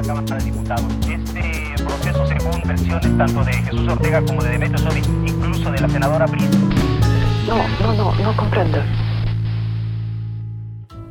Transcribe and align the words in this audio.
la 0.00 0.06
Cámara 0.06 0.36
de 0.38 0.44
Diputados. 0.44 0.92
Este 1.08 1.84
proceso, 1.84 2.26
según 2.26 2.62
versiones 2.66 3.18
tanto 3.18 3.44
de 3.44 3.52
Jesús 3.52 3.88
Ortega 3.88 4.22
como 4.24 4.42
de 4.42 4.50
Demetrio 4.50 4.78
Sodi, 4.78 5.02
incluso 5.26 5.70
de 5.70 5.80
la 5.80 5.88
senadora 5.88 6.26
Brito. 6.26 6.58
No, 7.46 7.56
no, 7.80 7.94
no, 7.94 8.14
no 8.14 8.36
comprendo. 8.36 8.82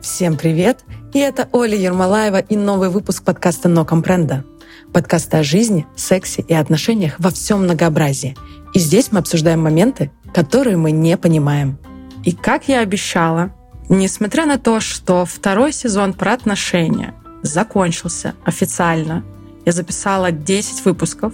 Всем 0.02 0.38
привет! 0.38 0.80
И 1.14 1.20
это 1.20 1.50
Оля 1.52 1.76
Ермолаева 1.76 2.40
и 2.40 2.56
новый 2.56 2.90
выпуск 2.90 3.24
подкаста 3.24 3.70
«Но 3.70 3.86
компренда». 3.86 4.44
Подкаста 4.92 5.40
о 5.40 5.44
жизни, 5.44 5.86
сексе 5.96 6.42
и 6.42 6.54
отношениях 6.54 7.16
во 7.20 7.30
всем 7.30 7.64
многообразии. 7.64 8.36
И 8.74 8.80
здесь 8.80 9.12
мы 9.12 9.20
обсуждаем 9.20 9.62
моменты, 9.62 10.10
которые 10.34 10.78
мы 10.78 10.92
не 10.92 11.16
понимаем. 11.18 11.78
И 12.24 12.32
как 12.32 12.68
я 12.68 12.80
обещала, 12.80 13.52
несмотря 13.88 14.46
на 14.46 14.58
то, 14.58 14.80
что 14.80 15.26
второй 15.26 15.74
сезон 15.74 16.14
про 16.14 16.34
отношения 16.34 17.14
закончился 17.42 18.36
официально, 18.46 19.24
я 19.66 19.72
записала 19.72 20.32
10 20.32 20.86
выпусков, 20.86 21.34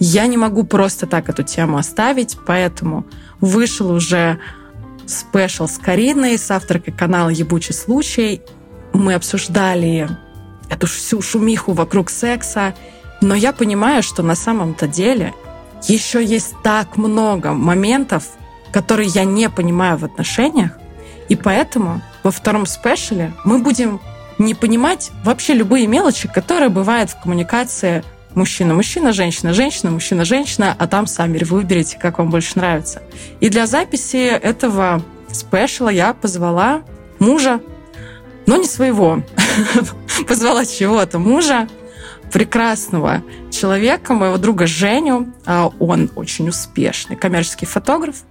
я 0.00 0.26
не 0.26 0.36
могу 0.36 0.64
просто 0.64 1.06
так 1.06 1.28
эту 1.28 1.42
тему 1.42 1.78
оставить, 1.78 2.36
поэтому 2.46 3.06
вышел 3.40 3.90
уже 3.90 4.38
спешл 5.06 5.68
с 5.68 5.78
Кариной 5.78 6.38
с 6.38 6.50
авторкой 6.50 6.94
канала 6.94 7.28
«Ебучий 7.28 7.74
случай». 7.74 8.42
Мы 8.92 9.14
обсуждали 9.14 10.08
эту 10.70 10.86
всю 10.86 11.20
шумиху 11.20 11.72
вокруг 11.72 12.10
секса, 12.10 12.74
но 13.20 13.34
я 13.34 13.52
понимаю, 13.52 14.02
что 14.02 14.22
на 14.22 14.34
самом-то 14.34 14.88
деле 14.88 15.34
еще 15.86 16.24
есть 16.24 16.54
так 16.62 16.96
много 16.96 17.52
моментов, 17.52 18.24
которые 18.72 19.08
я 19.08 19.24
не 19.24 19.50
понимаю 19.50 19.98
в 19.98 20.04
отношениях, 20.04 20.72
и 21.28 21.36
поэтому 21.36 22.00
во 22.22 22.30
втором 22.30 22.66
спешле 22.66 23.32
мы 23.44 23.58
будем 23.58 24.00
не 24.38 24.54
понимать 24.54 25.10
вообще 25.24 25.54
любые 25.54 25.86
мелочи, 25.86 26.28
которые 26.28 26.68
бывают 26.68 27.10
в 27.10 27.20
коммуникации 27.20 28.04
мужчина, 28.34 28.74
мужчина, 28.74 29.12
женщина, 29.12 29.52
женщина, 29.52 29.90
мужчина, 29.90 30.24
женщина, 30.24 30.74
а 30.78 30.86
там 30.86 31.06
сами 31.06 31.38
выберите, 31.38 31.98
как 31.98 32.18
вам 32.18 32.30
больше 32.30 32.52
нравится. 32.56 33.02
И 33.40 33.48
для 33.48 33.66
записи 33.66 34.26
этого 34.26 35.02
спешла 35.30 35.90
я 35.90 36.14
позвала 36.14 36.82
мужа, 37.18 37.60
но 38.46 38.56
не 38.56 38.66
своего. 38.66 39.22
позвала 40.28 40.64
чего-то 40.64 41.18
мужа, 41.18 41.68
прекрасного 42.32 43.22
человека, 43.50 44.14
моего 44.14 44.38
друга 44.38 44.66
Женю. 44.66 45.32
А 45.46 45.70
он 45.78 46.10
очень 46.16 46.48
успешный 46.48 47.16
коммерческий 47.16 47.66
фотограф. 47.66 48.24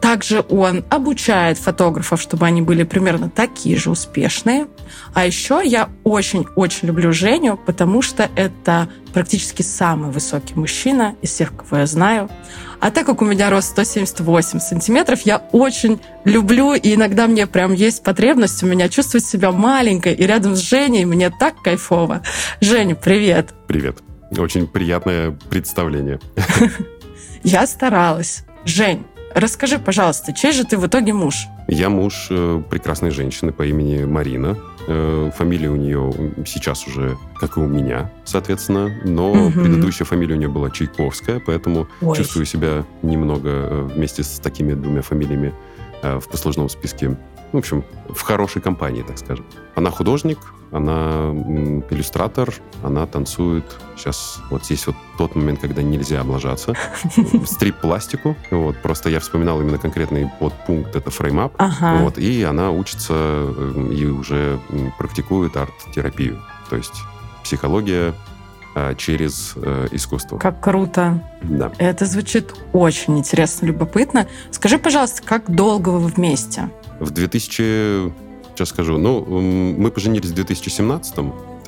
Также 0.00 0.44
он 0.48 0.84
обучает 0.90 1.58
фотографов, 1.58 2.20
чтобы 2.20 2.46
они 2.46 2.62
были 2.62 2.84
примерно 2.84 3.28
такие 3.28 3.76
же 3.76 3.90
успешные. 3.90 4.66
А 5.12 5.26
еще 5.26 5.60
я 5.64 5.88
очень-очень 6.04 6.88
люблю 6.88 7.12
Женю, 7.12 7.58
потому 7.66 8.00
что 8.00 8.30
это 8.36 8.88
практически 9.12 9.62
самый 9.62 10.10
высокий 10.10 10.54
мужчина 10.54 11.16
из 11.20 11.30
всех, 11.30 11.56
кого 11.56 11.80
я 11.80 11.86
знаю. 11.86 12.30
А 12.80 12.92
так 12.92 13.06
как 13.06 13.22
у 13.22 13.24
меня 13.24 13.50
рост 13.50 13.70
178 13.70 14.60
сантиметров, 14.60 15.22
я 15.22 15.38
очень 15.50 16.00
люблю, 16.24 16.74
и 16.74 16.94
иногда 16.94 17.26
мне 17.26 17.46
прям 17.48 17.72
есть 17.72 18.04
потребность 18.04 18.62
у 18.62 18.66
меня 18.66 18.88
чувствовать 18.88 19.26
себя 19.26 19.50
маленькой, 19.50 20.14
и 20.14 20.24
рядом 20.24 20.54
с 20.54 20.60
Женей 20.60 21.04
мне 21.04 21.30
так 21.30 21.60
кайфово. 21.60 22.22
Женя, 22.60 22.94
привет. 22.94 23.52
Привет. 23.66 23.98
Очень 24.36 24.68
приятное 24.68 25.36
представление. 25.50 26.20
Я 27.42 27.66
старалась. 27.66 28.44
Жень, 28.64 29.04
Расскажи, 29.34 29.78
пожалуйста, 29.78 30.32
чей 30.32 30.52
же 30.52 30.64
ты 30.64 30.78
в 30.78 30.86
итоге 30.86 31.12
муж? 31.12 31.48
Я 31.66 31.90
муж 31.90 32.28
э, 32.30 32.62
прекрасной 32.70 33.10
женщины 33.10 33.52
по 33.52 33.66
имени 33.66 34.04
Марина. 34.04 34.56
Э, 34.86 35.30
фамилия 35.36 35.68
у 35.68 35.76
нее 35.76 36.12
сейчас 36.46 36.86
уже, 36.86 37.16
как 37.38 37.56
и 37.56 37.60
у 37.60 37.66
меня, 37.66 38.10
соответственно. 38.24 38.90
Но 39.04 39.32
угу. 39.32 39.52
предыдущая 39.52 40.06
фамилия 40.06 40.34
у 40.34 40.38
нее 40.38 40.48
была 40.48 40.70
Чайковская, 40.70 41.40
поэтому 41.44 41.88
Ой. 42.00 42.16
чувствую 42.16 42.46
себя 42.46 42.84
немного 43.02 43.48
э, 43.50 43.88
вместе 43.94 44.22
с 44.22 44.38
такими 44.40 44.72
двумя 44.72 45.02
фамилиями 45.02 45.52
в 46.00 46.28
послужном 46.30 46.68
списке 46.68 47.16
в 47.52 47.56
общем, 47.56 47.84
в 48.08 48.20
хорошей 48.20 48.62
компании, 48.62 49.02
так 49.02 49.18
скажем. 49.18 49.44
Она 49.74 49.90
художник, 49.90 50.38
она 50.72 51.30
иллюстратор, 51.90 52.52
она 52.82 53.06
танцует. 53.06 53.64
Сейчас 53.96 54.40
вот 54.50 54.64
здесь 54.64 54.86
вот 54.86 54.96
тот 55.16 55.34
момент, 55.34 55.60
когда 55.60 55.82
нельзя 55.82 56.20
облажаться. 56.20 56.74
Стрип-пластику. 57.44 58.36
Вот, 58.50 58.76
просто 58.82 59.10
я 59.10 59.20
вспоминал 59.20 59.60
именно 59.60 59.78
конкретный 59.78 60.30
подпункт, 60.40 60.94
это 60.94 61.10
frame 61.10 61.38
up. 61.38 61.54
Ага. 61.58 62.02
Вот, 62.02 62.18
и 62.18 62.42
она 62.42 62.70
учится 62.70 63.14
эм, 63.14 63.90
и 63.92 64.04
уже 64.06 64.60
практикует 64.98 65.56
арт-терапию. 65.56 66.42
То 66.68 66.76
есть 66.76 67.02
психология 67.42 68.14
а, 68.74 68.94
через 68.94 69.54
э, 69.56 69.88
искусство. 69.90 70.38
Как 70.38 70.60
круто. 70.60 71.20
Да. 71.42 71.72
Это 71.78 72.04
звучит 72.04 72.54
очень 72.72 73.18
интересно, 73.18 73.66
любопытно. 73.66 74.28
Скажи, 74.52 74.78
пожалуйста, 74.78 75.22
как 75.24 75.50
долго 75.50 75.88
вы 75.88 76.06
вместе? 76.06 76.70
В 77.00 77.10
2000... 77.10 78.12
Сейчас 78.54 78.70
скажу. 78.70 78.98
Ну, 78.98 79.24
мы 79.24 79.90
поженились 79.90 80.30
в 80.30 80.34
2017 80.34 81.14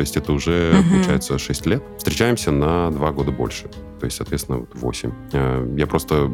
то 0.00 0.02
есть 0.02 0.16
это 0.16 0.32
уже, 0.32 0.74
угу. 0.80 0.94
получается, 0.94 1.38
6 1.38 1.66
лет. 1.66 1.82
Встречаемся 1.98 2.50
на 2.50 2.90
2 2.90 3.12
года 3.12 3.30
больше 3.32 3.68
то 4.00 4.06
есть, 4.06 4.16
соответственно, 4.16 4.66
8. 4.72 5.12
Э, 5.32 5.74
я 5.76 5.86
просто... 5.86 6.30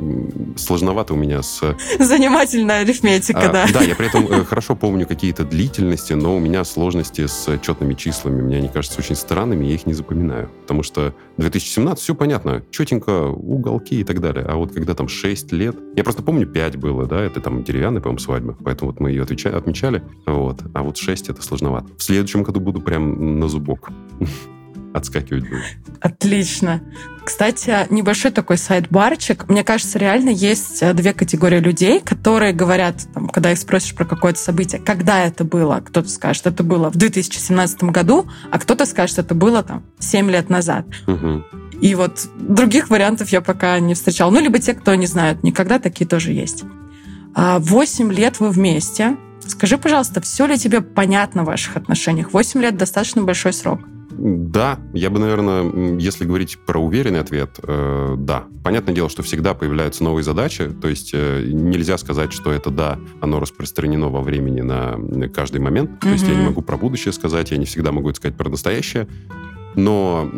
Сложновато 0.56 1.14
у 1.14 1.16
меня 1.16 1.42
с... 1.42 1.76
Занимательная 1.98 2.82
арифметика, 2.82 3.50
а, 3.50 3.52
да. 3.52 3.66
Да, 3.72 3.82
я 3.82 3.96
при 3.96 4.06
этом 4.06 4.26
э, 4.26 4.44
хорошо 4.44 4.76
помню 4.76 5.06
какие-то 5.06 5.44
длительности, 5.44 6.12
но 6.12 6.36
у 6.36 6.38
меня 6.38 6.64
сложности 6.64 7.26
с 7.26 7.58
четными 7.58 7.94
числами. 7.94 8.40
Мне 8.40 8.58
они 8.58 8.68
кажутся 8.68 9.00
очень 9.00 9.16
странными, 9.16 9.64
я 9.66 9.74
их 9.74 9.84
не 9.84 9.94
запоминаю. 9.94 10.48
Потому 10.62 10.84
что 10.84 11.12
2017, 11.38 12.02
все 12.02 12.14
понятно, 12.14 12.62
четенько, 12.70 13.26
уголки 13.26 14.00
и 14.00 14.04
так 14.04 14.20
далее. 14.20 14.44
А 14.48 14.54
вот 14.54 14.72
когда 14.72 14.94
там 14.94 15.08
6 15.08 15.52
лет... 15.52 15.76
Я 15.96 16.04
просто 16.04 16.22
помню, 16.22 16.46
5 16.46 16.76
было, 16.76 17.06
да, 17.06 17.20
это 17.20 17.40
там 17.40 17.64
деревянная, 17.64 18.00
по-моему, 18.00 18.20
свадьба, 18.20 18.56
поэтому 18.64 18.92
вот 18.92 19.00
мы 19.00 19.10
ее 19.10 19.24
отмечали. 19.24 20.02
Вот. 20.24 20.62
А 20.72 20.82
вот 20.84 20.96
6 20.96 21.30
это 21.30 21.42
сложновато. 21.42 21.88
В 21.98 22.02
следующем 22.02 22.44
году 22.44 22.60
буду 22.60 22.80
прям 22.80 23.40
на 23.40 23.48
зубок 23.48 23.90
отскакивать 24.96 25.48
будет. 25.48 25.62
Отлично. 26.00 26.82
Кстати, 27.24 27.86
небольшой 27.90 28.30
такой 28.30 28.56
сайт-барчик. 28.56 29.48
Мне 29.48 29.64
кажется, 29.64 29.98
реально 29.98 30.30
есть 30.30 30.82
э, 30.82 30.94
две 30.94 31.12
категории 31.12 31.58
людей, 31.58 32.00
которые 32.00 32.52
говорят, 32.52 33.02
там, 33.12 33.28
когда 33.28 33.50
их 33.50 33.58
спросишь 33.58 33.94
про 33.94 34.04
какое-то 34.04 34.38
событие, 34.38 34.80
когда 34.80 35.24
это 35.24 35.42
было. 35.42 35.82
Кто-то 35.84 36.08
скажет, 36.08 36.46
это 36.46 36.62
было 36.62 36.88
в 36.88 36.96
2017 36.96 37.82
году, 37.84 38.28
а 38.50 38.58
кто-то 38.58 38.86
скажет, 38.86 39.18
это 39.18 39.34
было 39.34 39.62
там 39.64 39.84
7 39.98 40.30
лет 40.30 40.50
назад. 40.50 40.86
Угу. 41.08 41.44
И 41.80 41.94
вот 41.94 42.28
других 42.38 42.90
вариантов 42.90 43.30
я 43.30 43.40
пока 43.40 43.78
не 43.80 43.94
встречала. 43.94 44.30
Ну, 44.30 44.40
либо 44.40 44.58
те, 44.60 44.74
кто 44.74 44.94
не 44.94 45.06
знают, 45.06 45.42
никогда 45.42 45.78
такие 45.78 46.06
тоже 46.06 46.32
есть. 46.32 46.64
А, 47.34 47.58
восемь 47.58 48.12
лет 48.12 48.40
вы 48.40 48.50
вместе. 48.50 49.16
Скажи, 49.46 49.78
пожалуйста, 49.78 50.20
все 50.20 50.46
ли 50.46 50.56
тебе 50.56 50.80
понятно 50.80 51.42
в 51.42 51.46
ваших 51.46 51.76
отношениях? 51.76 52.32
Восемь 52.32 52.62
лет 52.62 52.76
достаточно 52.76 53.22
большой 53.22 53.52
срок. 53.52 53.80
Да, 54.18 54.78
я 54.92 55.10
бы, 55.10 55.18
наверное, 55.18 55.98
если 55.98 56.24
говорить 56.24 56.58
про 56.66 56.78
уверенный 56.78 57.20
ответ, 57.20 57.58
э, 57.62 58.14
да. 58.18 58.44
Понятное 58.64 58.94
дело, 58.94 59.08
что 59.08 59.22
всегда 59.22 59.54
появляются 59.54 60.02
новые 60.02 60.24
задачи, 60.24 60.68
то 60.68 60.88
есть 60.88 61.10
э, 61.12 61.44
нельзя 61.46 61.98
сказать, 61.98 62.32
что 62.32 62.50
это 62.50 62.70
да, 62.70 62.98
оно 63.20 63.40
распространено 63.40 64.08
во 64.08 64.22
времени 64.22 64.60
на 64.60 65.28
каждый 65.28 65.60
момент. 65.60 65.90
Mm-hmm. 65.90 66.00
То 66.00 66.08
есть 66.08 66.28
я 66.28 66.34
не 66.34 66.46
могу 66.46 66.62
про 66.62 66.76
будущее 66.76 67.12
сказать, 67.12 67.50
я 67.50 67.58
не 67.58 67.66
всегда 67.66 67.92
могу 67.92 68.10
это 68.10 68.16
сказать 68.16 68.36
про 68.36 68.48
настоящее. 68.48 69.06
Но 69.76 70.28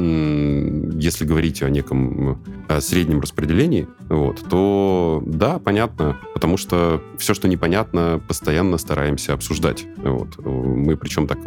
если 0.95 1.25
говорить 1.25 1.63
о 1.63 1.71
неком 1.71 2.43
о 2.69 2.81
среднем 2.81 3.21
распределении, 3.21 3.89
вот, 4.09 4.45
то 4.49 5.23
да, 5.25 5.59
понятно, 5.59 6.17
потому 6.35 6.57
что 6.57 7.01
все, 7.19 7.35
что 7.35 7.49
непонятно, 7.49 8.21
постоянно 8.27 8.79
стараемся 8.79 9.33
обсуждать. 9.33 9.87
Вот. 9.99 10.39
Мы 10.45 10.97
причем 10.97 11.27
так, 11.27 11.39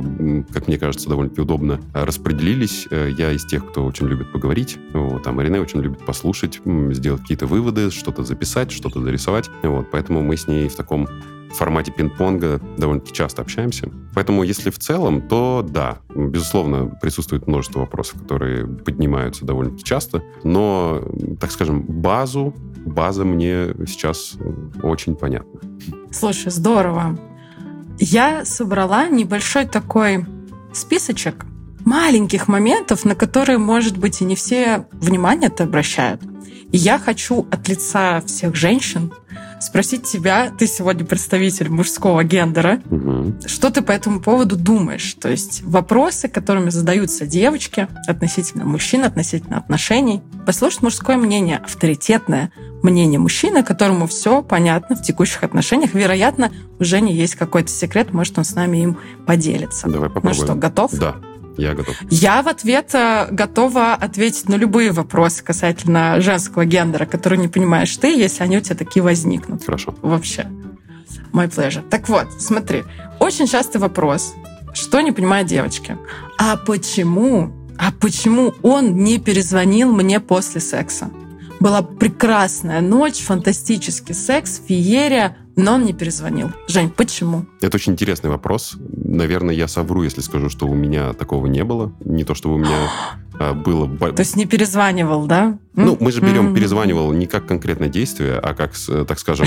как 0.52 0.68
мне 0.68 0.80
кажется, 0.80 1.10
довольно-таки 1.10 1.42
удобно 1.42 1.80
распределились. 1.94 2.88
Э, 2.90 3.10
я 3.16 3.32
из 3.32 3.46
тех, 3.46 3.68
кто 3.70 3.86
очень 3.86 4.08
любит 4.08 4.32
поговорить, 4.32 4.80
вот, 4.94 5.28
а 5.28 5.32
Марине 5.32 5.60
очень 5.60 5.82
любит 5.82 6.06
послушать, 6.06 6.62
сделать 6.92 7.22
какие-то 7.22 7.46
выводы, 7.46 7.92
что-то 7.92 8.24
записать, 8.24 8.72
что-то 8.72 9.02
зарисовать. 9.02 9.50
Вот, 9.64 9.92
поэтому 9.92 10.22
мы 10.24 10.38
с 10.38 10.48
ней 10.48 10.70
в 10.70 10.76
таком 10.76 11.08
формате 11.54 11.92
пинг-понга 11.92 12.62
довольно-таки 12.78 13.14
часто 13.14 13.42
общаемся. 13.42 13.92
Поэтому, 14.14 14.44
если 14.44 14.70
в 14.70 14.80
целом, 14.80 15.22
то 15.28 15.66
да, 15.68 16.00
безусловно, 16.14 16.88
присутствует 17.02 17.48
множество 17.48 17.80
вопросов, 17.80 18.22
которые 18.22 18.68
поднимаются 18.68 19.46
довольно-таки 19.46 19.84
часто, 19.84 20.24
но, 20.44 21.02
так 21.40 21.52
скажем, 21.52 21.82
базу, 21.82 22.54
база 22.86 23.24
мне 23.24 23.68
сейчас 23.88 24.36
очень 24.84 25.16
понятна. 25.16 25.60
Слушай, 26.12 26.52
здорово. 26.52 27.18
Я 28.00 28.46
собрала 28.46 29.08
небольшой 29.08 29.66
такой 29.66 30.26
списочек 30.74 31.46
маленьких 31.86 32.48
моментов, 32.48 33.06
на 33.06 33.16
которые, 33.16 33.58
может 33.58 33.98
быть, 33.98 34.22
и 34.22 34.26
не 34.26 34.36
все 34.36 34.88
внимание-то 34.92 35.64
обращают. 35.64 36.22
И 36.72 36.78
я 36.78 37.00
хочу 37.00 37.48
от 37.52 37.68
лица 37.68 38.22
всех 38.22 38.56
женщин 38.56 39.12
спросить 39.62 40.04
тебя, 40.04 40.52
ты 40.58 40.68
сегодня 40.68 41.06
представитель 41.06 41.70
мужского 41.70 42.24
гендера, 42.24 42.82
Мгм. 42.90 43.40
что 43.46 43.70
ты 43.70 43.82
по 43.82 43.92
этому 43.92 44.20
поводу 44.20 44.56
думаешь? 44.58 45.14
То 45.22 45.30
есть 45.30 45.62
вопросы, 45.64 46.28
которыми 46.28 46.70
задаются 46.72 47.26
девочки 47.26 47.88
относительно 48.08 48.66
мужчин, 48.66 49.04
относительно 49.06 49.58
отношений. 49.58 50.22
Послушать 50.46 50.82
мужское 50.82 51.18
мнение, 51.18 51.58
авторитетное 51.64 52.52
мнение 52.84 53.20
мужчины, 53.20 53.64
которому 53.64 54.08
все 54.08 54.42
понятно 54.42 54.96
в 54.96 55.04
текущих 55.04 55.44
отношениях. 55.44 55.94
Вероятно, 55.94 56.52
у 56.80 56.84
Жени 56.84 57.14
есть 57.14 57.36
какой-то 57.36 57.70
секрет, 57.70 58.12
может, 58.12 58.38
он 58.40 58.44
с 58.44 58.56
нами 58.56 58.78
им 58.84 58.98
поделится. 59.28 59.88
Давай 59.88 60.10
Ну 60.10 60.16
попробуем. 60.16 60.44
что, 60.46 60.56
готов? 60.56 60.92
Да, 60.94 61.16
я 61.58 61.74
готов. 61.74 61.96
Я 62.10 62.42
в 62.42 62.48
ответ 62.48 62.94
э, 62.94 63.28
готова 63.32 63.94
ответить 63.94 64.50
на 64.50 64.56
любые 64.56 64.92
вопросы 64.92 65.44
касательно 65.44 66.20
женского 66.22 66.66
гендера, 66.66 67.06
которые 67.06 67.40
не 67.40 67.48
понимаешь 67.48 67.96
ты, 67.98 68.16
если 68.16 68.44
они 68.44 68.58
у 68.58 68.62
тебя 68.62 68.76
такие 68.76 69.04
возникнут. 69.04 69.64
Хорошо. 69.66 69.96
Вообще. 70.02 70.48
My 71.34 71.50
pleasure. 71.50 71.88
Так 71.90 72.10
вот, 72.10 72.28
смотри. 72.40 72.84
Очень 73.20 73.48
частый 73.48 73.80
вопрос. 73.80 74.34
Что 74.74 75.02
не 75.02 75.12
понимают 75.12 75.48
девочки? 75.48 75.98
А 76.38 76.58
почему? 76.58 77.54
А 77.78 77.92
почему 77.92 78.54
он 78.62 78.96
не 78.96 79.20
перезвонил 79.20 79.92
мне 79.92 80.20
после 80.20 80.62
секса? 80.62 81.10
Была 81.62 81.84
прекрасная 81.84 82.82
ночь, 82.82 83.20
фантастический 83.22 84.16
секс, 84.16 84.60
феерия, 84.68 85.38
но 85.56 85.76
он 85.76 85.86
не 85.86 85.94
перезвонил. 85.94 86.50
Жень, 86.68 86.90
почему? 86.90 87.46
Это 87.62 87.78
очень 87.78 87.94
интересный 87.94 88.32
вопрос. 88.32 88.78
Наверное, 88.80 89.54
я 89.54 89.68
совру, 89.68 90.02
если 90.02 90.22
скажу, 90.22 90.50
что 90.50 90.66
у 90.66 90.74
меня 90.74 91.14
такого 91.14 91.46
не 91.46 91.64
было. 91.64 91.94
Не 92.04 92.24
то, 92.24 92.34
чтобы 92.34 92.56
у 92.56 92.58
меня 92.58 92.90
а, 93.40 93.54
было... 93.54 93.88
То 94.12 94.22
есть 94.22 94.36
не 94.36 94.48
перезванивал, 94.48 95.28
да? 95.28 95.60
Ну, 95.76 95.98
мы 96.00 96.12
же 96.12 96.22
берем 96.22 96.56
перезванивал 96.56 97.14
не 97.14 97.28
как 97.28 97.46
конкретное 97.46 97.90
действие, 97.90 98.40
а 98.40 98.56
как, 98.56 98.74
так 99.08 99.20
скажем, 99.20 99.46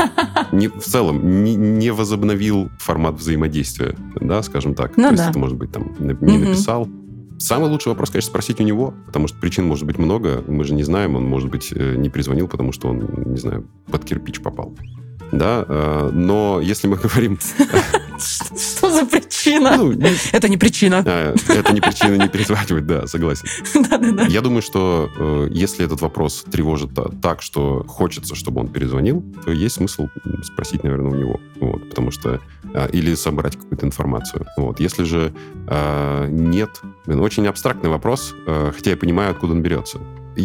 не, 0.52 0.68
в 0.68 0.82
целом 0.82 1.44
не, 1.44 1.54
не 1.54 1.90
возобновил 1.92 2.68
формат 2.78 3.14
взаимодействия, 3.14 3.96
да, 4.20 4.42
скажем 4.42 4.74
так. 4.74 4.98
Ну 4.98 5.04
То 5.04 5.10
есть 5.12 5.24
да. 5.24 5.30
это, 5.30 5.38
может 5.38 5.56
быть, 5.56 5.72
там, 5.72 5.94
не 5.98 6.36
написал. 6.36 6.86
Самый 7.44 7.68
лучший 7.68 7.88
вопрос, 7.88 8.08
конечно, 8.08 8.30
спросить 8.30 8.58
у 8.58 8.62
него, 8.62 8.94
потому 9.04 9.28
что 9.28 9.38
причин 9.38 9.66
может 9.66 9.84
быть 9.84 9.98
много, 9.98 10.42
мы 10.48 10.64
же 10.64 10.72
не 10.72 10.82
знаем, 10.82 11.14
он, 11.14 11.26
может 11.26 11.50
быть, 11.50 11.74
э, 11.74 11.94
не 11.94 12.08
перезвонил, 12.08 12.48
потому 12.48 12.72
что 12.72 12.88
он, 12.88 13.06
не 13.26 13.36
знаю, 13.36 13.68
под 13.92 14.02
кирпич 14.02 14.40
попал. 14.40 14.74
Да, 15.38 15.64
э, 15.68 16.10
но 16.12 16.60
если 16.62 16.86
мы 16.88 16.96
говорим... 16.96 17.38
Что 18.16 18.90
за 18.90 19.06
причина? 19.06 19.76
ну, 19.76 19.92
Это 20.32 20.48
не 20.48 20.56
причина. 20.56 21.02
а, 21.06 21.34
это 21.48 21.72
не 21.72 21.80
причина 21.80 22.14
не 22.14 22.28
перезванивать, 22.28 22.86
да, 22.86 23.06
согласен. 23.06 23.48
Я 24.28 24.40
думаю, 24.40 24.62
что 24.62 25.10
э, 25.16 25.48
если 25.50 25.84
этот 25.84 26.00
вопрос 26.00 26.44
тревожит 26.50 26.94
та- 26.94 27.10
так, 27.20 27.42
что 27.42 27.84
хочется, 27.86 28.34
чтобы 28.34 28.60
он 28.60 28.68
перезвонил, 28.68 29.24
то 29.44 29.50
есть 29.50 29.74
смысл 29.74 30.08
спросить, 30.42 30.84
наверное, 30.84 31.10
у 31.10 31.14
него. 31.14 31.40
Вот, 31.60 31.88
потому 31.90 32.10
что... 32.10 32.40
или 32.92 33.14
собрать 33.14 33.56
какую-то 33.56 33.86
информацию. 33.86 34.46
Вот. 34.56 34.80
Если 34.80 35.04
же 35.04 35.32
нет... 36.28 36.70
очень 37.06 37.46
абстрактный 37.46 37.90
вопрос, 37.90 38.34
э, 38.46 38.72
хотя 38.74 38.90
я 38.90 38.96
понимаю, 38.96 39.30
откуда 39.30 39.52
он 39.52 39.62
берется. 39.62 39.98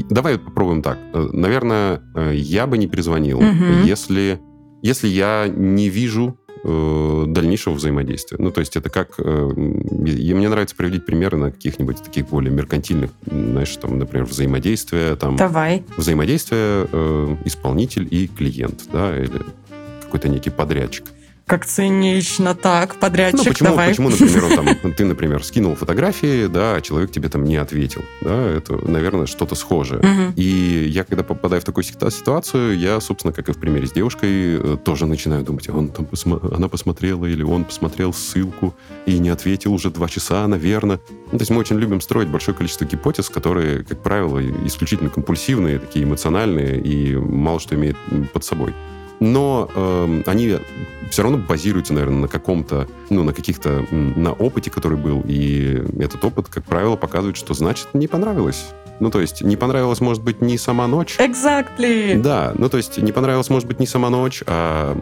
Давай 0.10 0.38
попробуем 0.38 0.82
так. 0.82 0.98
Э, 1.14 1.30
Наверное, 1.34 2.02
э, 2.16 2.34
я 2.36 2.68
бы 2.68 2.78
не 2.78 2.88
перезвонил, 2.88 3.42
если, 3.84 4.40
если 4.82 5.08
я 5.08 5.48
не 5.48 5.90
вижу 5.90 6.38
э, 6.64 7.24
дальнейшего 7.28 7.74
взаимодействия. 7.74 8.38
Ну, 8.40 8.52
то 8.52 8.60
есть 8.60 8.76
это 8.76 8.90
как... 8.90 9.16
э, 9.18 9.52
и 9.56 10.34
мне 10.34 10.50
нравится 10.50 10.76
приводить 10.76 11.06
примеры 11.06 11.38
на 11.38 11.52
каких-нибудь 11.52 12.02
таких 12.04 12.30
более 12.30 12.52
меркантильных, 12.52 13.12
знаешь, 13.26 13.76
там, 13.78 13.98
например, 13.98 14.26
взаимодействия, 14.26 15.16
там, 15.16 15.36
Давай. 15.36 15.84
взаимодействие 15.98 16.88
э, 16.92 17.36
исполнитель 17.46 18.08
и 18.10 18.28
клиент, 18.28 18.84
да, 18.92 19.18
или 19.18 19.42
какой-то 20.02 20.30
некий 20.30 20.50
подрядчик. 20.50 21.06
Как 21.50 21.66
цинично 21.66 22.54
так, 22.54 22.94
Ну, 22.94 23.00
подрядчик, 23.00 23.44
почему, 23.44 23.70
давай. 23.70 23.90
почему, 23.90 24.10
например, 24.10 24.46
он 24.46 24.56
там, 24.56 24.94
ты, 24.98 25.04
например, 25.04 25.44
скинул 25.44 25.74
фотографии, 25.74 26.46
да, 26.46 26.76
а 26.76 26.82
человек 26.82 27.12
тебе 27.12 27.28
там 27.28 27.44
не 27.44 27.56
ответил, 27.58 28.04
да, 28.22 28.52
это, 28.52 28.78
наверное, 28.88 29.26
что-то 29.26 29.56
схожее. 29.56 30.00
Мгм. 30.00 30.34
И 30.36 30.86
я, 30.88 31.04
когда 31.04 31.24
попадаю 31.24 31.60
в 31.60 31.66
такую 31.66 31.84
ситуацию, 31.84 32.78
я, 32.78 33.02
собственно, 33.02 33.34
как 33.34 33.50
и 33.50 33.52
в 33.54 33.58
примере 33.58 33.88
с 33.88 33.92
девушкой, 33.92 34.30
э, 34.60 34.78
тоже 34.86 35.08
начинаю 35.08 35.44
думать, 35.44 35.68
а 35.70 35.72
он 35.74 35.90
там 35.90 36.06
посма- 36.06 36.56
она 36.56 36.68
посмотрела 36.68 37.26
или 37.26 37.42
он 37.42 37.66
посмотрел 37.66 38.14
ссылку 38.14 38.76
и 39.08 39.18
не 39.18 39.30
ответил 39.30 39.74
уже 39.74 39.90
два 39.90 40.08
часа, 40.08 40.48
наверное. 40.48 41.00
Ну, 41.32 41.40
то 41.40 41.42
есть 41.42 41.50
мы 41.50 41.58
очень 41.58 41.80
любим 41.80 42.00
строить 42.00 42.28
большое 42.30 42.56
количество 42.56 42.86
гипотез, 42.86 43.28
которые, 43.28 43.84
как 43.84 44.04
правило, 44.04 44.40
исключительно 44.68 45.10
компульсивные, 45.10 45.80
такие 45.80 46.06
эмоциональные 46.06 46.80
и 46.80 47.16
мало 47.16 47.60
что 47.60 47.74
имеют 47.74 47.98
под 48.34 48.44
собой. 48.44 48.76
Но 49.20 49.70
эм, 49.76 50.24
они 50.26 50.58
все 51.10 51.24
равно 51.24 51.38
базируются, 51.38 51.94
наверное, 51.94 52.22
на 52.22 52.28
каком-то, 52.28 52.88
ну, 53.10 53.24
на 53.24 53.34
каких-то, 53.34 53.86
на 53.92 54.32
опыте, 54.34 54.70
который 54.70 54.98
был. 54.98 55.24
И 55.26 55.84
этот 56.00 56.24
опыт, 56.24 56.48
как 56.50 56.64
правило, 56.64 56.96
показывает, 56.96 57.38
что 57.38 57.54
значит 57.54 57.88
не 57.94 58.08
понравилось. 58.08 58.68
Ну, 59.00 59.10
то 59.10 59.22
есть 59.22 59.42
не 59.42 59.56
понравилась, 59.56 60.02
может 60.02 60.24
быть, 60.24 60.42
не 60.42 60.58
сама 60.58 60.88
ночь. 60.88 61.18
Exactly. 61.20 62.20
Да, 62.22 62.54
ну, 62.58 62.70
то 62.70 62.78
есть 62.78 62.98
не 62.98 63.12
понравилась, 63.12 63.50
может 63.50 63.68
быть, 63.68 63.80
не 63.80 63.88
сама 63.88 64.10
ночь, 64.10 64.44
а, 64.46 64.94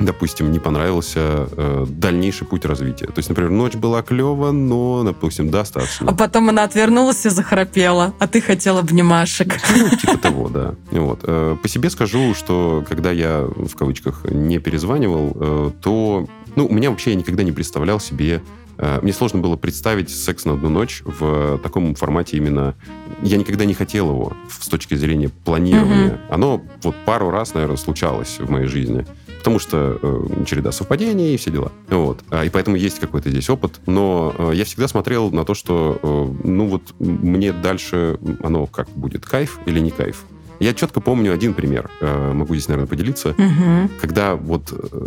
допустим, 0.00 0.52
не 0.52 0.58
понравился 0.58 1.48
э, 1.50 1.86
дальнейший 1.88 2.46
путь 2.46 2.64
развития. 2.64 3.06
То 3.06 3.14
есть, 3.16 3.28
например, 3.28 3.50
ночь 3.50 3.74
была 3.74 4.02
клево, 4.02 4.52
но, 4.52 5.02
допустим, 5.04 5.50
достаточно. 5.50 6.10
А 6.10 6.14
потом 6.14 6.48
она 6.48 6.64
отвернулась 6.64 7.24
и 7.26 7.30
захрапела, 7.30 8.14
а 8.18 8.26
ты 8.28 8.40
хотел 8.40 8.78
обнимашек. 8.78 9.54
Ну, 9.76 9.88
типа 9.96 10.18
того, 10.18 10.48
да. 10.48 10.74
Вот. 10.90 11.20
Э, 11.24 11.56
По 11.60 11.68
себе 11.68 11.90
скажу, 11.90 12.34
что 12.34 12.84
когда 12.88 13.10
я, 13.10 13.42
в 13.44 13.74
кавычках, 13.74 14.24
не 14.24 14.58
перезванивал, 14.58 15.32
э, 15.34 15.70
то... 15.82 16.26
Ну, 16.56 16.66
у 16.66 16.72
меня 16.72 16.90
вообще 16.90 17.10
я 17.10 17.16
никогда 17.16 17.42
не 17.42 17.52
представлял 17.52 18.00
себе... 18.00 18.42
э, 18.78 19.00
Мне 19.02 19.12
сложно 19.12 19.40
было 19.40 19.56
представить 19.56 20.10
секс 20.10 20.44
на 20.44 20.54
одну 20.54 20.68
ночь 20.68 21.02
в 21.04 21.58
таком 21.58 21.94
формате 21.94 22.36
именно... 22.36 22.74
Я 23.22 23.36
никогда 23.36 23.64
не 23.64 23.74
хотел 23.74 24.10
его 24.10 24.32
с 24.48 24.68
точки 24.68 24.94
зрения 24.94 25.28
планирования. 25.28 26.20
Оно 26.30 26.62
вот 26.82 26.94
пару 27.04 27.30
раз, 27.30 27.54
наверное, 27.54 27.76
случалось 27.76 28.38
в 28.38 28.48
моей 28.48 28.66
жизни. 28.66 29.04
Потому 29.38 29.58
что 29.58 29.98
э, 30.02 30.44
череда 30.46 30.72
совпадений 30.72 31.34
и 31.34 31.36
все 31.36 31.50
дела. 31.50 31.72
Вот. 31.88 32.20
А, 32.30 32.44
И 32.44 32.48
поэтому 32.48 32.76
есть 32.76 32.98
какой-то 32.98 33.30
здесь 33.30 33.48
опыт. 33.48 33.80
Но 33.86 34.34
э, 34.36 34.52
я 34.54 34.64
всегда 34.64 34.88
смотрел 34.88 35.30
на 35.30 35.44
то, 35.44 35.54
что, 35.54 35.98
э, 36.02 36.46
ну 36.46 36.66
вот, 36.66 36.82
мне 36.98 37.52
дальше 37.52 38.18
оно 38.42 38.66
как 38.66 38.88
будет, 38.90 39.24
кайф 39.24 39.58
или 39.66 39.80
не 39.80 39.90
кайф. 39.90 40.24
Я 40.60 40.74
четко 40.74 41.00
помню 41.00 41.32
один 41.32 41.54
пример, 41.54 41.88
э, 42.00 42.32
могу 42.32 42.54
здесь, 42.54 42.68
наверное, 42.68 42.88
поделиться, 42.88 43.34
Мгм. 43.38 43.90
когда 44.00 44.34
вот 44.34 44.72
э, 44.72 45.06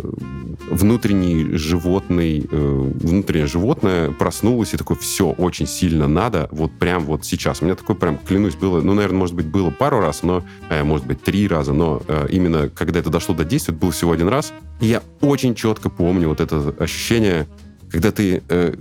внутренний 0.70 1.56
животный, 1.56 2.46
э, 2.50 2.90
внутреннее 2.94 3.46
животное 3.46 4.10
проснулось 4.12 4.72
и 4.74 4.76
такое, 4.76 4.96
все, 4.96 5.30
очень 5.30 5.66
сильно 5.66 6.08
надо, 6.08 6.48
вот 6.52 6.72
прям 6.78 7.04
вот 7.04 7.24
сейчас. 7.26 7.60
У 7.60 7.66
меня 7.66 7.74
такое 7.74 7.96
прям, 7.96 8.18
клянусь, 8.18 8.54
было, 8.54 8.80
ну, 8.80 8.94
наверное, 8.94 9.18
может 9.18 9.34
быть, 9.36 9.46
было 9.46 9.70
пару 9.70 10.00
раз, 10.00 10.22
но, 10.22 10.42
может 10.84 11.06
быть, 11.06 11.22
три 11.22 11.46
раза, 11.48 11.72
но 11.72 12.02
именно 12.30 12.68
когда 12.68 13.00
это 13.00 13.10
дошло 13.10 13.34
до 13.34 13.44
действия, 13.44 13.74
это 13.74 13.80
был 13.80 13.90
всего 13.90 14.12
один 14.12 14.28
раз. 14.28 14.52
И 14.80 14.86
я 14.86 15.02
очень 15.20 15.54
четко 15.54 15.90
помню 15.90 16.28
вот 16.28 16.40
это 16.40 16.74
ощущение, 16.78 17.46
когда 17.92 18.10
ты, 18.10 18.42
э, 18.48 18.74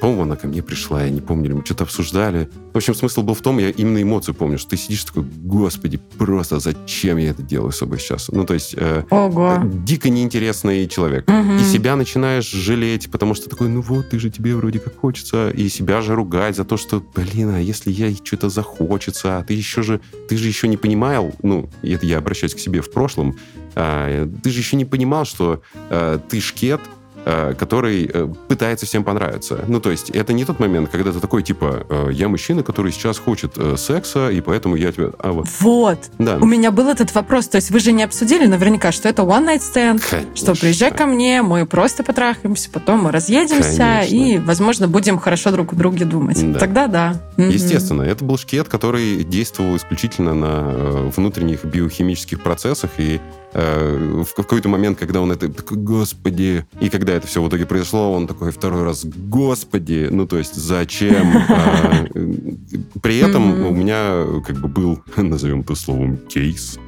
по-моему, 0.00 0.22
она 0.22 0.36
ко 0.36 0.48
мне 0.48 0.62
пришла, 0.62 1.04
я 1.04 1.10
не 1.10 1.20
помню, 1.20 1.54
мы 1.54 1.64
что-то 1.64 1.84
обсуждали. 1.84 2.48
В 2.72 2.76
общем, 2.78 2.94
смысл 2.94 3.22
был 3.22 3.34
в 3.34 3.42
том, 3.42 3.58
я 3.58 3.68
именно 3.68 4.02
эмоцию 4.02 4.34
помню, 4.34 4.58
что 4.58 4.70
ты 4.70 4.78
сидишь 4.78 5.04
такой, 5.04 5.24
господи, 5.42 6.00
просто 6.16 6.58
зачем 6.58 7.18
я 7.18 7.30
это 7.30 7.42
делаю 7.42 7.72
с 7.72 7.76
собой 7.76 7.98
сейчас? 7.98 8.30
Ну, 8.30 8.44
то 8.46 8.54
есть, 8.54 8.74
э, 8.76 9.04
Ого. 9.10 9.60
дико 9.84 10.08
неинтересный 10.08 10.88
человек. 10.88 11.28
Мгм. 11.28 11.58
И 11.58 11.64
себя 11.64 11.94
начинаешь 11.94 12.50
жалеть, 12.50 13.10
потому 13.10 13.34
что 13.34 13.50
такой, 13.50 13.68
ну 13.68 13.82
вот, 13.82 14.08
ты 14.08 14.18
же 14.18 14.30
тебе 14.30 14.56
вроде 14.56 14.78
как 14.78 14.96
хочется, 14.96 15.50
и 15.50 15.68
себя 15.68 16.00
же 16.00 16.14
ругать 16.14 16.56
за 16.56 16.64
то, 16.64 16.78
что, 16.78 17.04
блин, 17.14 17.50
а 17.50 17.60
если 17.60 17.90
я 17.90 18.10
что-то 18.14 18.48
захочется, 18.48 19.38
а 19.38 19.44
ты 19.44 19.52
еще 19.52 19.82
же, 19.82 20.00
ты 20.28 20.38
же 20.38 20.48
еще 20.48 20.68
не 20.68 20.78
понимал, 20.78 21.34
ну, 21.42 21.68
это 21.82 22.06
я 22.06 22.16
обращаюсь 22.16 22.54
к 22.54 22.58
себе 22.58 22.80
в 22.80 22.90
прошлом, 22.90 23.36
а, 23.74 24.26
ты 24.42 24.50
же 24.50 24.58
еще 24.58 24.76
не 24.76 24.86
понимал, 24.86 25.26
что 25.26 25.60
а, 25.90 26.18
ты 26.18 26.40
шкет, 26.40 26.80
который 27.24 28.10
э, 28.12 28.28
пытается 28.48 28.86
всем 28.86 29.04
понравиться. 29.04 29.64
Ну, 29.66 29.80
то 29.80 29.90
есть, 29.90 30.10
это 30.10 30.32
не 30.32 30.44
тот 30.44 30.60
момент, 30.60 30.90
когда 30.90 31.12
ты 31.12 31.20
такой, 31.20 31.42
типа, 31.42 31.86
э, 31.88 32.08
я 32.12 32.28
мужчина, 32.28 32.62
который 32.62 32.92
сейчас 32.92 33.18
хочет 33.18 33.52
э, 33.56 33.76
секса, 33.76 34.30
и 34.30 34.40
поэтому 34.40 34.76
я 34.76 34.92
тебя... 34.92 35.10
А, 35.18 35.32
вот. 35.32 35.46
Вот. 35.60 35.98
Да. 36.18 36.36
У 36.36 36.46
меня 36.46 36.70
был 36.70 36.88
этот 36.88 37.14
вопрос. 37.14 37.48
То 37.48 37.56
есть 37.56 37.70
вы 37.70 37.80
же 37.80 37.92
не 37.92 38.02
обсудили 38.02 38.46
наверняка, 38.46 38.92
что 38.92 39.08
это 39.08 39.22
one 39.22 39.46
night 39.46 39.62
stand, 39.62 40.02
Конечно. 40.08 40.36
что 40.36 40.54
приезжай 40.54 40.90
ко 40.90 41.06
мне, 41.06 41.42
мы 41.42 41.66
просто 41.66 42.02
потрахаемся, 42.02 42.70
потом 42.70 43.04
мы 43.04 43.12
разъедемся 43.12 43.78
Конечно. 43.78 44.14
и, 44.14 44.38
возможно, 44.38 44.88
будем 44.88 45.18
хорошо 45.18 45.50
друг 45.50 45.72
о 45.72 45.76
друге 45.76 46.04
думать. 46.04 46.52
Да. 46.52 46.58
Тогда 46.58 46.86
да. 46.86 47.14
Естественно, 47.36 48.02
это 48.02 48.24
был 48.24 48.38
шкет, 48.38 48.68
который 48.68 49.24
действовал 49.24 49.76
исключительно 49.76 50.34
на 50.34 50.64
э, 50.66 51.10
внутренних 51.16 51.64
биохимических 51.64 52.42
процессах, 52.42 52.90
и 52.98 53.16
э, 53.16 53.43
в 53.54 54.34
какой-то 54.34 54.68
момент, 54.68 54.98
когда 54.98 55.20
он 55.20 55.30
это 55.30 55.48
такой, 55.48 55.78
господи, 55.78 56.66
и 56.80 56.88
когда 56.88 57.12
это 57.12 57.26
все 57.26 57.40
в 57.40 57.48
итоге 57.48 57.66
произошло, 57.66 58.12
он 58.12 58.26
такой 58.26 58.50
второй 58.50 58.82
раз, 58.82 59.04
господи, 59.04 60.08
ну 60.10 60.26
то 60.26 60.38
есть 60.38 60.54
зачем? 60.54 61.32
А, 61.54 62.06
э, 62.14 62.32
При 63.00 63.18
этом 63.18 63.66
у 63.66 63.70
меня 63.70 64.24
как 64.44 64.56
бы 64.56 64.68
был, 64.68 65.02
назовем 65.16 65.60
это 65.60 65.74
словом, 65.74 66.16
кейс, 66.28 66.78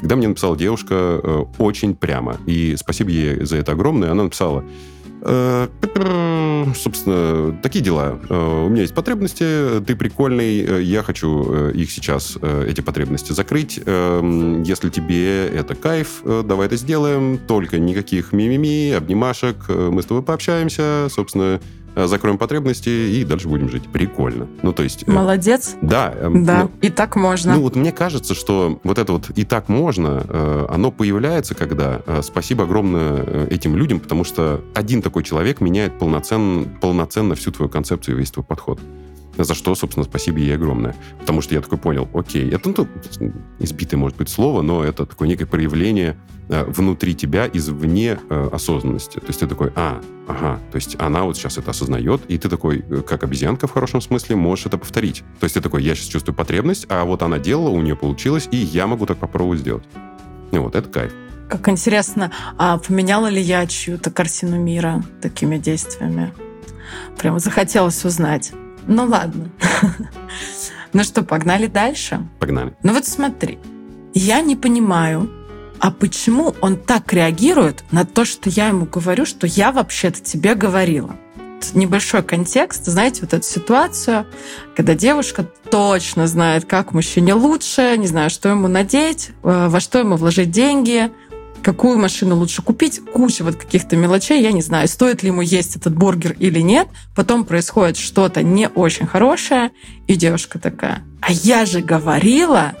Когда 0.00 0.16
мне 0.16 0.28
написала 0.28 0.56
девушка 0.56 1.20
э, 1.22 1.44
очень 1.58 1.94
прямо, 1.94 2.38
и 2.46 2.74
спасибо 2.76 3.10
ей 3.10 3.44
за 3.44 3.56
это 3.56 3.72
огромное, 3.72 4.10
она 4.10 4.24
написала, 4.24 4.62
Э, 4.62 4.95
собственно, 6.74 7.58
такие 7.62 7.84
дела. 7.84 8.18
У 8.28 8.68
меня 8.68 8.82
есть 8.82 8.94
потребности, 8.94 9.80
ты 9.84 9.96
прикольный, 9.96 10.84
я 10.84 11.02
хочу 11.02 11.70
их 11.70 11.90
сейчас, 11.90 12.38
эти 12.66 12.80
потребности, 12.80 13.32
закрыть. 13.32 13.78
Если 13.78 14.88
тебе 14.88 15.48
это 15.48 15.74
кайф, 15.74 16.22
давай 16.24 16.66
это 16.66 16.76
сделаем. 16.76 17.38
Только 17.38 17.78
никаких 17.78 18.32
мимими, 18.32 18.92
обнимашек, 18.92 19.68
мы 19.68 20.00
с 20.00 20.06
тобой 20.06 20.22
пообщаемся, 20.22 21.08
собственно, 21.10 21.60
закроем 22.04 22.38
потребности 22.38 22.88
и 22.88 23.24
дальше 23.24 23.48
будем 23.48 23.68
жить. 23.68 23.84
Прикольно. 23.90 24.46
Ну, 24.62 24.72
то 24.72 24.82
есть... 24.82 25.04
Э, 25.06 25.10
Молодец. 25.10 25.76
Да. 25.80 26.12
Э, 26.14 26.30
да, 26.34 26.62
ну, 26.64 26.70
и 26.82 26.90
так 26.90 27.16
можно. 27.16 27.54
Ну, 27.54 27.62
вот 27.62 27.76
мне 27.76 27.92
кажется, 27.92 28.34
что 28.34 28.78
вот 28.84 28.98
это 28.98 29.12
вот 29.12 29.30
«и 29.30 29.44
так 29.44 29.68
можно», 29.68 30.66
оно 30.68 30.90
появляется, 30.90 31.54
когда... 31.54 32.02
Спасибо 32.22 32.64
огромное 32.64 33.46
этим 33.46 33.76
людям, 33.76 34.00
потому 34.00 34.24
что 34.24 34.60
один 34.74 35.02
такой 35.02 35.22
человек 35.22 35.60
меняет 35.60 35.98
полноценно, 35.98 36.66
полноценно 36.80 37.34
всю 37.34 37.50
твою 37.52 37.70
концепцию 37.70 38.16
и 38.16 38.18
весь 38.18 38.30
твой 38.30 38.44
подход. 38.44 38.78
За 39.36 39.54
что, 39.54 39.74
собственно, 39.74 40.04
спасибо 40.04 40.38
ей 40.38 40.54
огромное. 40.54 40.94
Потому 41.18 41.40
что 41.40 41.54
я 41.54 41.60
такой 41.60 41.78
понял, 41.78 42.08
окей, 42.14 42.50
это 42.50 42.72
ну, 42.76 42.88
избитое, 43.58 43.98
может 43.98 44.16
быть, 44.16 44.28
слово, 44.28 44.62
но 44.62 44.82
это 44.82 45.06
такое 45.06 45.28
некое 45.28 45.46
проявление 45.46 46.16
э, 46.48 46.64
внутри 46.64 47.14
тебя, 47.14 47.48
извне 47.52 48.18
э, 48.28 48.48
осознанности. 48.52 49.18
То 49.18 49.26
есть 49.26 49.40
ты 49.40 49.46
такой, 49.46 49.72
а, 49.74 50.00
ага, 50.26 50.58
то 50.70 50.76
есть 50.76 50.96
она 50.98 51.24
вот 51.24 51.36
сейчас 51.36 51.58
это 51.58 51.70
осознает, 51.70 52.22
и 52.28 52.38
ты 52.38 52.48
такой, 52.48 52.84
э, 52.88 53.02
как 53.02 53.24
обезьянка 53.24 53.66
в 53.66 53.72
хорошем 53.72 54.00
смысле, 54.00 54.36
можешь 54.36 54.66
это 54.66 54.78
повторить. 54.78 55.22
То 55.40 55.44
есть 55.44 55.54
ты 55.54 55.60
такой, 55.60 55.82
я 55.82 55.94
сейчас 55.94 56.08
чувствую 56.08 56.34
потребность, 56.34 56.86
а 56.88 57.04
вот 57.04 57.22
она 57.22 57.38
делала, 57.38 57.70
у 57.70 57.82
нее 57.82 57.96
получилось, 57.96 58.48
и 58.50 58.56
я 58.56 58.86
могу 58.86 59.06
так 59.06 59.18
попробовать 59.18 59.60
сделать. 59.60 59.84
И 60.52 60.58
вот 60.58 60.74
это 60.74 60.88
кайф. 60.88 61.12
Как 61.48 61.68
интересно, 61.68 62.32
а 62.58 62.78
поменяла 62.78 63.28
ли 63.28 63.40
я 63.40 63.66
чью-то 63.66 64.10
картину 64.10 64.58
мира 64.58 65.04
такими 65.22 65.58
действиями? 65.58 66.32
Прямо 67.18 67.38
захотелось 67.38 68.04
узнать. 68.04 68.52
Ну 68.86 69.04
ладно. 69.04 69.50
Ну 70.92 71.04
что, 71.04 71.22
погнали 71.22 71.66
дальше? 71.66 72.26
Погнали. 72.38 72.74
Ну 72.82 72.94
вот 72.94 73.06
смотри, 73.06 73.58
я 74.14 74.40
не 74.40 74.56
понимаю, 74.56 75.28
а 75.78 75.90
почему 75.90 76.54
он 76.62 76.76
так 76.76 77.12
реагирует 77.12 77.84
на 77.90 78.06
то, 78.06 78.24
что 78.24 78.48
я 78.48 78.68
ему 78.68 78.86
говорю, 78.86 79.26
что 79.26 79.46
я 79.46 79.72
вообще-то 79.72 80.22
тебе 80.22 80.54
говорила? 80.54 81.14
Небольшой 81.74 82.22
контекст, 82.22 82.86
знаете, 82.86 83.22
вот 83.22 83.34
эту 83.34 83.44
ситуацию, 83.44 84.26
когда 84.74 84.94
девушка 84.94 85.42
точно 85.70 86.26
знает, 86.28 86.64
как 86.64 86.94
мужчине 86.94 87.34
лучше, 87.34 87.96
не 87.98 88.06
знаю, 88.06 88.30
что 88.30 88.48
ему 88.48 88.68
надеть, 88.68 89.32
э, 89.42 89.68
во 89.68 89.80
что 89.80 89.98
ему 89.98 90.16
вложить 90.16 90.50
деньги, 90.50 91.10
какую 91.66 91.98
машину 91.98 92.36
лучше 92.36 92.62
купить, 92.62 93.00
куча 93.12 93.42
вот 93.42 93.56
каких-то 93.56 93.96
мелочей, 93.96 94.40
я 94.40 94.52
не 94.52 94.62
знаю, 94.62 94.86
стоит 94.86 95.24
ли 95.24 95.30
ему 95.30 95.40
есть 95.42 95.74
этот 95.74 95.96
бургер 95.96 96.36
или 96.38 96.60
нет. 96.60 96.86
Потом 97.16 97.44
происходит 97.44 97.96
что-то 97.96 98.44
не 98.44 98.68
очень 98.68 99.04
хорошее, 99.04 99.72
и 100.06 100.14
девушка 100.14 100.60
такая, 100.60 101.02
а 101.20 101.32
я 101.32 101.66
же 101.66 101.80
говорила, 101.80 102.74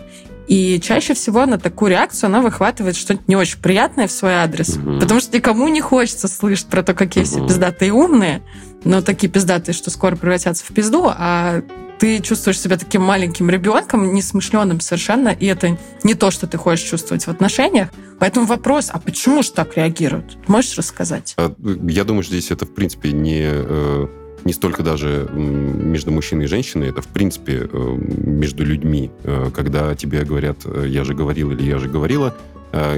и 0.46 0.80
чаще 0.80 1.14
всего 1.14 1.46
на 1.46 1.58
такую 1.58 1.90
реакцию 1.90 2.28
она 2.28 2.42
выхватывает 2.42 2.94
что-нибудь 2.94 3.26
не 3.26 3.34
очень 3.34 3.58
приятное 3.58 4.06
в 4.06 4.12
свой 4.12 4.34
адрес. 4.34 4.76
Угу. 4.76 5.00
Потому 5.00 5.18
что 5.18 5.36
никому 5.36 5.66
не 5.66 5.80
хочется 5.80 6.28
слышать 6.28 6.66
про 6.66 6.84
то, 6.84 6.94
какие 6.94 7.24
угу. 7.24 7.30
все 7.30 7.44
пиздатые 7.44 7.92
умные, 7.92 8.40
но 8.84 9.02
такие 9.02 9.28
пиздатые, 9.28 9.74
что 9.74 9.90
скоро 9.90 10.14
превратятся 10.14 10.64
в 10.64 10.72
пизду, 10.72 11.06
а 11.08 11.62
ты 11.98 12.20
чувствуешь 12.20 12.60
себя 12.60 12.76
таким 12.76 13.02
маленьким 13.02 13.50
ребенком, 13.50 14.14
несмышленным 14.14 14.80
совершенно, 14.80 15.28
и 15.28 15.46
это 15.46 15.78
не 16.02 16.14
то, 16.14 16.30
что 16.30 16.46
ты 16.46 16.58
хочешь 16.58 16.88
чувствовать 16.88 17.26
в 17.26 17.28
отношениях. 17.28 17.88
Поэтому 18.18 18.46
вопрос, 18.46 18.90
а 18.92 18.98
почему 18.98 19.42
же 19.42 19.52
так 19.52 19.76
реагируют? 19.76 20.38
Можешь 20.48 20.76
рассказать? 20.76 21.34
А, 21.36 21.54
я 21.88 22.04
думаю, 22.04 22.22
что 22.22 22.32
здесь 22.32 22.50
это, 22.50 22.64
в 22.64 22.74
принципе, 22.74 23.12
не 23.12 23.42
э, 23.44 24.06
не 24.44 24.52
столько 24.52 24.82
даже 24.82 25.28
между 25.32 26.12
мужчиной 26.12 26.44
и 26.44 26.48
женщиной, 26.48 26.88
это 26.88 27.02
в 27.02 27.08
принципе 27.08 27.68
э, 27.70 27.96
между 27.98 28.64
людьми. 28.64 29.10
Э, 29.24 29.50
когда 29.54 29.94
тебе 29.94 30.24
говорят 30.24 30.58
«я 30.86 31.04
же 31.04 31.14
говорил» 31.14 31.50
или 31.50 31.62
«я 31.62 31.78
же 31.78 31.88
говорила», 31.88 32.34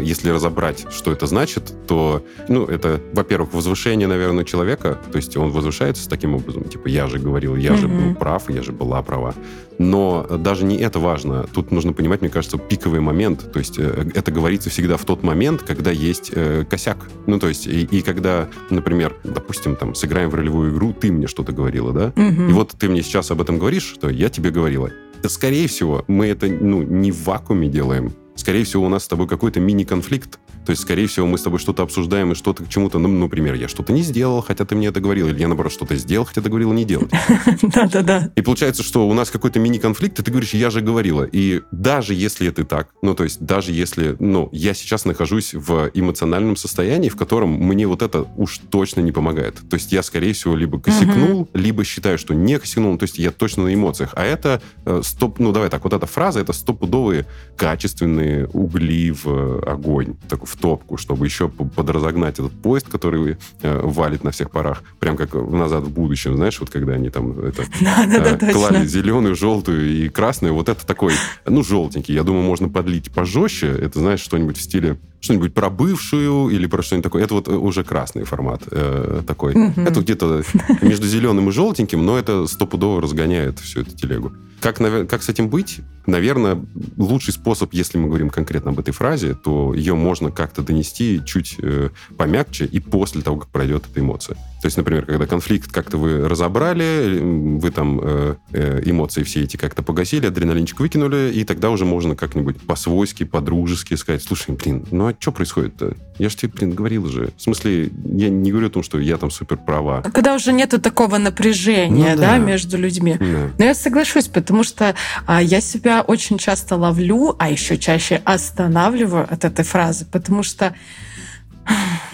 если 0.02 0.30
разобрать, 0.30 0.86
что 0.90 1.12
это 1.12 1.26
значит, 1.26 1.72
то, 1.86 2.24
ну, 2.48 2.64
это, 2.64 3.00
во-первых, 3.12 3.52
возвышение, 3.52 4.08
наверное, 4.08 4.44
человека, 4.44 4.98
то 5.10 5.16
есть 5.16 5.36
он 5.36 5.50
возвышается 5.50 6.08
таким 6.08 6.34
образом, 6.34 6.64
типа, 6.64 6.88
я 6.88 7.06
же 7.06 7.18
говорил, 7.18 7.56
я 7.56 7.72
mm-hmm. 7.72 7.76
же 7.76 7.88
был 7.88 8.14
прав, 8.14 8.50
я 8.50 8.62
же 8.62 8.72
была 8.72 9.02
права. 9.02 9.34
Но 9.78 10.26
даже 10.38 10.64
не 10.64 10.76
это 10.78 10.98
важно. 10.98 11.46
Тут 11.52 11.70
нужно 11.70 11.92
понимать, 11.92 12.20
мне 12.20 12.30
кажется, 12.30 12.58
пиковый 12.58 13.00
момент. 13.00 13.52
То 13.52 13.60
есть 13.60 13.78
э, 13.78 14.10
это 14.14 14.32
говорится 14.32 14.70
всегда 14.70 14.96
в 14.96 15.04
тот 15.04 15.22
момент, 15.22 15.62
когда 15.62 15.92
есть 15.92 16.32
э, 16.34 16.64
косяк. 16.68 17.08
Ну, 17.26 17.38
то 17.38 17.48
есть 17.48 17.66
и, 17.66 17.82
и 17.84 18.02
когда, 18.02 18.48
например, 18.70 19.16
допустим, 19.22 19.76
там, 19.76 19.94
сыграем 19.94 20.30
в 20.30 20.34
ролевую 20.34 20.72
игру, 20.72 20.92
ты 20.92 21.12
мне 21.12 21.28
что-то 21.28 21.52
говорила, 21.52 21.92
да? 21.92 22.08
Mm-hmm. 22.08 22.50
И 22.50 22.52
вот 22.52 22.74
ты 22.76 22.88
мне 22.88 23.02
сейчас 23.02 23.30
об 23.30 23.40
этом 23.40 23.58
говоришь, 23.58 23.84
что 23.84 24.10
я 24.10 24.28
тебе 24.28 24.50
говорила. 24.50 24.90
Скорее 25.24 25.68
всего, 25.68 26.04
мы 26.08 26.26
это 26.26 26.46
ну, 26.46 26.82
не 26.82 27.12
в 27.12 27.24
вакууме 27.24 27.68
делаем, 27.68 28.12
скорее 28.38 28.64
всего, 28.64 28.86
у 28.86 28.88
нас 28.88 29.04
с 29.04 29.08
тобой 29.08 29.26
какой-то 29.26 29.60
мини-конфликт. 29.60 30.38
То 30.68 30.72
есть, 30.72 30.82
скорее 30.82 31.06
всего, 31.06 31.26
мы 31.26 31.38
с 31.38 31.42
тобой 31.42 31.60
что-то 31.60 31.82
обсуждаем 31.82 32.32
и 32.32 32.34
что-то 32.34 32.62
к 32.62 32.68
чему-то, 32.68 32.98
ну, 32.98 33.08
например, 33.08 33.54
я 33.54 33.68
что-то 33.68 33.90
не 33.90 34.02
сделал, 34.02 34.42
хотя 34.42 34.66
ты 34.66 34.74
мне 34.74 34.88
это 34.88 35.00
говорил, 35.00 35.28
или 35.28 35.40
я, 35.40 35.48
наоборот, 35.48 35.72
что-то 35.72 35.96
сделал, 35.96 36.26
хотя 36.26 36.42
ты 36.42 36.50
говорила 36.50 36.74
не 36.74 36.84
делать. 36.84 37.10
Да-да-да. 37.62 38.30
И 38.36 38.42
получается, 38.42 38.82
что 38.82 39.08
у 39.08 39.14
нас 39.14 39.30
какой-то 39.30 39.58
мини-конфликт, 39.60 40.20
и 40.20 40.22
ты 40.22 40.30
говоришь, 40.30 40.52
я 40.52 40.68
же 40.68 40.82
говорила. 40.82 41.24
И 41.24 41.62
даже 41.72 42.12
если 42.12 42.48
это 42.48 42.66
так, 42.66 42.90
ну, 43.00 43.14
то 43.14 43.24
есть, 43.24 43.40
даже 43.40 43.72
если, 43.72 44.14
ну, 44.18 44.50
я 44.52 44.74
сейчас 44.74 45.06
нахожусь 45.06 45.54
в 45.54 45.90
эмоциональном 45.94 46.54
состоянии, 46.54 47.08
в 47.08 47.16
котором 47.16 47.48
мне 47.48 47.86
вот 47.86 48.02
это 48.02 48.26
уж 48.36 48.58
точно 48.58 49.00
не 49.00 49.10
помогает. 49.10 49.54
То 49.70 49.76
есть, 49.76 49.90
я, 49.90 50.02
скорее 50.02 50.34
всего, 50.34 50.54
либо 50.54 50.78
косякнул, 50.78 51.48
либо 51.54 51.82
считаю, 51.82 52.18
что 52.18 52.34
не 52.34 52.58
косякнул, 52.58 52.98
то 52.98 53.04
есть, 53.04 53.18
я 53.18 53.30
точно 53.30 53.64
на 53.64 53.72
эмоциях. 53.72 54.10
А 54.16 54.22
это 54.22 54.60
э, 54.84 55.00
стоп, 55.02 55.38
ну, 55.38 55.52
давай 55.52 55.70
так, 55.70 55.82
вот 55.84 55.94
эта 55.94 56.04
фраза, 56.04 56.40
это 56.40 56.52
стопудовые 56.52 57.24
качественные 57.56 58.48
угли 58.48 59.12
в 59.12 59.26
э, 59.28 59.62
огонь, 59.66 60.16
так, 60.28 60.46
в 60.46 60.57
топку, 60.60 60.96
чтобы 60.96 61.26
еще 61.26 61.48
подразогнать 61.48 62.38
этот 62.38 62.52
поезд, 62.52 62.88
который 62.88 63.36
э, 63.62 63.80
валит 63.82 64.24
на 64.24 64.30
всех 64.30 64.50
парах, 64.50 64.82
прям 64.98 65.16
как 65.16 65.34
назад 65.34 65.84
в 65.84 65.90
будущем, 65.90 66.36
знаешь, 66.36 66.58
вот 66.60 66.70
когда 66.70 66.94
они 66.94 67.10
там 67.10 67.38
это, 67.40 67.62
э, 67.80 68.52
клали 68.52 68.86
зеленую, 68.86 69.36
желтую 69.36 69.88
и 69.88 70.08
красную, 70.08 70.54
вот 70.54 70.68
это 70.68 70.86
такой, 70.86 71.14
ну, 71.46 71.62
желтенький. 71.62 72.14
Я 72.14 72.22
думаю, 72.22 72.44
можно 72.44 72.68
подлить 72.68 73.10
пожестче. 73.10 73.68
Это, 73.68 74.00
знаешь, 74.00 74.20
что-нибудь 74.20 74.56
в 74.56 74.62
стиле 74.62 74.98
что-нибудь 75.20 75.52
про 75.52 75.68
бывшую 75.68 76.48
или 76.48 76.66
про 76.66 76.82
что-нибудь 76.82 77.04
такое. 77.04 77.24
Это 77.24 77.34
вот 77.34 77.48
уже 77.48 77.82
красный 77.82 78.24
формат 78.24 78.62
э, 78.70 79.22
такой. 79.26 79.54
Mm-hmm. 79.54 79.88
Это 79.88 80.00
где-то 80.00 80.42
между 80.82 81.06
зеленым 81.06 81.48
и 81.48 81.52
желтеньким, 81.52 82.04
но 82.04 82.16
это 82.16 82.46
стопудово 82.46 83.02
разгоняет 83.02 83.58
всю 83.58 83.80
эту 83.80 83.96
телегу. 83.96 84.32
Как, 84.60 84.76
как 85.08 85.22
с 85.22 85.28
этим 85.28 85.48
быть? 85.48 85.80
Наверное, 86.06 86.58
лучший 86.96 87.34
способ, 87.34 87.74
если 87.74 87.98
мы 87.98 88.08
говорим 88.08 88.30
конкретно 88.30 88.70
об 88.70 88.78
этой 88.78 88.92
фразе, 88.92 89.34
то 89.34 89.74
ее 89.74 89.94
можно 89.94 90.30
как-то 90.30 90.62
донести 90.62 91.20
чуть 91.24 91.56
э, 91.62 91.90
помягче 92.16 92.64
и 92.64 92.80
после 92.80 93.20
того, 93.20 93.36
как 93.36 93.48
пройдет 93.50 93.84
эта 93.90 94.00
эмоция. 94.00 94.36
То 94.60 94.66
есть, 94.66 94.76
например, 94.76 95.06
когда 95.06 95.26
конфликт 95.26 95.70
как-то 95.70 95.98
вы 95.98 96.26
разобрали, 96.26 97.20
вы 97.20 97.70
там 97.70 98.00
э, 98.02 98.34
э, 98.52 98.82
эмоции 98.86 99.22
все 99.22 99.42
эти 99.44 99.56
как-то 99.56 99.82
погасили, 99.82 100.26
адреналинчик 100.26 100.80
выкинули, 100.80 101.30
и 101.32 101.44
тогда 101.44 101.70
уже 101.70 101.84
можно 101.84 102.16
как-нибудь 102.16 102.60
по-свойски, 102.62 103.24
по-дружески 103.24 103.94
сказать, 103.94 104.22
слушай, 104.22 104.56
блин, 104.56 104.84
ну 104.90 105.08
а 105.08 105.14
что 105.18 105.30
происходит-то? 105.30 105.94
Я 106.18 106.28
же 106.28 106.36
тебе, 106.36 106.52
блин, 106.52 106.74
говорил 106.74 107.06
же. 107.06 107.30
В 107.36 107.42
смысле, 107.42 107.90
я 108.04 108.28
не 108.30 108.50
говорю 108.50 108.66
о 108.66 108.70
том, 108.70 108.82
что 108.82 108.98
я 108.98 109.16
там 109.18 109.30
супер 109.30 109.58
права. 109.58 110.02
А 110.04 110.10
когда 110.10 110.34
уже 110.34 110.52
нету 110.52 110.80
такого 110.80 111.18
напряжения, 111.18 112.14
ну, 112.14 112.20
да. 112.20 112.32
да, 112.32 112.38
между 112.38 112.76
людьми. 112.78 113.16
Да. 113.20 113.50
Но 113.58 113.64
я 113.64 113.74
соглашусь, 113.74 114.26
потому 114.26 114.47
что 114.62 114.94
а, 115.26 115.42
я 115.42 115.60
себя 115.60 116.02
очень 116.02 116.38
часто 116.38 116.76
ловлю, 116.76 117.36
а 117.38 117.50
еще 117.50 117.78
чаще 117.78 118.20
останавливаю 118.24 119.26
от 119.30 119.44
этой 119.44 119.64
фразы, 119.64 120.04
потому 120.04 120.42
что 120.42 120.74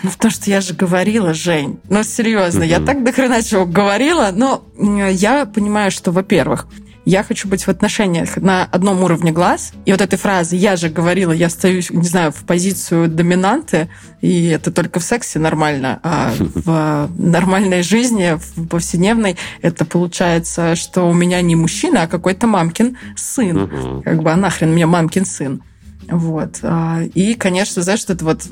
ну, 0.02 0.10
потому 0.10 0.32
что 0.32 0.50
я 0.50 0.60
же 0.60 0.74
говорила, 0.74 1.32
Жень. 1.32 1.78
Ну, 1.88 2.02
серьезно, 2.02 2.64
я 2.64 2.80
так 2.80 3.04
до 3.04 3.12
хрена 3.12 3.42
чего 3.42 3.66
говорила, 3.66 4.30
но 4.32 4.64
я 4.76 5.46
понимаю, 5.46 5.90
что, 5.90 6.10
во-первых, 6.10 6.66
я 7.04 7.22
хочу 7.22 7.48
быть 7.48 7.64
в 7.64 7.68
отношениях 7.68 8.36
на 8.36 8.64
одном 8.64 9.02
уровне 9.02 9.32
глаз. 9.32 9.72
И 9.84 9.92
вот 9.92 10.00
этой 10.00 10.18
фразы 10.18 10.56
«я 10.56 10.76
же 10.76 10.88
говорила, 10.88 11.32
я 11.32 11.48
стою, 11.50 11.82
не 11.90 12.06
знаю, 12.06 12.32
в 12.32 12.44
позицию 12.44 13.08
доминанты», 13.08 13.88
и 14.20 14.46
это 14.46 14.72
только 14.72 15.00
в 15.00 15.04
сексе 15.04 15.38
нормально, 15.38 16.00
а 16.02 16.32
в 16.38 17.10
нормальной 17.18 17.82
жизни, 17.82 18.38
в 18.38 18.66
повседневной, 18.68 19.36
это 19.60 19.84
получается, 19.84 20.76
что 20.76 21.08
у 21.08 21.12
меня 21.12 21.42
не 21.42 21.56
мужчина, 21.56 22.02
а 22.02 22.06
какой-то 22.06 22.46
мамкин 22.46 22.96
сын. 23.16 24.02
Как 24.02 24.22
бы, 24.22 24.30
а 24.30 24.36
нахрен 24.36 24.72
мне 24.72 24.86
мамкин 24.86 25.26
сын. 25.26 25.62
Вот. 26.08 26.58
А, 26.62 27.02
и, 27.14 27.34
конечно, 27.34 27.82
знаешь, 27.82 28.04
это 28.08 28.24
вот 28.24 28.42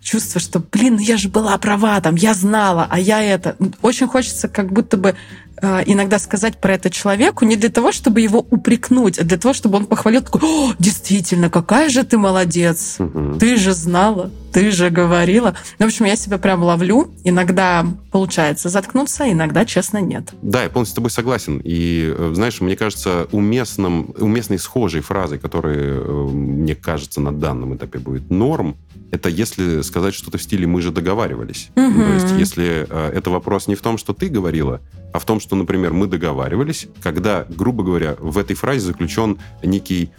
чувство, 0.00 0.40
что, 0.40 0.60
блин, 0.60 0.94
ну 0.94 1.00
я 1.00 1.16
же 1.16 1.28
была 1.28 1.56
права, 1.58 2.00
там, 2.00 2.14
я 2.14 2.34
знала, 2.34 2.86
а 2.88 2.98
я 2.98 3.22
это... 3.22 3.56
Очень 3.82 4.08
хочется 4.08 4.48
как 4.48 4.72
будто 4.72 4.96
бы 4.96 5.14
иногда 5.62 6.18
сказать 6.18 6.58
про 6.58 6.74
это 6.74 6.90
человеку 6.90 7.44
не 7.44 7.56
для 7.56 7.70
того, 7.70 7.92
чтобы 7.92 8.20
его 8.20 8.40
упрекнуть, 8.50 9.18
а 9.18 9.24
для 9.24 9.38
того, 9.38 9.54
чтобы 9.54 9.78
он 9.78 9.86
похвалил, 9.86 10.22
такой, 10.22 10.40
О, 10.42 10.74
действительно, 10.78 11.50
какая 11.50 11.88
же 11.88 12.04
ты 12.04 12.18
молодец, 12.18 12.98
ты 13.38 13.56
же 13.56 13.72
знала, 13.74 14.30
ты 14.52 14.70
же 14.70 14.90
говорила. 14.90 15.54
Ну, 15.78 15.86
в 15.86 15.88
общем, 15.88 16.06
я 16.06 16.16
себя 16.16 16.38
прям 16.38 16.62
ловлю. 16.62 17.10
Иногда 17.24 17.86
получается 18.10 18.68
заткнуться, 18.68 19.30
иногда, 19.30 19.64
честно, 19.64 19.98
нет. 19.98 20.30
Да, 20.42 20.62
я 20.62 20.68
полностью 20.68 20.92
с 20.92 20.96
тобой 20.96 21.10
согласен. 21.10 21.60
И, 21.62 22.14
э, 22.16 22.32
знаешь, 22.34 22.60
мне 22.60 22.76
кажется, 22.76 23.28
уместным, 23.32 24.14
уместной 24.18 24.58
схожей 24.58 25.00
фразой, 25.00 25.38
которая, 25.38 26.00
э, 26.00 26.28
мне 26.32 26.74
кажется, 26.74 27.20
на 27.20 27.32
данном 27.32 27.76
этапе 27.76 27.98
будет 27.98 28.30
норм, 28.30 28.76
это 29.10 29.28
если 29.28 29.80
сказать 29.82 30.14
что-то 30.14 30.38
в 30.38 30.42
стиле 30.42 30.66
«мы 30.66 30.80
же 30.82 30.90
договаривались». 30.90 31.70
Мгм. 31.76 32.04
То 32.04 32.12
есть 32.14 32.32
если 32.38 32.86
э, 32.88 33.10
это 33.14 33.30
вопрос 33.30 33.66
не 33.66 33.74
в 33.74 33.80
том, 33.80 33.98
что 33.98 34.12
ты 34.12 34.28
говорила, 34.28 34.80
а 35.12 35.18
в 35.18 35.24
том, 35.24 35.40
что, 35.40 35.56
например, 35.56 35.92
мы 35.92 36.06
договаривались, 36.06 36.86
когда, 37.02 37.46
грубо 37.48 37.82
говоря, 37.82 38.16
в 38.18 38.36
этой 38.36 38.54
фразе 38.54 38.80
заключен 38.80 39.38
некий 39.62 40.10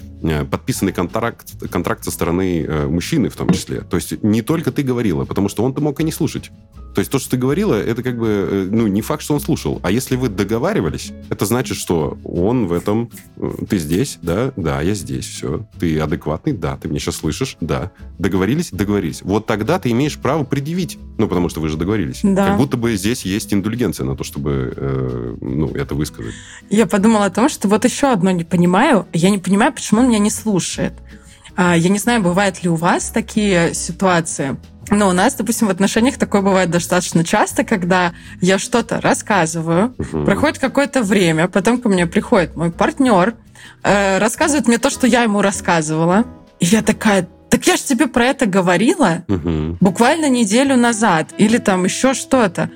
подписанный 0.50 0.92
контракт, 0.92 1.48
контракт 1.70 2.04
со 2.04 2.12
стороны 2.12 2.66
э, 2.68 2.88
мужчины 2.88 3.30
в 3.30 3.36
том 3.36 3.52
числе. 3.52 3.82
То 3.82 3.96
есть 3.98 4.22
не 4.24 4.42
только 4.42 4.72
ты 4.72 4.84
говорила, 4.84 5.26
потому 5.26 5.50
что 5.50 5.64
он-то 5.64 5.82
мог 5.82 6.00
и 6.00 6.04
не 6.04 6.12
слушать. 6.12 6.52
То 6.96 7.02
есть 7.02 7.12
то, 7.12 7.20
что 7.20 7.30
ты 7.30 7.38
говорила, 7.38 7.76
это 7.76 8.02
как 8.02 8.18
бы, 8.18 8.28
э, 8.28 8.68
ну, 8.70 8.88
не 8.88 9.02
факт, 9.02 9.22
что 9.22 9.36
он 9.36 9.40
слушал. 9.40 9.80
А 9.84 9.92
если 9.92 10.16
вы 10.16 10.28
договаривались, 10.28 11.12
это 11.30 11.46
значит, 11.46 11.78
что 11.78 12.18
он 12.24 12.68
в 12.68 12.74
этом... 12.74 13.12
э, 13.38 13.52
Ты 13.70 13.78
здесь, 13.78 14.18
да? 14.22 14.52
Да, 14.58 14.82
я 14.82 14.96
здесь, 14.96 15.26
все. 15.26 15.66
Ты 15.80 16.00
адекватный? 16.00 16.54
Да. 16.54 16.78
Ты 16.78 16.90
меня 16.90 17.00
сейчас 17.00 17.18
слышишь? 17.18 17.58
Да. 17.62 17.92
Договорились? 18.18 18.72
Договорились. 18.72 19.22
Вот 19.22 19.46
тогда 19.46 19.80
ты 19.80 19.92
имеешь 19.92 20.18
право 20.18 20.44
предъявить. 20.44 20.98
Ну, 21.18 21.28
потому 21.28 21.50
что 21.50 21.62
вы 21.62 21.70
же 21.70 21.78
договорились. 21.78 22.22
Да. 22.24 22.48
Как 22.48 22.58
будто 22.58 22.76
бы 22.76 22.96
здесь 22.98 23.24
есть 23.24 23.54
индульгенция 23.54 24.06
на 24.06 24.16
то, 24.16 24.24
чтобы, 24.24 24.74
э, 24.76 25.36
ну, 25.42 25.70
это 25.70 25.94
высказать. 25.94 26.34
Я 26.70 26.88
подумала 26.88 27.26
о 27.26 27.30
том, 27.30 27.50
что 27.50 27.68
вот 27.68 27.86
еще 27.86 28.08
одно 28.12 28.32
не 28.32 28.44
понимаю. 28.44 29.06
Я 29.14 29.30
не 29.30 29.38
понимаю, 29.38 29.72
почему 29.74 30.02
он 30.02 30.09
меня 30.10 30.20
не 30.20 30.30
слушает. 30.32 30.94
А, 31.56 31.76
Я 31.76 31.90
не 31.90 32.00
знаю, 32.00 32.22
бывают 32.22 32.64
ли 32.64 32.70
у 32.70 32.76
вас 32.76 33.10
такие 33.10 33.74
ситуации. 33.74 34.58
Но 34.92 35.10
у 35.10 35.12
нас, 35.12 35.36
допустим, 35.36 35.68
в 35.68 35.72
отношениях 35.72 36.18
такое 36.18 36.42
бывает 36.42 36.72
достаточно 36.72 37.24
часто, 37.24 37.64
когда 37.64 38.14
я 38.42 38.58
что-то 38.58 39.00
рассказываю, 39.02 39.94
Мгм. 39.98 40.26
проходит 40.26 40.58
какое-то 40.58 41.04
время, 41.04 41.48
потом 41.48 41.80
ко 41.80 41.90
мне 41.90 42.08
приходит 42.08 42.56
мой 42.56 42.72
партнер, 42.72 43.36
э, 43.84 44.18
рассказывает 44.18 44.68
мне 44.68 44.78
то, 44.80 44.90
что 44.90 45.06
я 45.06 45.24
ему 45.24 45.42
рассказывала. 45.42 46.24
И 46.60 46.66
я 46.66 46.82
такая, 46.82 47.28
так 47.50 47.68
я 47.68 47.76
же 47.78 47.84
тебе 47.84 48.08
про 48.08 48.26
это 48.26 48.46
говорила 48.48 49.24
Мгм. 49.28 49.78
буквально 49.80 50.28
неделю 50.30 50.76
назад 50.76 51.28
или 51.38 51.58
там 51.60 51.84
еще 51.86 52.14
что-то. 52.16 52.72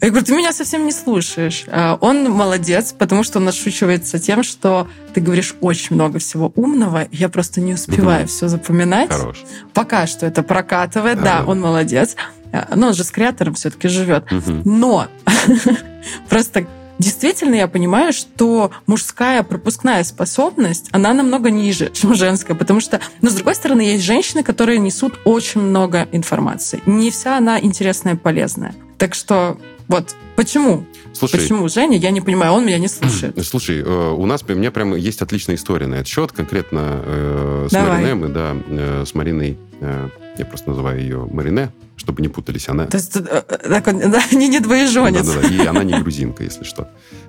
Я 0.00 0.10
говорю, 0.10 0.24
ты 0.26 0.32
меня 0.36 0.52
совсем 0.52 0.84
не 0.86 0.92
слушаешь. 0.92 1.64
А 1.68 1.98
Он 2.00 2.30
молодец, 2.30 2.94
потому 2.96 3.24
что 3.24 3.40
он 3.40 3.48
отшучивается 3.48 4.18
тем, 4.20 4.44
что 4.44 4.86
ты 5.12 5.20
говоришь 5.20 5.56
очень 5.60 5.96
много 5.96 6.20
всего 6.20 6.52
умного, 6.54 7.08
я 7.10 7.28
просто 7.28 7.60
не 7.60 7.74
успеваю 7.74 8.20
Мгм. 8.20 8.28
все 8.28 8.46
запоминать. 8.48 9.10
Хорош. 9.10 9.42
Пока 9.74 10.06
что 10.06 10.24
это 10.26 10.42
прокатывает, 10.44 11.18
Да. 11.20 11.40
да, 11.40 11.44
он 11.46 11.60
молодец. 11.60 12.14
А, 12.52 12.74
Но 12.76 12.88
он 12.88 12.94
же 12.94 13.02
с 13.02 13.10
креатором 13.10 13.54
все-таки 13.54 13.88
живет. 13.88 14.30
Мгм. 14.30 14.62
Но 14.64 15.08
просто 16.28 16.66
действительно 16.98 17.54
я 17.56 17.68
понимаю, 17.68 18.12
что 18.12 18.70
мужская 18.86 19.42
пропускная 19.42 20.02
способность, 20.04 20.88
она 20.92 21.12
намного 21.12 21.50
ниже, 21.50 21.90
чем 21.92 22.14
женская, 22.14 22.54
потому 22.54 22.80
что, 22.80 23.00
но 23.20 23.30
с 23.30 23.34
другой 23.34 23.54
стороны, 23.56 23.80
есть 23.82 24.04
женщины, 24.04 24.42
которые 24.42 24.78
несут 24.78 25.18
очень 25.24 25.60
много 25.60 26.06
информации. 26.12 26.80
Не 26.86 27.10
вся 27.10 27.36
она 27.36 27.58
интересная 27.60 28.14
и 28.14 28.16
полезная. 28.16 28.74
Так 28.96 29.14
что 29.14 29.58
вот 29.88 30.14
почему? 30.36 30.84
Слушай, 31.14 31.40
Почему 31.40 31.68
Женя? 31.68 31.96
Я 31.96 32.10
не 32.10 32.20
понимаю, 32.20 32.52
он 32.52 32.66
меня 32.66 32.78
не 32.78 32.88
слушает. 32.88 33.44
Слушай, 33.44 33.80
э, 33.80 34.10
у 34.12 34.26
нас, 34.26 34.44
у 34.46 34.52
меня 34.52 34.70
прям 34.70 34.94
есть 34.94 35.22
отличная 35.22 35.56
история 35.56 35.86
на 35.86 35.96
этот 35.96 36.06
счет, 36.06 36.30
конкретно 36.32 37.02
э, 37.04 37.66
с 37.68 37.72
Давай. 37.72 38.02
Марине, 38.02 38.14
мы, 38.14 38.28
да, 38.28 38.56
э, 38.68 39.04
с 39.06 39.14
Мариной, 39.14 39.58
э, 39.80 40.08
я 40.36 40.44
просто 40.44 40.68
называю 40.70 41.00
ее 41.00 41.26
Марине, 41.32 41.70
чтобы 41.96 42.20
не 42.22 42.28
путались, 42.28 42.68
она... 42.68 42.86
То 42.86 42.98
есть 42.98 43.16
э, 43.16 43.20
э, 43.48 43.68
такой, 43.68 43.94
да, 44.10 44.22
не, 44.32 44.48
не 44.48 44.60
двоеженец. 44.60 45.26
Да-да-да, 45.26 45.48
и 45.48 45.66
она 45.66 45.82
не 45.82 45.98
грузинка, 45.98 46.44
если 46.44 46.64
что. 46.64 46.88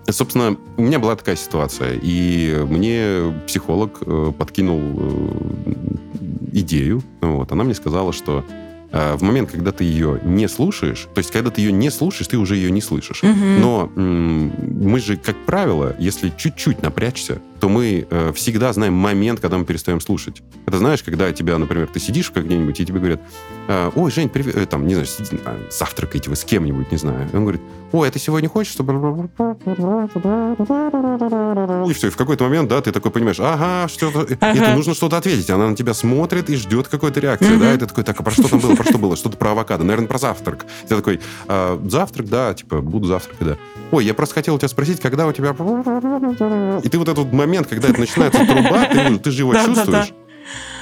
Собственно, 0.10 0.58
у 0.78 0.82
меня 0.82 1.00
была 1.00 1.16
такая 1.16 1.38
ситуация, 1.38 1.98
и 2.02 2.64
мне 2.68 3.34
психолог 3.48 4.00
подкинул 4.36 4.82
идею, 6.52 7.04
вот, 7.22 7.52
она 7.52 7.64
мне 7.64 7.74
сказала, 7.74 8.12
что 8.12 8.44
в 8.92 9.22
момент, 9.22 9.52
когда 9.52 9.72
ты 9.72 9.84
ее 9.84 10.20
не 10.24 10.48
слушаешь, 10.48 11.08
то 11.14 11.20
есть, 11.20 11.32
когда 11.32 11.52
ты 11.52 11.62
ее 11.62 11.72
не 11.72 11.90
слушаешь, 11.90 12.28
ты 12.28 12.38
уже 12.38 12.56
ее 12.56 12.72
не 12.72 12.82
слышишь. 12.82 13.22
Мгм. 13.22 13.62
Но 13.62 13.92
мы 13.96 15.00
же, 15.00 15.16
как 15.18 15.36
правило, 15.46 15.96
если 16.00 16.34
чуть-чуть 16.36 16.82
напрячься, 16.82 17.42
то 17.60 17.70
мы 17.70 18.08
э, 18.10 18.32
всегда 18.34 18.74
знаем 18.74 18.94
момент, 18.94 19.40
когда 19.40 19.58
мы 19.58 19.66
перестаем 19.66 20.02
слушать. 20.02 20.42
Это 20.66 20.78
знаешь, 20.78 21.04
когда 21.04 21.32
тебя, 21.32 21.58
например, 21.58 21.88
ты 21.88 22.00
сидишь 22.00 22.32
где-нибудь, 22.34 22.80
и 22.80 22.86
тебе 22.86 23.00
говорят, 23.00 23.22
э, 23.68 23.92
ой, 23.96 24.12
Жень, 24.12 24.30
привет, 24.30 24.56
э, 24.56 24.66
там, 24.66 24.88
не 24.88 24.94
знаю, 24.94 25.08
сиди, 25.08 25.40
а, 25.46 25.58
завтракаете 25.72 26.30
вы 26.30 26.36
с 26.36 26.44
кем-нибудь, 26.44 26.92
не 26.92 26.98
знаю. 26.98 27.30
И 27.32 27.36
он 27.36 27.44
говорит, 27.44 27.62
ой, 27.92 28.08
а 28.08 28.12
ты 28.12 28.20
сегодня 28.20 28.50
хочешь, 28.50 28.72
чтобы... 28.74 29.30
И 31.90 31.94
все, 31.94 32.08
и 32.08 32.10
в 32.10 32.18
какой-то 32.18 32.44
момент, 32.46 32.70
да, 32.70 32.82
ты 32.82 32.92
такой 32.92 33.12
понимаешь, 33.12 33.40
ага, 33.40 33.88
что-то... 33.88 34.28
Ага. 34.40 34.60
Это 34.60 34.76
нужно 34.76 34.94
что-то 34.94 35.18
ответить. 35.18 35.50
Она 35.50 35.70
на 35.70 35.76
тебя 35.76 35.94
смотрит 35.94 36.50
и 36.50 36.56
ждет 36.56 36.88
какой-то 36.88 37.20
реакции, 37.20 37.52
Мгм. 37.52 37.60
да, 37.60 37.74
и 37.74 37.78
ты 37.78 37.86
такой, 37.86 38.04
так, 38.04 38.20
а 38.20 38.24
про 38.24 38.32
что 38.32 38.48
там 38.48 38.60
было, 38.60 38.76
про 38.76 38.84
что 38.84 38.98
было? 38.98 39.16
Что-то 39.16 39.38
про 39.38 39.52
авокадо, 39.52 39.84
наверное, 39.84 40.08
про 40.08 40.18
завтрак. 40.18 40.66
Ты 40.88 40.96
такой, 40.96 41.20
«А, 41.48 41.80
завтрак, 41.88 42.30
да, 42.30 42.54
типа, 42.54 42.82
буду 42.82 43.08
завтракать, 43.08 43.48
да. 43.48 43.58
Ой, 43.92 44.06
я 44.06 44.14
просто 44.14 44.36
хотел 44.36 44.56
у 44.56 44.58
тебя 44.58 44.68
спросить, 44.68 45.00
когда 45.02 45.28
у 45.28 45.34
тебя... 45.34 45.50
И 46.84 46.90
ты 46.90 46.98
вот 46.98 47.08
этот 47.08 47.18
вот 47.20 47.34
момент, 47.50 47.68
когда 47.68 47.90
это 47.90 48.00
начинается 48.00 48.46
труба, 48.46 48.86
ты, 48.86 49.18
ты 49.24 49.32
же 49.32 49.42
его 49.42 49.54
Да-да-да. 49.54 49.76
чувствуешь. 49.76 50.14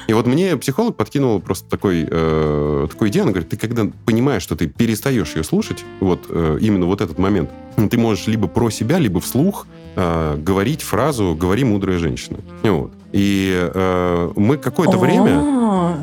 И 0.08 0.14
вот 0.14 0.26
мне 0.26 0.56
психолог 0.56 0.96
подкинул 0.96 1.42
просто 1.42 1.70
такой, 1.70 2.08
э, 2.10 2.88
такую 2.90 3.10
идею. 3.10 3.24
Она 3.24 3.32
говорит, 3.32 3.50
ты 3.50 3.58
когда 3.58 3.88
понимаешь, 4.06 4.42
что 4.42 4.56
ты 4.56 4.68
перестаешь 4.68 5.36
ее 5.36 5.44
слушать, 5.44 5.84
вот 6.00 6.28
э, 6.30 6.60
именно 6.62 6.86
вот 6.86 7.02
этот 7.02 7.20
момент, 7.20 7.50
ты 7.90 7.98
можешь 7.98 8.28
либо 8.28 8.48
про 8.48 8.70
себя, 8.70 9.00
либо 9.00 9.20
вслух 9.20 9.68
э, 9.96 10.38
говорить 10.38 10.82
фразу 10.82 11.36
«говори, 11.38 11.66
мудрая 11.66 11.98
женщина». 11.98 12.38
Вот. 12.64 12.92
И 13.18 13.70
э, 13.74 14.32
мы 14.36 14.58
какое-то 14.58 14.98
время... 14.98 15.58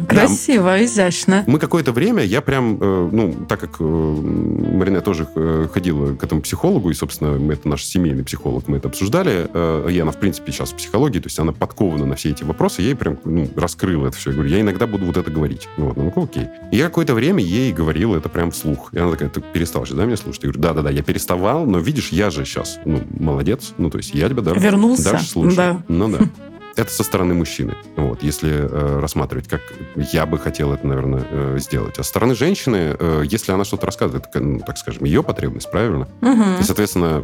Красиво, 0.09 0.85
изящно. 0.85 1.45
Мы 1.47 1.59
какое-то 1.59 1.93
время, 1.93 2.23
я 2.25 2.41
прям, 2.41 2.79
э, 2.81 3.09
ну, 3.13 3.35
так 3.49 3.61
как 3.61 3.77
э, 3.79 3.85
Марина 3.85 5.01
тоже 5.01 5.27
э, 5.35 5.69
ходила 5.73 6.15
к 6.15 6.25
этому 6.25 6.41
психологу, 6.41 6.91
и, 6.91 6.95
собственно, 6.95 7.53
это 7.53 7.69
наш 7.69 7.85
семейный 7.85 8.25
психолог, 8.25 8.67
мы 8.67 8.79
это 8.79 8.89
обсуждали, 8.89 9.49
э, 9.53 9.89
и 9.91 9.99
она, 9.99 10.11
в 10.11 10.19
принципе, 10.19 10.53
сейчас 10.53 10.73
в 10.73 10.75
психологии, 10.77 11.21
то 11.21 11.27
есть 11.27 11.39
она 11.39 11.53
подкована 11.53 12.05
на 12.05 12.17
все 12.17 12.31
эти 12.31 12.45
вопросы, 12.45 12.83
я 12.83 12.89
ей 12.89 12.95
прям 12.95 13.19
ну, 13.25 13.49
раскрыла 13.57 14.09
это 14.09 14.17
все. 14.17 14.31
Я 14.31 14.35
говорю, 14.37 14.51
я 14.51 14.61
иногда 14.61 14.87
буду 14.87 15.07
вот 15.07 15.17
это 15.17 15.31
говорить. 15.31 15.69
Вот, 15.77 15.97
ну, 15.97 16.13
окей. 16.17 16.49
И 16.73 16.77
я 16.77 16.87
какое-то 16.87 17.15
время 17.15 17.43
ей 17.43 17.73
говорил 17.73 18.15
это 18.15 18.29
прям 18.29 18.51
вслух. 18.51 18.93
И 18.93 18.99
она 18.99 19.13
такая, 19.13 19.29
ты 19.29 19.41
перестал 19.41 19.87
же, 19.87 19.95
да, 19.95 20.05
меня 20.05 20.17
слушать? 20.17 20.43
Я 20.43 20.49
говорю, 20.49 20.63
да-да-да, 20.63 20.91
я 20.91 21.03
переставал, 21.03 21.65
но 21.67 21.79
видишь, 21.79 22.09
я 22.11 22.31
же 22.31 22.45
сейчас, 22.45 22.79
ну, 22.85 23.03
молодец, 23.19 23.73
ну, 23.79 23.91
то 23.91 23.99
есть 23.99 24.15
я 24.15 24.29
тебя 24.29 24.43
даже, 24.43 24.61
Вернулся. 24.61 25.13
даже 25.13 25.25
слушаю. 25.25 25.57
Да. 25.57 25.83
Ну, 25.89 26.09
да. 26.11 26.19
Это 26.77 26.91
со 26.91 27.05
стороны 27.05 27.35
мужчины. 27.35 27.75
Вот, 27.97 28.23
если 28.23 28.51
э, 28.53 29.01
рассматривать, 29.01 29.49
как 29.49 29.61
я 29.97 30.27
бы 30.27 30.39
хотел 30.39 30.73
это, 30.73 30.87
наверное, 30.87 31.25
э, 31.31 31.57
сделать. 31.61 31.99
А 31.99 32.03
со 32.03 32.09
стороны 32.09 32.35
женщины, 32.35 32.97
э, 32.99 33.23
если 33.25 33.53
она 33.53 33.65
что-то 33.65 33.87
рассказывает, 33.87 34.27
это, 34.27 34.41
ну, 34.41 34.61
так 34.61 34.77
скажем, 34.79 35.05
ее 35.05 35.23
потребность, 35.23 35.71
правильно? 35.71 36.09
Мгм. 36.21 36.61
И, 36.61 36.63
соответственно, 36.65 37.23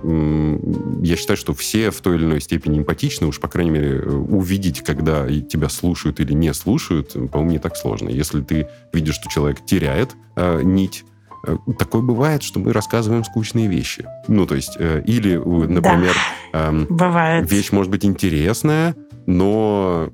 я 1.03 1.17
считаю, 1.17 1.37
что 1.37 1.53
все 1.55 1.91
в 1.91 2.01
той 2.01 2.17
или 2.17 2.25
иной 2.25 2.41
степени 2.41 2.79
эмпатичны, 2.79 3.27
уж, 3.27 3.41
по 3.41 3.49
крайней 3.49 3.71
мере, 3.71 3.99
э, 3.99 4.09
увидеть, 4.09 4.83
когда 4.83 5.27
тебя 5.27 5.69
слушают 5.69 6.21
или 6.21 6.33
не 6.33 6.55
слушают, 6.55 7.13
по-моему, 7.31 7.53
не 7.53 7.59
так 7.59 7.77
сложно. 7.77 8.09
Если 8.09 8.43
ты 8.43 8.69
видишь, 8.93 9.17
что 9.17 9.29
человек 9.29 9.65
теряет 9.65 10.15
э, 10.37 10.61
нить, 10.63 11.05
э, 11.47 11.57
Такое 11.79 12.03
бывает, 12.03 12.43
что 12.43 12.61
мы 12.61 12.73
рассказываем 12.73 13.25
скучные 13.25 13.67
вещи. 13.67 14.07
Ну, 14.29 14.47
то 14.47 14.55
есть, 14.55 14.77
э, 14.79 15.03
или, 15.07 15.37
например, 15.37 16.15
эм, 16.53 16.87
Бывает. 16.89 17.51
вещь 17.51 17.73
может 17.73 17.91
быть 17.91 18.05
интересная, 18.05 18.95
но 19.27 20.11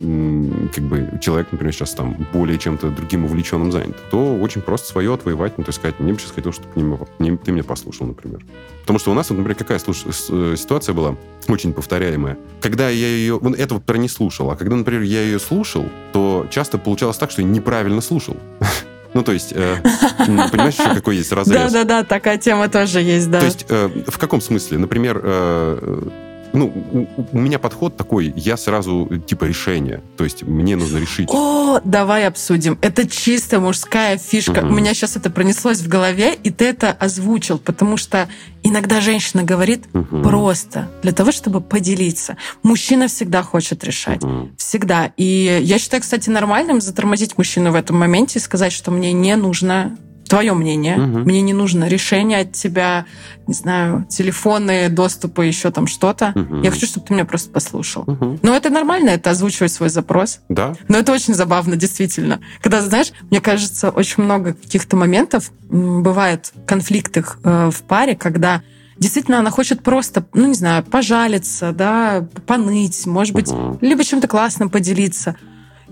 как 0.74 0.84
бы 0.84 1.18
человек, 1.20 1.48
например, 1.50 1.72
сейчас 1.72 1.92
там 1.92 2.16
более 2.32 2.58
чем-то 2.58 2.90
другим 2.90 3.24
увлеченным 3.24 3.72
занят, 3.72 3.96
то 4.10 4.36
очень 4.36 4.60
просто 4.60 4.88
свое 4.88 5.12
отвоевать, 5.14 5.58
ну, 5.58 5.64
то 5.64 5.70
есть 5.70 5.78
сказать, 5.78 5.98
мне 6.00 6.12
бы 6.12 6.18
сейчас 6.18 6.32
хотелось, 6.32 6.56
чтобы 6.56 6.74
ты 6.74 7.52
меня 7.52 7.64
послушал, 7.64 8.06
например. 8.06 8.44
Потому 8.82 8.98
что 8.98 9.10
у 9.10 9.14
нас, 9.14 9.30
вот, 9.30 9.38
например, 9.38 9.56
какая 9.56 9.78
э, 9.78 10.54
ситуация 10.56 10.92
была, 10.92 11.16
очень 11.48 11.72
повторяемая. 11.72 12.38
Когда 12.60 12.88
я 12.88 13.06
ее... 13.06 13.38
Вот 13.38 13.58
это 13.58 13.74
вот 13.74 13.84
про 13.84 13.96
не 13.96 14.08
слушал, 14.08 14.50
а 14.50 14.56
когда, 14.56 14.76
например, 14.76 15.02
я 15.02 15.22
ее 15.22 15.38
слушал, 15.38 15.86
то 16.12 16.46
часто 16.50 16.78
получалось 16.78 17.16
так, 17.16 17.30
что 17.30 17.42
я 17.42 17.48
неправильно 17.48 18.00
слушал. 18.00 18.36
Ну, 19.14 19.22
то 19.22 19.32
есть, 19.32 19.54
э, 19.54 19.76
понимаешь, 20.18 20.74
еще 20.74 20.94
какой 20.94 21.16
есть 21.16 21.32
разрез? 21.32 21.72
Да-да-да, 21.72 22.04
такая 22.04 22.36
тема 22.36 22.68
тоже 22.68 23.00
есть, 23.00 23.30
да. 23.30 23.40
То 23.40 23.46
есть, 23.46 23.64
э, 23.66 23.88
в 24.06 24.18
каком 24.18 24.42
смысле? 24.42 24.76
Например, 24.76 25.18
э, 25.22 26.02
ну, 26.52 26.66
у, 26.92 27.36
у 27.36 27.40
меня 27.40 27.58
подход 27.58 27.96
такой, 27.96 28.32
я 28.36 28.56
сразу, 28.56 29.08
типа, 29.26 29.44
решение. 29.44 30.02
То 30.16 30.24
есть 30.24 30.42
мне 30.42 30.76
нужно 30.76 30.98
решить. 30.98 31.28
О, 31.30 31.80
давай 31.84 32.26
обсудим. 32.26 32.78
Это 32.80 33.08
чисто 33.08 33.60
мужская 33.60 34.18
фишка. 34.18 34.62
Мгм. 34.62 34.70
У 34.70 34.74
меня 34.74 34.94
сейчас 34.94 35.16
это 35.16 35.30
пронеслось 35.30 35.80
в 35.80 35.88
голове, 35.88 36.34
и 36.34 36.50
ты 36.50 36.66
это 36.66 36.90
озвучил, 36.92 37.58
потому 37.58 37.96
что 37.96 38.28
иногда 38.62 39.00
женщина 39.00 39.42
говорит 39.42 39.84
Мгм. 39.92 40.22
просто 40.22 40.90
для 41.02 41.12
того, 41.12 41.32
чтобы 41.32 41.60
поделиться. 41.60 42.36
Мужчина 42.62 43.08
всегда 43.08 43.42
хочет 43.42 43.84
решать. 43.84 44.22
Мгм. 44.22 44.54
Всегда. 44.56 45.12
И 45.16 45.60
я 45.62 45.78
считаю, 45.78 46.02
кстати, 46.02 46.30
нормальным 46.30 46.80
затормозить 46.80 47.36
мужчину 47.38 47.72
в 47.72 47.74
этом 47.74 47.98
моменте 47.98 48.38
и 48.38 48.42
сказать, 48.42 48.72
что 48.72 48.90
мне 48.90 49.12
не 49.12 49.36
нужно 49.36 49.96
твое 50.28 50.52
мнение, 50.54 50.96
Мгм. 50.96 51.22
мне 51.22 51.40
не 51.40 51.52
нужно 51.52 51.88
решение 51.88 52.40
от 52.40 52.52
тебя, 52.52 53.06
не 53.46 53.54
знаю, 53.54 54.06
телефоны, 54.08 54.88
доступы, 54.88 55.46
еще 55.46 55.70
там 55.70 55.86
что-то. 55.86 56.32
Мгм. 56.34 56.62
Я 56.62 56.70
хочу, 56.70 56.86
чтобы 56.86 57.06
ты 57.06 57.14
меня 57.14 57.24
просто 57.24 57.50
послушал. 57.50 58.04
Мгм. 58.06 58.38
Но 58.42 58.54
это 58.56 58.70
нормально, 58.70 59.10
это 59.10 59.30
озвучивать 59.30 59.72
свой 59.72 59.88
запрос. 59.88 60.40
Да, 60.48 60.74
Но 60.88 60.98
это 60.98 61.12
очень 61.12 61.34
забавно, 61.34 61.76
действительно. 61.76 62.40
Когда, 62.60 62.80
знаешь, 62.80 63.12
мне 63.30 63.40
кажется, 63.40 63.90
очень 63.90 64.22
много 64.24 64.54
каких-то 64.54 64.96
моментов 64.96 65.50
бывает 65.70 66.52
конфликтах 66.66 67.38
э, 67.44 67.70
в 67.72 67.82
паре, 67.82 68.16
когда 68.16 68.62
действительно 68.98 69.38
она 69.38 69.50
хочет 69.50 69.82
просто, 69.82 70.24
ну, 70.32 70.46
не 70.46 70.54
знаю, 70.54 70.82
пожалиться, 70.82 71.72
да, 71.72 72.26
поныть, 72.46 73.06
может 73.06 73.34
быть, 73.34 73.50
Мгм. 73.50 73.78
либо 73.80 74.02
чем-то 74.04 74.26
классным 74.28 74.70
поделиться. 74.70 75.36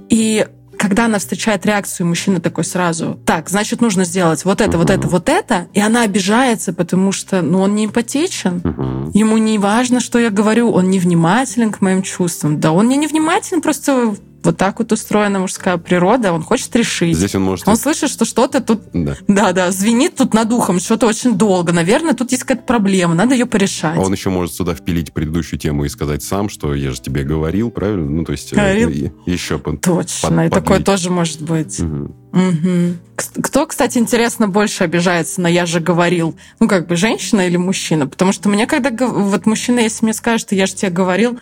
И 0.09 0.47
когда 0.79 1.07
она 1.07 1.19
встречает 1.19 1.67
реакцию, 1.67 2.07
мужчина 2.07 2.41
такой 2.41 2.65
сразу, 2.65 3.19
так, 3.25 3.49
значит, 3.49 3.81
нужно 3.81 4.05
сделать 4.05 4.45
вот 4.45 4.61
это, 4.61 4.79
вот 4.79 4.91
это, 4.91 5.09
вот 5.09 5.29
это, 5.29 5.69
и 5.73 5.81
она 5.81 6.03
обижается, 6.03 6.73
потому 6.73 7.13
что, 7.13 7.43
ну, 7.43 7.61
он 7.61 7.75
не 7.75 7.87
эмпатичен. 7.87 9.11
Ему 9.15 9.39
не 9.39 9.59
важно, 9.59 10.01
что 10.01 10.19
я 10.19 10.31
говорю, 10.31 10.71
он 10.71 10.91
невнимателен 10.91 11.73
к 11.73 11.81
моим 11.81 12.03
чувствам. 12.03 12.61
Да 12.61 12.73
он 12.73 12.89
не 12.89 12.97
невнимателен, 12.97 13.63
просто 13.63 14.15
вот 14.45 14.57
так 14.59 14.79
вот 14.79 14.93
устроена 14.93 15.39
мужская 15.41 15.77
природа, 15.79 16.33
он 16.33 16.43
хочет 16.43 16.75
решить. 16.77 17.17
Здесь 17.17 17.35
он 17.35 17.43
может... 17.43 17.67
Он 17.67 17.77
слышит, 17.77 18.11
что 18.11 18.25
что-то 18.25 18.61
тут, 18.61 18.83
Да. 18.93 19.17
да-да, 19.27 19.71
звенит 19.73 20.17
тут 20.17 20.35
над 20.35 20.53
ухом, 20.53 20.79
что-то 20.81 21.07
очень 21.07 21.37
долго. 21.37 21.73
Наверное, 21.73 22.15
тут 22.15 22.31
есть 22.33 22.45
какая-то 22.45 22.67
проблема, 22.67 23.15
надо 23.15 23.35
ее 23.35 23.47
порешать. 23.47 23.97
А 23.97 24.01
он 24.01 24.13
еще 24.13 24.31
может 24.31 24.55
сюда 24.55 24.75
впилить 24.75 25.13
предыдущую 25.13 25.59
тему 25.59 25.85
и 25.85 25.89
сказать 25.89 26.23
сам, 26.23 26.49
что 26.49 26.75
я 26.75 26.91
же 26.93 27.01
тебе 27.01 27.25
говорил, 27.25 27.71
правильно? 27.71 28.09
Ну, 28.11 28.25
то 28.25 28.33
есть... 28.33 28.53
э, 28.53 28.57
Говорил. 28.57 28.91
и- 28.91 29.11
еще... 29.31 29.59
под- 29.59 29.81
Точно, 29.81 30.47
и 30.47 30.51
под- 30.51 30.55
такое 30.55 30.79
подлить. 30.79 30.87
тоже 30.87 31.11
может 31.11 31.43
быть. 31.43 31.79
Мгм. 31.81 32.99
К- 33.17 33.43
Кто, 33.45 33.67
кстати, 33.67 33.97
интересно, 33.99 34.49
больше 34.49 34.85
обижается 34.85 35.41
на 35.41 35.47
«я 35.47 35.67
же 35.67 35.81
говорил»? 35.81 36.37
Ну, 36.61 36.69
как 36.69 36.87
бы 36.89 36.97
женщина 36.97 37.47
или 37.47 37.57
мужчина? 37.57 38.07
Потому 38.09 38.33
что 38.33 38.49
мне, 38.49 38.67
когда 38.67 38.91
вот 39.07 39.47
мужчина, 39.47 39.79
если 39.81 40.05
мне 40.05 40.13
скажет, 40.15 40.41
что 40.49 40.55
«я 40.55 40.67
же 40.67 40.75
тебе 40.75 40.91
говорил», 40.91 41.39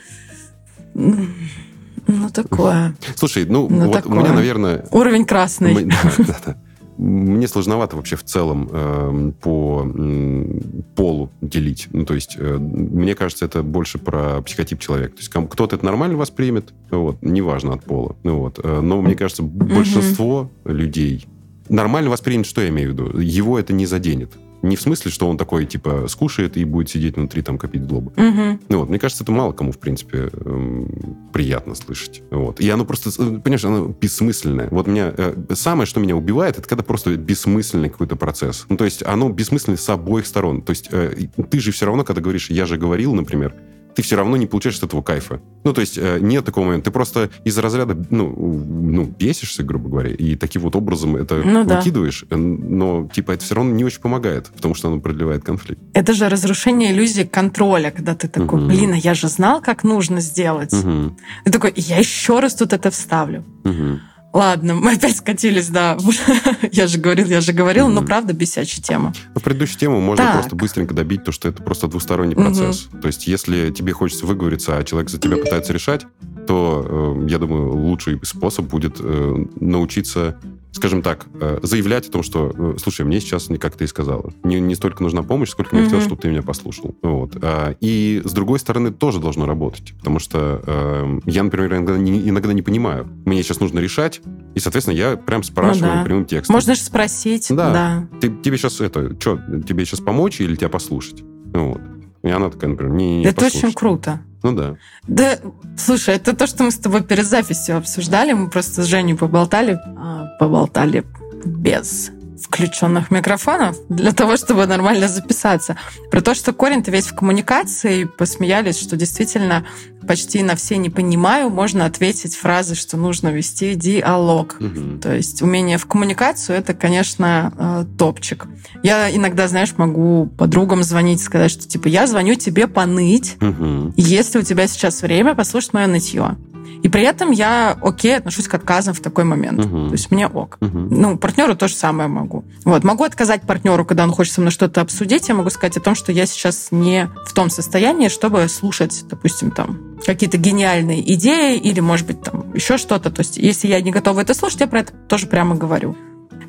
ну, 2.07 2.29
такое. 2.31 2.95
Слушай, 3.17 3.47
ну, 3.47 3.69
Ну, 3.71 3.87
вот 3.87 3.89
у 3.89 3.93
такое. 3.93 4.19
меня, 4.21 4.33
наверное... 4.33 4.85
Уровень 4.91 5.25
красный. 5.25 5.75
Мы- 5.75 5.85
да, 5.85 5.97
да, 6.19 6.37
да. 6.47 6.57
Мне 6.99 7.49
сложновато 7.49 7.97
вообще 7.97 8.17
в 8.17 8.23
целом 8.23 8.69
эм, 8.71 9.33
по 9.33 9.81
м, 9.83 10.61
полу 10.95 11.31
делить. 11.41 11.89
Ну, 11.93 12.05
то 12.05 12.15
есть, 12.15 12.37
э, 12.39 12.59
мне 12.59 13.15
кажется, 13.15 13.47
это 13.47 13.63
больше 13.63 13.99
про 13.99 14.43
психотип 14.43 14.79
человека. 14.79 15.17
То 15.17 15.21
есть, 15.21 15.31
кто-то 15.51 15.75
это 15.77 15.85
нормально 15.87 16.17
воспримет, 16.19 16.73
вот, 16.91 17.17
неважно 17.23 17.73
от 17.73 17.83
пола. 17.85 18.15
Ну, 18.23 18.41
вот. 18.41 18.61
Э, 18.63 18.81
Но 18.83 19.01
мне 19.01 19.15
кажется, 19.15 19.43
большинство 19.43 20.51
людей 20.65 21.27
нормально 21.69 22.11
воспримет, 22.11 22.47
что 22.47 22.61
я 22.61 22.69
имею 22.69 22.91
в 22.91 22.93
виду. 22.93 23.19
Его 23.19 23.59
это 23.59 23.73
не 23.73 23.87
заденет. 23.87 24.33
Не 24.63 24.77
в 24.77 24.81
смысле, 24.81 25.11
что 25.11 25.29
он 25.29 25.37
такой, 25.37 25.67
типа, 25.67 26.07
скушает 26.09 26.57
и 26.57 26.65
будет 26.65 26.89
сидеть 26.89 27.17
внутри, 27.17 27.43
там, 27.43 27.59
копить 27.59 27.85
злобу. 27.85 28.13
Мгм. 28.17 28.61
Ну 28.69 28.79
вот, 28.79 28.89
мне 28.89 28.99
кажется, 28.99 29.25
это 29.25 29.33
мало 29.33 29.53
кому, 29.53 29.73
в 29.73 29.79
принципе, 29.79 30.31
эм, 30.33 31.29
приятно 31.33 31.75
слышать. 31.75 32.23
Вот. 32.31 32.61
И 32.61 32.71
оно 32.71 32.85
просто, 32.85 33.11
э, 33.11 33.41
понимаешь, 33.41 33.65
оно 33.65 33.87
бессмысленное. 33.89 34.69
Вот 34.71 34.87
меня, 34.87 35.13
э, 35.17 35.35
самое, 35.55 35.87
что 35.87 36.01
меня 36.01 36.17
убивает, 36.17 36.59
это 36.59 36.69
когда 36.69 36.85
просто 36.85 37.17
бессмысленный 37.17 37.91
какой-то 37.91 38.17
процесс. 38.17 38.67
Ну, 38.69 38.77
то 38.77 38.85
есть 38.85 39.03
оно 39.05 39.29
бессмысленно 39.31 39.77
с 39.77 39.89
обоих 39.89 40.27
сторон. 40.27 40.63
То 40.63 40.71
есть 40.71 40.89
э, 40.93 41.29
ты 41.51 41.61
же 41.61 41.73
все 41.73 41.87
равно, 41.87 42.05
когда 42.05 42.21
говоришь 42.21 42.51
«я 42.51 42.67
же 42.67 42.77
говорил», 42.77 43.15
например, 43.15 43.55
ты 43.95 44.03
все 44.03 44.17
равно 44.17 44.37
не 44.37 44.47
получаешь 44.47 44.79
от 44.79 44.85
этого 44.85 45.03
кайфа. 45.03 45.41
Ну, 45.65 45.73
то 45.73 45.81
есть 45.81 45.99
э, 45.99 46.19
нет 46.21 46.45
такого 46.45 46.65
момента. 46.65 46.87
Ты 46.87 46.91
просто 46.91 47.31
из 47.45 47.57
разряда, 47.59 47.97
ну, 48.11 48.29
ну, 48.37 49.05
бесишься, 49.05 49.63
грубо 49.63 49.89
говоря, 49.91 50.11
и 50.11 50.35
таким 50.37 50.63
вот 50.63 50.75
образом 50.77 51.17
это 51.17 51.43
Ну 51.45 51.65
да. 51.65 51.79
выкидываешь, 51.79 52.25
э, 52.31 52.37
но, 52.37 53.09
типа, 53.13 53.33
это 53.33 53.45
все 53.45 53.55
равно 53.55 53.73
не 53.73 53.85
очень 53.85 54.01
помогает, 54.01 54.49
потому 54.55 54.75
что 54.75 54.89
оно 54.89 55.01
продлевает 55.01 55.45
конфликт. 55.45 55.81
Это 55.95 56.13
же 56.15 56.29
разрушение 56.29 56.93
иллюзии 56.93 57.23
контроля, 57.25 57.91
когда 57.91 58.15
ты 58.15 58.29
такой, 58.29 58.59
Мгм. 58.61 58.69
блин, 58.69 58.93
а 58.95 58.97
я 58.97 59.15
же 59.15 59.29
знал, 59.29 59.61
как 59.61 59.85
нужно 59.85 60.21
сделать. 60.21 60.73
Мгм. 60.73 61.17
Ты 61.45 61.53
такой, 61.53 61.73
я 61.77 61.99
еще 61.99 62.41
раз 62.41 62.55
тут 62.55 62.73
это 62.73 62.91
вставлю. 62.91 63.45
Мгм. 63.65 64.01
Ладно, 64.33 64.75
мы 64.75 64.93
опять 64.95 65.17
скатились, 65.17 65.69
да. 65.69 65.99
я 66.73 66.87
же 66.87 66.99
говорил, 66.99 67.27
я 67.27 67.41
же 67.43 67.53
говорил, 67.53 67.89
но 67.89 68.01
Мгм. 68.01 68.07
правда 68.07 68.33
бесячая 68.33 68.83
тема. 68.83 69.13
Ну, 69.35 69.41
предыдущую 69.41 69.79
тему 69.79 70.01
можно 70.01 70.25
Так. 70.25 70.33
просто 70.35 70.57
быстренько 70.57 70.95
добить, 70.95 71.25
то, 71.25 71.33
что 71.33 71.49
это 71.49 71.63
просто 71.63 71.87
двусторонний 71.89 72.35
процесс. 72.35 72.89
То 73.03 73.09
есть, 73.09 73.27
если 73.27 73.71
тебе 73.71 73.93
хочется 73.93 74.25
выговориться, 74.27 74.77
а 74.79 74.85
человек 74.85 75.11
за 75.11 75.19
тебя 75.19 75.37
пытается 75.37 75.73
решать, 75.75 76.07
то, 76.47 77.17
э, 77.23 77.27
я 77.29 77.39
думаю, 77.39 77.73
лучший 77.75 78.19
способ 78.25 78.67
будет 78.67 78.97
э, 79.01 79.45
научиться, 79.61 80.39
скажем 80.73 81.03
так, 81.03 81.27
э, 81.41 81.61
заявлять 81.63 82.09
о 82.09 82.13
том, 82.13 82.23
что, 82.23 82.53
э, 82.57 82.75
слушай, 82.83 83.05
мне 83.05 83.21
сейчас 83.21 83.49
не 83.51 83.59
как 83.59 83.77
ты 83.77 83.85
и 83.85 83.87
сказала. 83.87 84.33
Не, 84.43 84.59
не 84.61 84.75
столько 84.75 85.03
нужна 85.03 85.23
помощь, 85.23 85.51
сколько 85.51 85.75
мне 85.75 85.83
Мгм. 85.83 85.91
хотелось, 85.91 86.07
чтобы 86.07 86.21
ты 86.21 86.29
меня 86.29 86.43
послушал. 86.43 86.95
Вот. 87.03 87.37
А, 87.43 87.75
И, 87.81 88.23
с 88.25 88.33
другой 88.33 88.59
стороны, 88.59 88.91
тоже 88.91 89.21
должно 89.21 89.47
работать. 89.47 89.93
Потому 89.99 90.19
что 90.19 90.63
э, 90.67 91.19
я, 91.27 91.43
например, 91.43 91.75
иногда 91.75 91.97
не, 91.99 92.29
иногда 92.29 92.53
не 92.53 92.63
понимаю. 92.63 93.07
Мне 93.25 93.43
сейчас 93.43 93.61
нужно 93.61 93.79
решать, 93.81 94.21
и, 94.55 94.59
соответственно, 94.61 94.95
я 94.97 95.17
прям 95.17 95.43
спрашиваю 95.43 95.93
Ну 95.93 95.99
да. 95.99 96.05
прямым 96.05 96.25
текстом. 96.25 96.55
Можно 96.55 96.75
же 96.75 96.81
спросить. 96.81 97.47
Да. 97.51 97.73
да. 97.73 98.09
Ты, 98.21 98.31
тебе 98.43 98.57
сейчас 98.57 98.81
это, 98.81 99.15
что, 99.21 99.39
тебе 99.69 99.85
сейчас 99.85 100.01
помочь 100.01 100.41
или 100.41 100.57
тебя 100.57 100.69
послушать? 100.69 101.23
Вот. 101.53 101.81
И 102.23 102.29
она 102.31 102.49
такая, 102.51 102.71
например, 102.71 102.95
не, 102.95 103.19
не 103.19 103.25
Это 103.27 103.43
послушать. 103.43 103.65
очень 103.65 103.75
круто. 103.75 104.21
Ну 104.43 104.53
да. 104.53 104.77
Да, 105.07 105.39
слушай, 105.77 106.15
это 106.17 106.35
то, 106.35 106.47
что 106.47 106.65
мы 106.65 106.71
с 106.71 106.79
тобой 106.79 107.03
перед 107.03 107.27
записью 107.27 107.77
обсуждали. 107.77 108.33
Мы 108.33 108.51
просто 108.51 108.83
с 108.83 108.87
Женей 108.87 109.15
поболтали. 109.17 109.79
а, 109.97 110.27
поболтали 110.39 111.05
без 111.45 112.11
включенных 112.43 113.11
микрофонов 113.11 113.77
для 113.89 114.13
того, 114.13 114.37
чтобы 114.37 114.67
нормально 114.67 115.09
записаться. 115.09 115.77
Про 116.11 116.21
то, 116.21 116.35
что 116.35 116.53
корень-то 116.53 116.91
весь 116.91 117.07
в 117.07 117.15
коммуникации, 117.15 118.05
посмеялись, 118.05 118.79
что 118.81 118.97
действительно 118.97 119.65
почти 120.07 120.43
на 120.43 120.57
все 120.57 120.77
«не 120.77 120.91
понимаю» 120.91 121.49
можно 121.51 121.85
ответить 121.85 122.35
фразой, 122.35 122.75
что 122.77 122.97
нужно 122.97 123.29
вести 123.29 123.75
диалог. 123.75 124.57
Мгм. 124.59 125.01
То 125.01 125.15
есть 125.15 125.43
умение 125.43 125.79
в 125.79 125.87
коммуникацию 125.87 126.59
это, 126.59 126.75
конечно, 126.75 127.53
э, 127.57 127.85
топчик. 127.99 128.47
Я 128.83 129.15
иногда, 129.15 129.47
знаешь, 129.47 129.75
могу 129.77 130.27
подругам 130.27 130.83
звонить, 130.83 131.23
сказать, 131.23 131.51
что 131.53 131.69
типа 131.69 131.87
я 131.89 132.07
звоню 132.07 132.35
тебе 132.35 132.67
поныть, 132.67 133.37
Мгм. 133.41 133.95
если 133.97 134.41
у 134.41 134.43
тебя 134.43 134.67
сейчас 134.67 135.03
время 135.03 135.35
послушать 135.35 135.73
мое 135.73 135.87
нытье. 135.87 136.37
И 136.83 136.89
при 136.89 137.03
этом 137.03 137.31
я 137.31 137.77
окей 137.83 138.17
отношусь 138.17 138.49
к 138.49 138.55
отказам 138.55 138.95
в 138.95 139.01
такой 139.01 139.25
момент. 139.25 139.65
Мгм. 139.65 139.89
То 139.89 139.93
есть 139.93 140.11
мне 140.11 140.27
ок. 140.27 140.59
Мгм. 140.61 140.89
Ну, 140.91 141.19
партнеру 141.19 141.55
то 141.57 141.69
же 141.69 141.75
самое 141.75 142.09
могу. 142.09 142.45
Вот. 142.65 142.85
Могу 142.85 143.05
отказать 143.05 143.43
партнеру, 143.43 143.85
когда 143.85 144.05
он 144.05 144.11
хочет 144.11 144.35
со 144.35 144.41
мной 144.41 144.51
что-то 144.51 144.81
обсудить. 144.81 145.29
Я 145.29 145.35
могу 145.35 145.51
сказать 145.51 145.77
о 145.77 145.81
том, 145.81 145.95
что 145.95 146.13
я 146.13 146.27
сейчас 146.27 146.69
не 146.71 147.09
в 147.27 147.33
том 147.33 147.51
состоянии, 147.51 148.09
чтобы 148.09 148.49
слушать, 148.49 149.05
допустим, 149.09 149.51
там 149.51 149.79
какие-то 150.05 150.37
гениальные 150.37 151.13
идеи 151.15 151.59
или, 151.59 151.81
может 151.81 152.07
быть, 152.07 152.23
там 152.23 152.53
еще 152.55 152.77
что-то. 152.77 153.11
То 153.11 153.21
есть, 153.21 153.37
если 153.37 153.69
я 153.69 153.81
не 153.81 153.91
готова 153.91 154.21
это 154.21 154.35
слушать, 154.35 154.61
я 154.61 154.67
про 154.67 154.81
это 154.81 154.93
тоже 155.09 155.27
прямо 155.27 155.55
говорю. 155.55 155.97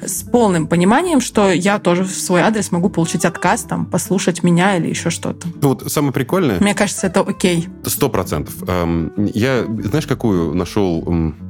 С 0.06 0.24
полным 0.24 0.68
пониманием, 0.68 1.22
что 1.22 1.52
я 1.52 1.80
тоже 1.80 2.04
в 2.04 2.12
свой 2.12 2.42
адрес 2.42 2.72
могу 2.72 2.90
получить 2.90 3.26
отказ, 3.26 3.64
там, 3.64 3.86
послушать 3.86 4.44
меня 4.44 4.78
или 4.78 4.88
еще 4.90 5.10
что-то. 5.10 5.48
Ну, 5.62 5.70
вот 5.70 5.92
самое 5.92 6.14
прикольное, 6.14 6.60
Мне 6.60 6.74
кажется, 6.76 7.08
это 7.08 7.22
окей. 7.22 7.68
сто 7.86 8.10
процентов. 8.10 8.54
Эм, 8.68 9.14
Я, 9.34 9.66
знаешь, 9.66 10.08
какую 10.08 10.54
нашел 10.56 11.02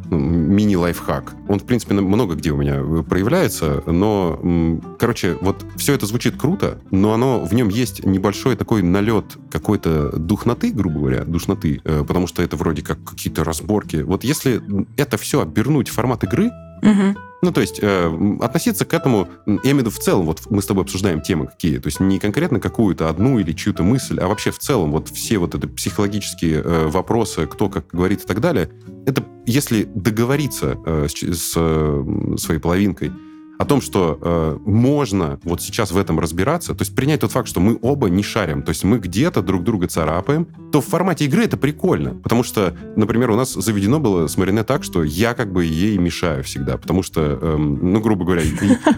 мини-лайфхак? 0.10 1.34
Он, 1.48 1.60
в 1.60 1.64
принципе, 1.64 1.94
много 1.96 2.36
где 2.36 2.52
у 2.52 2.58
меня 2.58 2.76
э, 2.78 3.04
проявляется, 3.08 3.84
но, 3.86 4.40
короче, 5.00 5.38
вот 5.42 5.66
все 5.76 5.94
это 5.94 6.06
звучит 6.06 6.38
круто, 6.38 6.80
но 6.92 7.14
оно, 7.14 7.44
в 7.44 7.54
нем 7.54 7.70
есть 7.70 8.06
небольшой 8.06 8.56
такой 8.56 8.82
налет 8.84 9.26
какой-то 9.52 10.18
духноты, 10.18 10.72
грубо 10.72 11.00
говоря, 11.00 11.24
душноты, 11.24 11.82
э, 11.84 12.04
потому 12.08 12.28
что 12.28 12.42
это 12.42 12.56
вроде 12.56 12.82
как 12.84 13.04
какие-то 13.04 13.44
разборки. 13.44 13.98
Вот 13.98 14.24
если 14.24 14.62
это 14.98 15.18
все 15.18 15.42
обернуть 15.42 15.90
в 15.90 15.94
формат 15.94 16.24
игры, 16.24 16.52
Мгм. 16.84 17.18
Ну, 17.42 17.52
то 17.52 17.60
есть 17.60 17.80
э, 17.82 18.38
относиться 18.40 18.86
к 18.86 18.94
этому, 18.94 19.28
я 19.46 19.54
имею 19.72 19.76
в 19.76 19.80
виду 19.80 19.90
в 19.90 20.00
целом, 20.00 20.26
вот 20.26 20.50
мы 20.50 20.62
с 20.62 20.66
тобой 20.66 20.84
обсуждаем 20.84 21.20
темы 21.20 21.48
какие, 21.48 21.78
то 21.78 21.88
есть 21.88 22.00
не 22.00 22.18
конкретно 22.18 22.62
какую-то 22.62 23.10
одну 23.10 23.38
или 23.38 23.52
чью-то 23.52 23.84
мысль, 23.84 24.18
а 24.20 24.28
вообще 24.28 24.52
в 24.52 24.60
целом 24.60 24.92
вот 24.92 25.10
все 25.10 25.38
вот 25.40 25.54
это 25.54 25.68
психологические 25.68 26.62
э, 26.64 26.88
вопросы, 26.88 27.46
кто 27.48 27.68
как 27.68 27.88
говорит 27.92 28.24
и 28.24 28.26
так 28.26 28.40
далее, 28.40 28.70
это 29.06 29.26
если 29.46 29.84
договориться 29.84 30.78
э, 30.86 31.08
с, 31.10 31.22
с, 31.22 31.54
э, 31.58 32.36
своей 32.38 32.62
половинкой 32.62 33.12
о 33.64 33.66
том, 33.66 33.82
что 33.82 34.20
э, 34.22 34.58
можно 34.66 35.40
вот 35.44 35.62
сейчас 35.62 35.92
в 35.92 35.98
этом 35.98 36.20
разбираться, 36.20 36.76
то 36.76 36.82
есть 36.82 36.94
принять 36.94 37.22
тот 37.22 37.32
факт, 37.32 37.48
что 37.48 37.62
мы 37.62 37.80
оба 37.82 38.10
не 38.10 38.22
шарим, 38.22 38.62
то 38.62 38.70
есть 38.70 38.84
мы 38.84 39.00
где-то 39.00 39.42
друг 39.42 39.64
друга 39.64 39.88
царапаем, 39.88 40.46
то 40.74 40.82
в 40.82 40.86
формате 40.86 41.26
игры 41.26 41.46
это 41.46 41.56
прикольно. 41.56 42.16
Потому 42.16 42.44
что, 42.44 42.76
например, 42.98 43.32
у 43.32 43.38
нас 43.38 43.54
заведено 43.54 44.02
было 44.02 44.28
с 44.28 44.36
Марине 44.38 44.64
так, 44.64 44.84
что 44.84 45.04
я 45.04 45.34
как 45.34 45.54
бы 45.54 45.64
ей 45.64 45.98
мешаю 45.98 46.44
всегда. 46.44 46.78
Потому 46.78 47.04
что, 47.04 47.22
эм, 47.22 47.94
ну, 47.94 48.02
грубо 48.02 48.26
говоря, 48.26 48.42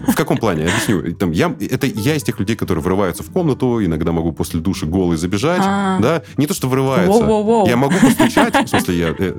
в 0.08 0.16
каком 0.16 0.36
плане? 0.36 0.64
Я 0.64 0.70
объясню. 0.70 1.14
Там, 1.14 1.30
я, 1.30 1.54
это 1.60 1.86
я 1.86 2.16
из 2.16 2.24
тех 2.24 2.40
людей, 2.40 2.56
которые 2.56 2.82
врываются 2.82 3.22
в 3.22 3.30
комнату, 3.30 3.84
иногда 3.84 4.10
могу 4.10 4.32
после 4.32 4.58
души 4.58 4.86
голый 4.86 5.16
забежать. 5.16 5.62
А. 5.62 6.00
Да? 6.00 6.22
Не 6.38 6.48
то, 6.48 6.54
что 6.54 6.68
врываются. 6.68 7.12
Воу-воу-воу. 7.12 7.68
Я 7.68 7.76
могу 7.76 7.94
постучать, 8.00 8.54
в 8.54 8.68
смысле, 8.68 8.98
я 8.98 9.14
э, 9.16 9.34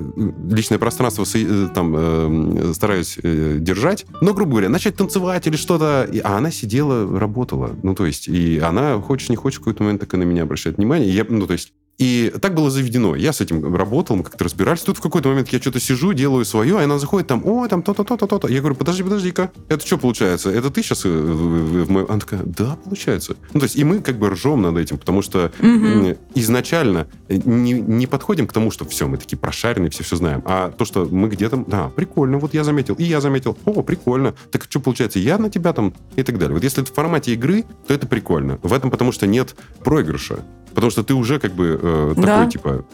личное 0.48 0.78
пространство 0.78 1.26
э, 1.34 1.68
там 1.74 1.94
э, 1.96 2.72
стараюсь 2.72 3.18
э, 3.22 3.56
держать, 3.58 4.06
но, 4.22 4.32
грубо 4.32 4.52
говоря, 4.52 4.68
начать 4.70 4.96
танцевать 4.96 5.17
или 5.46 5.56
что-то. 5.56 6.08
А 6.24 6.36
она 6.36 6.50
сидела, 6.50 7.18
работала. 7.18 7.76
Ну, 7.82 7.94
то 7.94 8.06
есть, 8.06 8.28
и 8.28 8.58
она, 8.58 9.00
хочешь 9.00 9.28
не 9.28 9.36
хочешь, 9.36 9.58
в 9.58 9.60
какой-то 9.60 9.82
момент 9.82 10.00
так 10.00 10.14
и 10.14 10.16
на 10.16 10.24
меня 10.24 10.42
обращает 10.42 10.76
внимание. 10.76 11.10
Я, 11.10 11.26
ну, 11.28 11.46
то 11.46 11.52
есть, 11.52 11.72
и 11.98 12.32
так 12.40 12.54
было 12.54 12.70
заведено. 12.70 13.16
Я 13.16 13.32
с 13.32 13.40
этим 13.40 13.74
работал, 13.74 14.14
мы 14.16 14.22
как-то 14.22 14.44
разбирались. 14.44 14.82
Тут 14.82 14.98
в 14.98 15.00
какой-то 15.00 15.28
момент 15.28 15.48
я 15.48 15.60
что-то 15.60 15.80
сижу, 15.80 16.12
делаю 16.12 16.44
свое, 16.44 16.78
а 16.78 16.84
она 16.84 16.98
заходит 16.98 17.26
там, 17.26 17.42
о, 17.44 17.66
там 17.66 17.82
то-то, 17.82 18.04
то-то, 18.04 18.26
то-то. 18.28 18.48
Я 18.48 18.60
говорю, 18.60 18.76
подожди, 18.76 19.02
подожди-ка, 19.02 19.50
это 19.68 19.84
что 19.84 19.98
получается? 19.98 20.50
Это 20.50 20.70
ты 20.70 20.82
сейчас 20.82 21.04
в, 21.04 21.08
в- 21.08 21.90
мою... 21.90 22.08
Она 22.08 22.20
такая, 22.20 22.42
да, 22.44 22.76
получается. 22.84 23.34
Ну, 23.52 23.60
то 23.60 23.64
есть, 23.64 23.76
и 23.76 23.82
мы 23.84 23.98
как 24.00 24.16
бы 24.18 24.30
ржем 24.30 24.62
над 24.62 24.76
этим, 24.76 24.96
потому 24.98 25.22
что 25.22 25.50
м, 25.58 26.16
изначально 26.34 27.08
не, 27.28 27.72
не 27.72 28.06
подходим 28.06 28.46
к 28.46 28.52
тому, 28.52 28.70
что 28.70 28.84
все, 28.84 29.08
мы 29.08 29.16
такие 29.16 29.36
прошаренные, 29.36 29.90
все 29.90 30.04
все 30.04 30.14
знаем. 30.16 30.42
А 30.44 30.70
то, 30.70 30.84
что 30.84 31.04
мы 31.10 31.28
где-то, 31.28 31.64
да, 31.66 31.88
прикольно, 31.88 32.38
вот 32.38 32.54
я 32.54 32.62
заметил, 32.62 32.94
и 32.94 33.02
я 33.04 33.20
заметил, 33.20 33.58
о, 33.64 33.82
прикольно. 33.82 34.34
Так 34.52 34.64
что 34.70 34.78
получается, 34.78 35.18
я 35.18 35.36
на 35.38 35.50
тебя 35.50 35.72
там 35.72 35.92
и 36.14 36.22
так 36.22 36.38
далее. 36.38 36.54
Вот 36.54 36.62
если 36.62 36.82
это 36.82 36.92
в 36.92 36.94
формате 36.94 37.32
игры, 37.32 37.64
то 37.88 37.92
это 37.94 38.06
прикольно. 38.06 38.60
В 38.62 38.72
этом 38.72 38.90
потому 38.92 39.10
что 39.10 39.26
нет 39.26 39.56
проигрыша. 39.82 40.44
Потому 40.78 40.92
что 40.92 41.02
ты 41.02 41.12
уже 41.14 41.40
как 41.40 41.54
бы 41.54 41.76
э, 41.82 42.08
такой, 42.10 42.24
Да. 42.24 42.46
типа, 42.46 42.84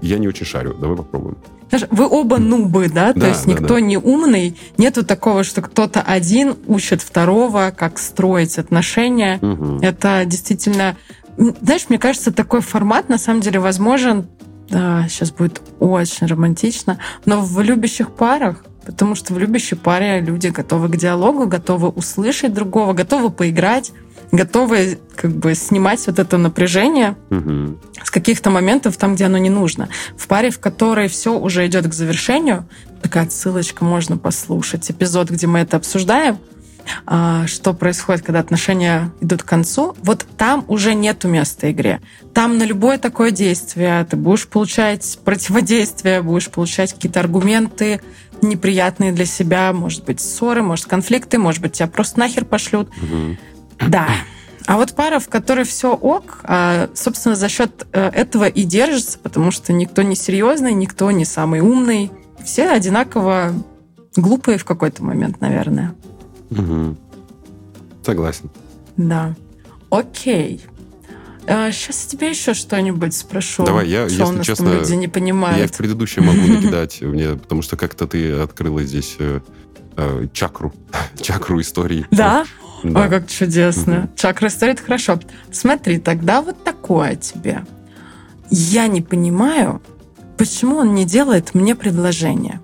я 0.00 0.16
не 0.18 0.28
очень 0.28 0.46
шарю, 0.46 0.72
давай 0.80 0.96
попробуем. 0.96 1.36
Знаешь, 1.68 1.84
вы 1.90 2.08
оба 2.08 2.38
нубы, 2.38 2.88
да? 2.88 3.12
То 3.12 3.20
Да, 3.20 3.28
есть 3.28 3.44
да, 3.44 3.52
никто 3.52 3.74
да. 3.74 3.80
не 3.82 3.98
умный. 3.98 4.56
Нету 4.78 5.04
такого, 5.04 5.44
что 5.44 5.60
кто-то 5.60 6.00
один 6.00 6.54
учит 6.66 7.02
второго, 7.02 7.70
как 7.76 7.98
строить 7.98 8.58
отношения. 8.58 9.38
Мгм. 9.42 9.80
Это 9.82 10.22
действительно... 10.24 10.96
Знаешь, 11.36 11.84
мне 11.90 11.98
кажется, 11.98 12.32
такой 12.32 12.62
формат 12.62 13.10
на 13.10 13.18
самом 13.18 13.42
деле 13.42 13.60
возможен... 13.60 14.26
Да, 14.70 15.06
сейчас 15.10 15.32
будет 15.32 15.60
очень 15.80 16.26
романтично, 16.26 16.98
но 17.26 17.42
в 17.42 17.60
любящих 17.60 18.10
парах, 18.12 18.64
потому 18.86 19.16
что 19.16 19.34
в 19.34 19.38
любящей 19.38 19.76
паре 19.76 20.22
люди 20.22 20.46
готовы 20.46 20.88
к 20.88 20.96
диалогу, 20.96 21.46
готовы 21.46 21.88
услышать 21.90 22.54
другого, 22.54 22.94
готовы 22.94 23.28
поиграть, 23.28 23.92
готовы 24.32 24.98
как 25.14 25.30
бы 25.30 25.54
снимать 25.54 26.04
вот 26.06 26.18
это 26.18 26.38
напряжение 26.38 27.16
Мгм. 27.30 27.78
с 28.02 28.10
каких-то 28.10 28.50
моментов 28.50 28.96
там, 28.96 29.14
где 29.14 29.26
оно 29.26 29.38
не 29.38 29.50
нужно. 29.50 29.88
В 30.16 30.26
паре, 30.26 30.50
в 30.50 30.58
которой 30.58 31.08
все 31.08 31.38
уже 31.38 31.66
идет 31.66 31.86
к 31.86 31.92
завершению, 31.92 32.66
такая 33.02 33.24
отсылочка, 33.24 33.84
можно 33.84 34.16
послушать 34.16 34.90
эпизод, 34.90 35.30
где 35.30 35.46
мы 35.46 35.60
это 35.60 35.76
обсуждаем, 35.76 36.38
а, 37.06 37.46
что 37.46 37.74
происходит, 37.74 38.22
когда 38.22 38.40
отношения 38.40 39.12
идут 39.20 39.42
к 39.42 39.46
концу, 39.46 39.94
вот 40.02 40.26
там 40.36 40.64
уже 40.66 40.94
нету 40.94 41.28
места 41.28 41.70
игре. 41.70 42.00
Там 42.34 42.58
на 42.58 42.64
любое 42.64 42.98
такое 42.98 43.30
действие 43.30 44.04
ты 44.08 44.16
будешь 44.16 44.48
получать 44.48 45.18
противодействие, 45.24 46.22
будешь 46.22 46.48
получать 46.50 46.92
какие-то 46.94 47.20
аргументы 47.20 48.00
неприятные 48.40 49.12
для 49.12 49.26
себя, 49.26 49.72
может 49.72 50.04
быть, 50.04 50.20
ссоры, 50.20 50.62
может, 50.62 50.86
конфликты, 50.86 51.38
может 51.38 51.62
быть, 51.62 51.74
тебя 51.74 51.86
просто 51.86 52.18
нахер 52.18 52.44
пошлют. 52.44 52.88
Мгм. 52.96 53.38
Да. 53.88 54.08
А 54.66 54.76
вот 54.76 54.94
пара, 54.94 55.18
в 55.18 55.28
которой 55.28 55.64
все 55.64 55.92
ок, 55.92 56.40
а, 56.44 56.88
собственно, 56.94 57.34
за 57.34 57.48
счет 57.48 57.86
э, 57.92 58.08
этого 58.10 58.44
и 58.46 58.62
держится, 58.62 59.18
потому 59.18 59.50
что 59.50 59.72
никто 59.72 60.02
не 60.02 60.14
серьезный, 60.14 60.72
никто 60.72 61.10
не 61.10 61.24
самый 61.24 61.60
умный. 61.60 62.10
Все 62.44 62.70
одинаково 62.70 63.52
глупые 64.16 64.58
в 64.58 64.64
какой-то 64.64 65.02
момент, 65.04 65.40
наверное. 65.40 65.94
Мгм. 66.50 66.96
Согласен. 68.04 68.50
Да. 68.96 69.34
Окей. 69.90 70.62
Сейчас 71.46 72.06
тебе 72.06 72.30
еще 72.30 72.54
что-нибудь 72.54 73.14
спрошу. 73.14 73.64
Давай, 73.64 73.88
я, 73.88 74.08
что 74.08 74.26
если 74.26 74.42
честно, 74.42 74.78
люди 74.78 74.92
не 74.92 75.04
Я 75.06 75.10
понимают. 75.10 75.74
в 75.74 75.76
предыдущем 75.76 76.24
могу 76.24 76.40
накидать 76.40 77.00
мне, 77.02 77.30
потому 77.30 77.62
что 77.62 77.76
как-то 77.76 78.06
ты 78.06 78.32
открыла 78.32 78.84
здесь 78.84 79.16
э, 79.18 79.40
э, 79.96 80.26
чакру, 80.32 80.72
чакру 81.20 81.60
истории. 81.60 82.06
Да? 82.12 82.44
Да. 82.82 83.02
Ой, 83.02 83.08
как 83.08 83.28
чудесно. 83.28 83.94
Мгм. 83.94 84.10
Чакра 84.16 84.48
стоит 84.48 84.80
хорошо. 84.80 85.20
Смотри, 85.50 85.98
тогда 85.98 86.42
вот 86.42 86.64
такое 86.64 87.16
тебе. 87.16 87.64
Я 88.50 88.86
не 88.86 89.00
понимаю, 89.00 89.80
почему 90.36 90.76
он 90.76 90.94
не 90.94 91.04
делает 91.04 91.54
мне 91.54 91.74
предложение. 91.74 92.60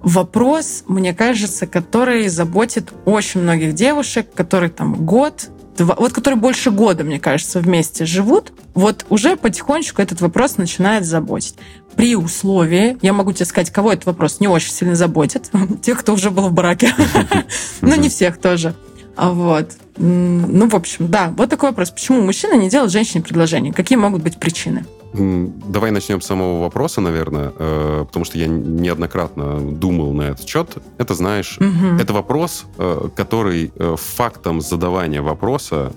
Вопрос, 0.00 0.84
мне 0.86 1.12
кажется, 1.12 1.66
который 1.66 2.28
заботит 2.28 2.92
очень 3.04 3.40
многих 3.40 3.74
девушек, 3.74 4.28
которые 4.34 4.70
там 4.70 4.94
год, 4.94 5.48
два, 5.76 5.96
вот 5.96 6.12
которые 6.12 6.38
больше 6.38 6.70
года, 6.70 7.04
мне 7.04 7.18
кажется, 7.18 7.60
вместе 7.60 8.04
живут, 8.04 8.52
вот 8.74 9.06
уже 9.08 9.36
потихонечку 9.36 10.02
этот 10.02 10.20
вопрос 10.20 10.56
начинает 10.56 11.04
заботить. 11.04 11.56
При 11.96 12.14
условии, 12.14 12.96
я 13.02 13.12
могу 13.12 13.32
тебе 13.32 13.46
сказать, 13.46 13.70
кого 13.70 13.92
этот 13.92 14.06
вопрос 14.06 14.38
не 14.38 14.46
очень 14.46 14.72
сильно 14.72 14.94
заботит, 14.94 15.50
тех, 15.82 15.98
кто 15.98 16.14
уже 16.14 16.30
был 16.30 16.48
в 16.48 16.52
браке, 16.52 16.94
но 17.80 17.96
не 17.96 18.08
всех 18.08 18.38
тоже. 18.38 18.74
А 19.18 19.32
Вот. 19.32 19.72
Ну, 19.96 20.68
в 20.68 20.74
общем, 20.76 21.08
да, 21.10 21.34
вот 21.36 21.50
такой 21.50 21.70
вопрос. 21.70 21.90
Почему 21.90 22.22
мужчина 22.22 22.54
не 22.54 22.68
делает 22.68 22.92
женщине 22.92 23.24
предложение? 23.24 23.72
Какие 23.72 23.98
могут 23.98 24.22
быть 24.22 24.38
причины? 24.38 24.84
Давай 25.12 25.90
начнем 25.90 26.20
с 26.20 26.26
самого 26.26 26.60
вопроса, 26.60 27.00
наверное, 27.00 27.52
э, 27.58 28.04
потому 28.06 28.24
что 28.24 28.38
я 28.38 28.46
неоднократно 28.46 29.58
думал 29.58 30.12
на 30.12 30.22
этот 30.22 30.48
счет. 30.48 30.76
Это, 30.98 31.14
знаешь, 31.14 31.56
Мгм. 31.58 31.96
это 31.98 32.12
вопрос, 32.12 32.66
э, 32.78 33.08
который 33.16 33.72
э, 33.74 33.96
фактом 33.98 34.60
задавания 34.60 35.20
вопроса 35.22 35.92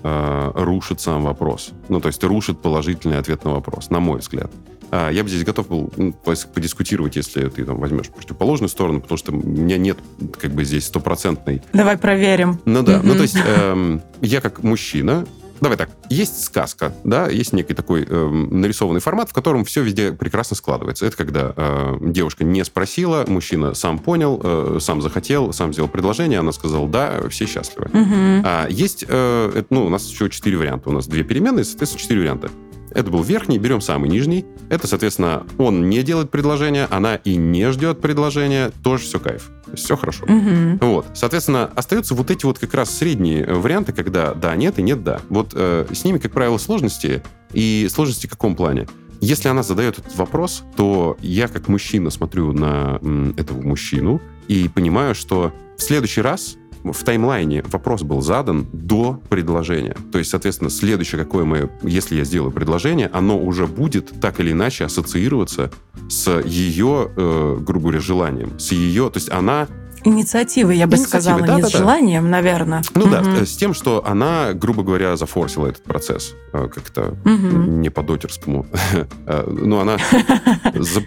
рушит 0.54 1.00
сам 1.00 1.22
вопрос. 1.22 1.70
Ну, 1.88 2.00
то 2.00 2.08
есть 2.08 2.24
рушит 2.24 2.60
положительный 2.60 3.18
ответ 3.18 3.44
на 3.44 3.52
вопрос, 3.52 3.90
на 3.90 4.00
мой 4.00 4.18
взгляд. 4.18 4.50
А, 4.92 5.10
Я 5.10 5.22
бы 5.24 5.28
здесь 5.30 5.42
готов 5.44 5.68
был 5.68 5.86
пос- 6.24 6.46
подискутировать, 6.52 7.16
если 7.16 7.48
ты 7.48 7.64
там 7.64 7.78
возьмешь 7.78 8.10
противоположную 8.10 8.68
сторону, 8.68 9.00
потому 9.00 9.16
что 9.18 9.32
у 9.32 9.36
меня 9.36 9.78
нет 9.78 9.98
как 10.38 10.52
бы 10.52 10.64
здесь 10.64 10.84
стопроцентной 10.86 11.62
Давай 11.72 11.96
проверим. 11.96 12.60
ну 12.66 12.82
да, 12.82 13.00
ну 13.02 13.14
то 13.14 13.22
есть 13.22 13.36
эм, 13.36 14.02
я 14.20 14.40
как 14.42 14.62
мужчина, 14.62 15.26
давай 15.62 15.78
так, 15.78 15.88
есть 16.10 16.44
сказка, 16.44 16.94
да, 17.04 17.28
есть 17.28 17.54
некий 17.54 17.72
такой 17.72 18.04
эм, 18.04 18.60
нарисованный 18.60 19.00
формат, 19.00 19.30
в 19.30 19.32
котором 19.32 19.64
все 19.64 19.82
везде 19.82 20.12
прекрасно 20.12 20.56
складывается. 20.56 21.06
Это 21.06 21.16
когда 21.16 21.54
э, 21.56 21.96
девушка 22.00 22.44
не 22.44 22.62
спросила, 22.64 23.24
мужчина 23.26 23.72
сам 23.72 23.98
понял, 23.98 24.40
э, 24.44 24.78
сам 24.80 25.00
захотел, 25.00 25.52
сам 25.54 25.72
сделал 25.72 25.88
предложение, 25.88 26.40
она 26.40 26.52
сказала 26.52 26.86
да, 26.86 27.28
все 27.30 27.46
счастливы. 27.46 27.88
Мгм. 27.94 28.42
А, 28.44 28.66
есть, 28.68 29.06
э, 29.08 29.52
это, 29.54 29.66
ну, 29.70 29.86
у 29.86 29.88
нас 29.88 30.06
еще 30.10 30.28
четыре 30.28 30.58
варианта. 30.58 30.90
У 30.90 30.92
нас 30.92 31.06
две 31.06 31.22
переменные, 31.22 31.64
соответственно, 31.64 32.02
четыре 32.02 32.20
варианта. 32.20 32.50
Это 32.94 33.10
был 33.10 33.22
верхний, 33.22 33.58
берем 33.58 33.80
самый 33.80 34.08
нижний. 34.08 34.44
Это, 34.68 34.86
соответственно, 34.86 35.46
он 35.58 35.88
не 35.88 36.02
делает 36.02 36.30
предложение, 36.30 36.86
она 36.90 37.16
и 37.16 37.36
не 37.36 37.70
ждет 37.72 38.00
предложения. 38.00 38.70
Тоже 38.82 39.04
все 39.04 39.18
кайф. 39.18 39.50
Все 39.74 39.96
хорошо. 39.96 40.26
Мгм. 40.26 40.78
Вот, 40.78 41.06
соответственно, 41.14 41.70
остаются 41.74 42.14
вот 42.14 42.30
эти 42.30 42.44
вот 42.44 42.58
как 42.58 42.74
раз 42.74 42.90
средние 42.96 43.46
варианты, 43.46 43.92
когда 43.92 44.34
да, 44.34 44.54
нет 44.56 44.78
и 44.78 44.82
нет, 44.82 45.02
да. 45.02 45.20
Вот 45.28 45.52
э, 45.54 45.86
с 45.92 46.04
ними, 46.04 46.18
как 46.18 46.32
правило, 46.32 46.58
сложности. 46.58 47.22
И 47.52 47.88
сложности 47.90 48.26
в 48.26 48.30
каком 48.30 48.56
плане? 48.56 48.86
Если 49.20 49.48
она 49.48 49.62
задает 49.62 49.98
этот 49.98 50.16
вопрос, 50.16 50.64
то 50.76 51.16
я 51.20 51.46
как 51.48 51.68
мужчина 51.68 52.10
смотрю 52.10 52.52
на 52.52 52.98
м, 53.02 53.34
этого 53.36 53.62
мужчину 53.62 54.20
и 54.48 54.68
понимаю, 54.68 55.14
что 55.14 55.52
в 55.76 55.82
следующий 55.82 56.20
раз 56.22 56.56
в 56.84 57.04
таймлайне 57.04 57.62
вопрос 57.66 58.02
был 58.02 58.20
задан 58.20 58.66
до 58.72 59.20
предложения. 59.28 59.96
То 60.10 60.18
есть, 60.18 60.30
соответственно, 60.30 60.70
следующее, 60.70 61.22
какое 61.22 61.44
мы, 61.44 61.70
если 61.82 62.16
я 62.16 62.24
сделаю 62.24 62.50
предложение, 62.50 63.08
оно 63.12 63.38
уже 63.38 63.66
будет 63.66 64.12
так 64.20 64.40
или 64.40 64.52
иначе 64.52 64.84
ассоциироваться 64.84 65.70
с 66.08 66.40
ее, 66.40 67.10
э, 67.16 67.58
грубо 67.60 67.82
говоря, 67.82 68.00
желанием, 68.00 68.58
с 68.58 68.72
ее, 68.72 69.10
то 69.10 69.18
есть 69.18 69.30
она 69.30 69.68
Инициативой, 70.04 70.76
я 70.76 70.86
бы 70.86 70.96
Инициативой, 70.96 71.20
сказала, 71.22 71.40
не 71.40 71.46
да-да-да. 71.46 71.68
с 71.68 71.72
желанием, 71.72 72.30
наверное. 72.30 72.82
Ну 72.94 73.06
да, 73.08 73.22
с 73.44 73.56
тем, 73.56 73.74
что 73.74 74.04
она, 74.06 74.52
грубо 74.52 74.82
говоря, 74.82 75.16
зафорсила 75.16 75.66
этот 75.68 75.82
процесс. 75.84 76.34
э, 76.52 76.68
Как-то 76.68 77.16
не 77.24 77.90
по-дотерскому. 77.90 78.66
Э, 79.26 79.44
Ну, 79.48 79.78
она 79.80 79.96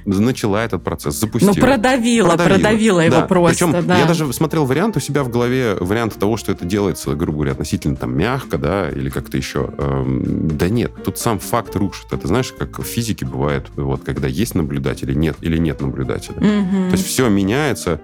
начала 0.06 0.64
этот 0.64 0.84
процесс, 0.84 1.16
запустила. 1.20 1.54
Ну, 1.56 1.60
продавила, 1.62 2.36
продавила, 2.38 3.00
его 3.02 3.16
Да. 3.18 3.22
просто, 3.28 3.68
Причем 3.68 3.88
да. 3.88 3.98
я 4.00 4.06
даже 4.06 4.32
смотрел 4.34 4.66
вариант 4.66 4.98
у 4.98 5.00
себя 5.00 5.24
в 5.24 5.30
голове, 5.30 5.76
вариант 5.80 6.16
того, 6.16 6.38
что 6.38 6.52
это 6.52 6.66
делается, 6.66 7.14
грубо 7.16 7.38
говоря, 7.40 7.52
относительно 7.54 7.96
там 7.96 8.18
мягко, 8.18 8.58
да, 8.58 8.90
или 8.90 9.10
как-то 9.10 9.38
еще. 9.38 9.70
Эм, 9.78 10.48
Да 10.58 10.70
нет, 10.70 10.92
тут 11.04 11.18
сам 11.18 11.40
факт 11.40 11.76
рушит. 11.76 12.12
Это 12.14 12.28
знаешь, 12.28 12.54
как 12.58 12.80
в 12.80 12.84
физике 12.84 13.26
бывает, 13.26 13.68
вот, 13.76 14.04
когда 14.04 14.28
есть 14.28 14.56
наблюдатель 14.56 15.10
или 15.12 15.18
нет, 15.18 15.38
или 15.42 15.58
нет 15.58 15.82
наблюдателя. 15.82 16.36
То 16.36 16.92
есть 16.92 17.06
все 17.06 17.28
меняется, 17.30 18.02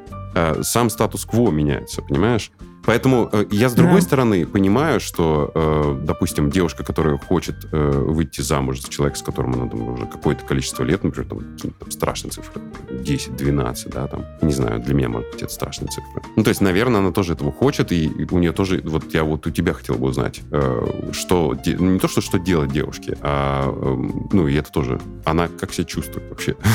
сам 0.62 0.90
статус-кво 0.90 1.52
меняется, 1.52 2.02
понимаешь? 2.02 2.52
Поэтому 2.84 3.30
э, 3.32 3.46
я, 3.52 3.70
с 3.70 3.74
другой 3.74 3.98
Да. 4.00 4.02
стороны, 4.02 4.46
понимаю, 4.48 5.00
что, 5.00 5.52
э, 5.54 6.00
допустим, 6.04 6.50
девушка, 6.50 6.84
которая 6.84 7.18
хочет 7.18 7.68
э, 7.72 7.92
выйти 7.92 8.42
замуж 8.42 8.82
за 8.82 8.90
человека, 8.90 9.20
с 9.20 9.22
которым 9.22 9.54
она 9.54 9.70
там, 9.70 9.88
уже 9.90 10.06
какое-то 10.08 10.46
количество 10.46 10.84
лет, 10.84 11.04
например, 11.04 11.30
там, 11.30 11.72
там 11.74 11.92
страшные 11.92 12.32
цифры, 12.32 12.60
10, 12.90 13.36
12, 13.36 13.92
да, 13.92 14.08
там, 14.08 14.26
не 14.42 14.52
знаю, 14.54 14.80
для 14.80 14.96
меня, 14.96 15.10
может 15.10 15.30
быть, 15.32 15.44
это 15.44 15.54
страшные 15.54 15.90
цифры. 15.90 16.24
Ну, 16.36 16.44
то 16.44 16.50
есть, 16.50 16.62
наверное, 16.62 17.02
она 17.02 17.12
тоже 17.12 17.34
этого 17.34 17.52
хочет, 17.52 17.92
и 17.92 18.28
у 18.32 18.40
нее 18.40 18.52
тоже, 18.52 18.82
вот 18.84 19.14
я 19.14 19.24
вот 19.26 19.46
у 19.46 19.52
тебя 19.52 19.74
хотел 19.74 19.96
бы 19.96 20.08
узнать, 20.08 20.42
э, 20.52 21.12
что, 21.12 21.56
не 21.66 22.00
то, 22.00 22.08
что, 22.08 22.22
что 22.22 22.40
делать 22.40 22.72
девушке, 22.72 23.16
а, 23.22 23.70
эм, 23.70 24.28
ну, 24.34 24.48
и 24.48 24.56
это 24.56 24.72
тоже, 24.72 25.00
она 25.24 25.48
как 25.50 25.72
себя 25.72 25.86
чувствует 25.86 26.28
вообще? 26.30 26.56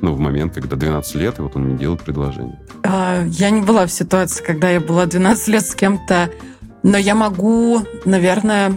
Ну, 0.00 0.12
в 0.12 0.18
момент, 0.18 0.54
когда 0.54 0.76
12 0.76 1.14
лет, 1.16 1.38
и 1.38 1.42
вот 1.42 1.56
он 1.56 1.64
мне 1.64 1.78
делает 1.78 2.02
предложение. 2.02 2.58
А, 2.82 3.24
Я 3.26 3.50
не 3.50 3.60
была 3.60 3.86
в 3.86 3.92
ситуации, 3.92 4.42
когда 4.44 4.70
я 4.70 4.80
была 4.80 5.06
12 5.06 5.48
лет 5.48 5.66
с 5.66 5.74
кем-то, 5.74 6.30
но 6.82 6.98
я 6.98 7.14
могу, 7.14 7.80
наверное... 8.04 8.76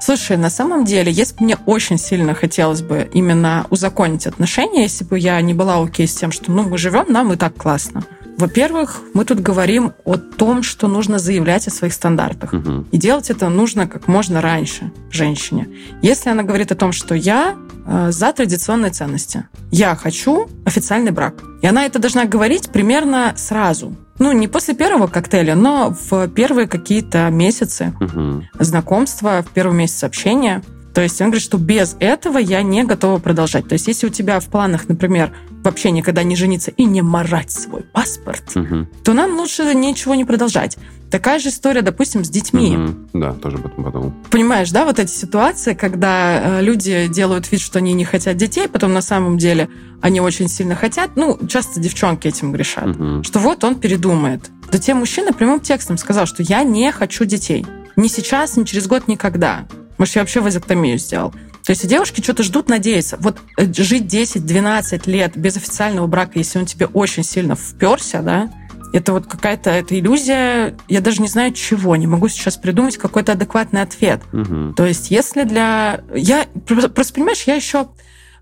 Слушай, 0.00 0.36
на 0.36 0.48
самом 0.48 0.84
деле, 0.84 1.10
если 1.10 1.34
бы 1.36 1.44
мне 1.44 1.56
очень 1.66 1.98
сильно 1.98 2.32
хотелось 2.32 2.82
бы 2.82 3.08
именно 3.12 3.66
узаконить 3.70 4.26
отношения, 4.28 4.82
если 4.82 5.04
бы 5.04 5.18
я 5.18 5.40
не 5.40 5.54
была 5.54 5.82
окей 5.82 6.06
с 6.06 6.14
тем, 6.14 6.30
что 6.30 6.52
ну 6.52 6.62
мы 6.62 6.78
живем, 6.78 7.06
нам 7.08 7.32
и 7.32 7.36
так 7.36 7.54
классно. 7.56 8.04
Во-первых, 8.38 9.00
мы 9.14 9.24
тут 9.24 9.40
говорим 9.40 9.92
о 10.04 10.16
том, 10.16 10.62
что 10.62 10.86
нужно 10.86 11.18
заявлять 11.18 11.66
о 11.66 11.70
своих 11.72 11.92
стандартах. 11.92 12.52
Мгм. 12.52 12.86
И 12.92 12.96
делать 12.96 13.30
это 13.30 13.48
нужно 13.48 13.88
как 13.88 14.06
можно 14.06 14.40
раньше 14.40 14.92
женщине. 15.10 15.68
Если 16.02 16.30
она 16.30 16.44
говорит 16.44 16.70
о 16.70 16.76
том, 16.76 16.92
что 16.92 17.16
я 17.16 17.56
э, 17.84 18.12
за 18.12 18.32
традиционные 18.32 18.92
ценности, 18.92 19.48
я 19.72 19.96
хочу 19.96 20.48
официальный 20.64 21.10
брак. 21.10 21.34
И 21.62 21.66
она 21.66 21.84
это 21.84 21.98
должна 21.98 22.26
говорить 22.26 22.70
примерно 22.70 23.34
сразу. 23.36 23.96
Ну, 24.20 24.30
не 24.30 24.46
после 24.46 24.74
первого 24.74 25.08
коктейля, 25.08 25.56
но 25.56 25.96
в 26.08 26.28
первые 26.28 26.68
какие-то 26.68 27.28
месяцы 27.30 27.92
Мгм. 27.98 28.48
знакомства, 28.60 29.44
в 29.48 29.52
первый 29.52 29.74
месяц 29.76 30.04
общения. 30.04 30.62
То 30.94 31.02
есть 31.02 31.20
он 31.20 31.28
говорит, 31.28 31.44
что 31.44 31.58
без 31.58 31.96
этого 32.00 32.38
я 32.38 32.62
не 32.62 32.82
готова 32.84 33.18
продолжать. 33.18 33.68
То 33.68 33.74
есть 33.74 33.86
если 33.88 34.06
у 34.06 34.10
тебя 34.10 34.40
в 34.40 34.46
планах, 34.46 34.88
например, 34.88 35.32
вообще 35.64 35.90
никогда 35.90 36.22
не 36.22 36.36
жениться 36.36 36.70
и 36.70 36.84
не 36.84 37.02
марать 37.02 37.50
свой 37.50 37.82
паспорт, 37.82 38.54
Мгм. 38.54 38.88
то 39.04 39.12
нам 39.12 39.36
лучше 39.36 39.74
ничего 39.74 40.14
не 40.14 40.24
продолжать. 40.24 40.76
Такая 41.10 41.38
же 41.38 41.48
история, 41.48 41.80
допустим, 41.82 42.22
с 42.24 42.28
детьми. 42.28 42.76
Мгм. 42.76 43.08
Да, 43.14 43.32
тоже 43.32 43.56
об 43.56 43.66
этом 43.66 43.82
подумал. 43.84 44.12
Понимаешь, 44.30 44.70
да, 44.70 44.84
вот 44.84 44.98
эти 44.98 45.10
ситуации, 45.10 45.72
когда 45.74 46.58
э, 46.58 46.62
люди 46.62 47.08
делают 47.08 47.50
вид, 47.50 47.60
что 47.62 47.78
они 47.78 47.94
не 47.94 48.04
хотят 48.04 48.36
детей, 48.36 48.68
потом 48.68 48.92
на 48.92 49.00
самом 49.00 49.38
деле 49.38 49.68
они 50.02 50.20
очень 50.20 50.48
сильно 50.48 50.74
хотят. 50.74 51.12
Ну, 51.16 51.38
часто 51.48 51.80
девчонки 51.80 52.28
этим 52.28 52.52
грешат. 52.52 52.86
Мгм. 52.86 53.24
Что 53.24 53.38
вот 53.38 53.64
он 53.64 53.76
передумает. 53.76 54.50
Да 54.70 54.78
те 54.78 54.92
мужчина 54.92 55.32
прямым 55.32 55.60
текстом 55.60 55.96
сказал, 55.96 56.26
что 56.26 56.42
я 56.42 56.62
не 56.62 56.92
хочу 56.92 57.24
детей. 57.24 57.64
Ни 57.96 58.06
сейчас, 58.08 58.56
ни 58.58 58.64
через 58.64 58.86
год, 58.86 59.08
никогда. 59.08 59.66
Может, 59.96 60.14
я 60.16 60.22
вообще 60.22 60.40
вазоктомию 60.40 60.98
сделал. 60.98 61.32
То 61.64 61.70
есть 61.70 61.86
девушки 61.86 62.22
что-то 62.22 62.42
ждут, 62.42 62.68
надеются. 62.68 63.16
Вот 63.20 63.38
э, 63.56 63.72
жить 63.72 64.04
10-12 64.04 65.10
лет 65.10 65.36
без 65.36 65.56
официального 65.56 66.06
брака, 66.06 66.38
если 66.38 66.58
он 66.58 66.66
тебе 66.66 66.86
очень 66.86 67.24
сильно 67.24 67.54
вперся, 67.56 68.22
да, 68.22 68.50
это 68.92 69.12
вот 69.12 69.26
какая-то 69.26 69.70
это 69.70 69.98
иллюзия, 69.98 70.76
я 70.88 71.00
даже 71.00 71.20
не 71.20 71.28
знаю 71.28 71.52
чего, 71.52 71.94
не 71.96 72.06
могу 72.06 72.28
сейчас 72.28 72.56
придумать 72.56 72.96
какой-то 72.96 73.32
адекватный 73.32 73.82
ответ. 73.82 74.22
Мгм. 74.32 74.74
То 74.74 74.86
есть 74.86 75.10
если 75.10 75.44
для... 75.44 76.00
Я 76.14 76.46
про- 76.66 76.88
просто, 76.88 77.14
понимаешь, 77.14 77.42
я 77.42 77.54
еще 77.54 77.88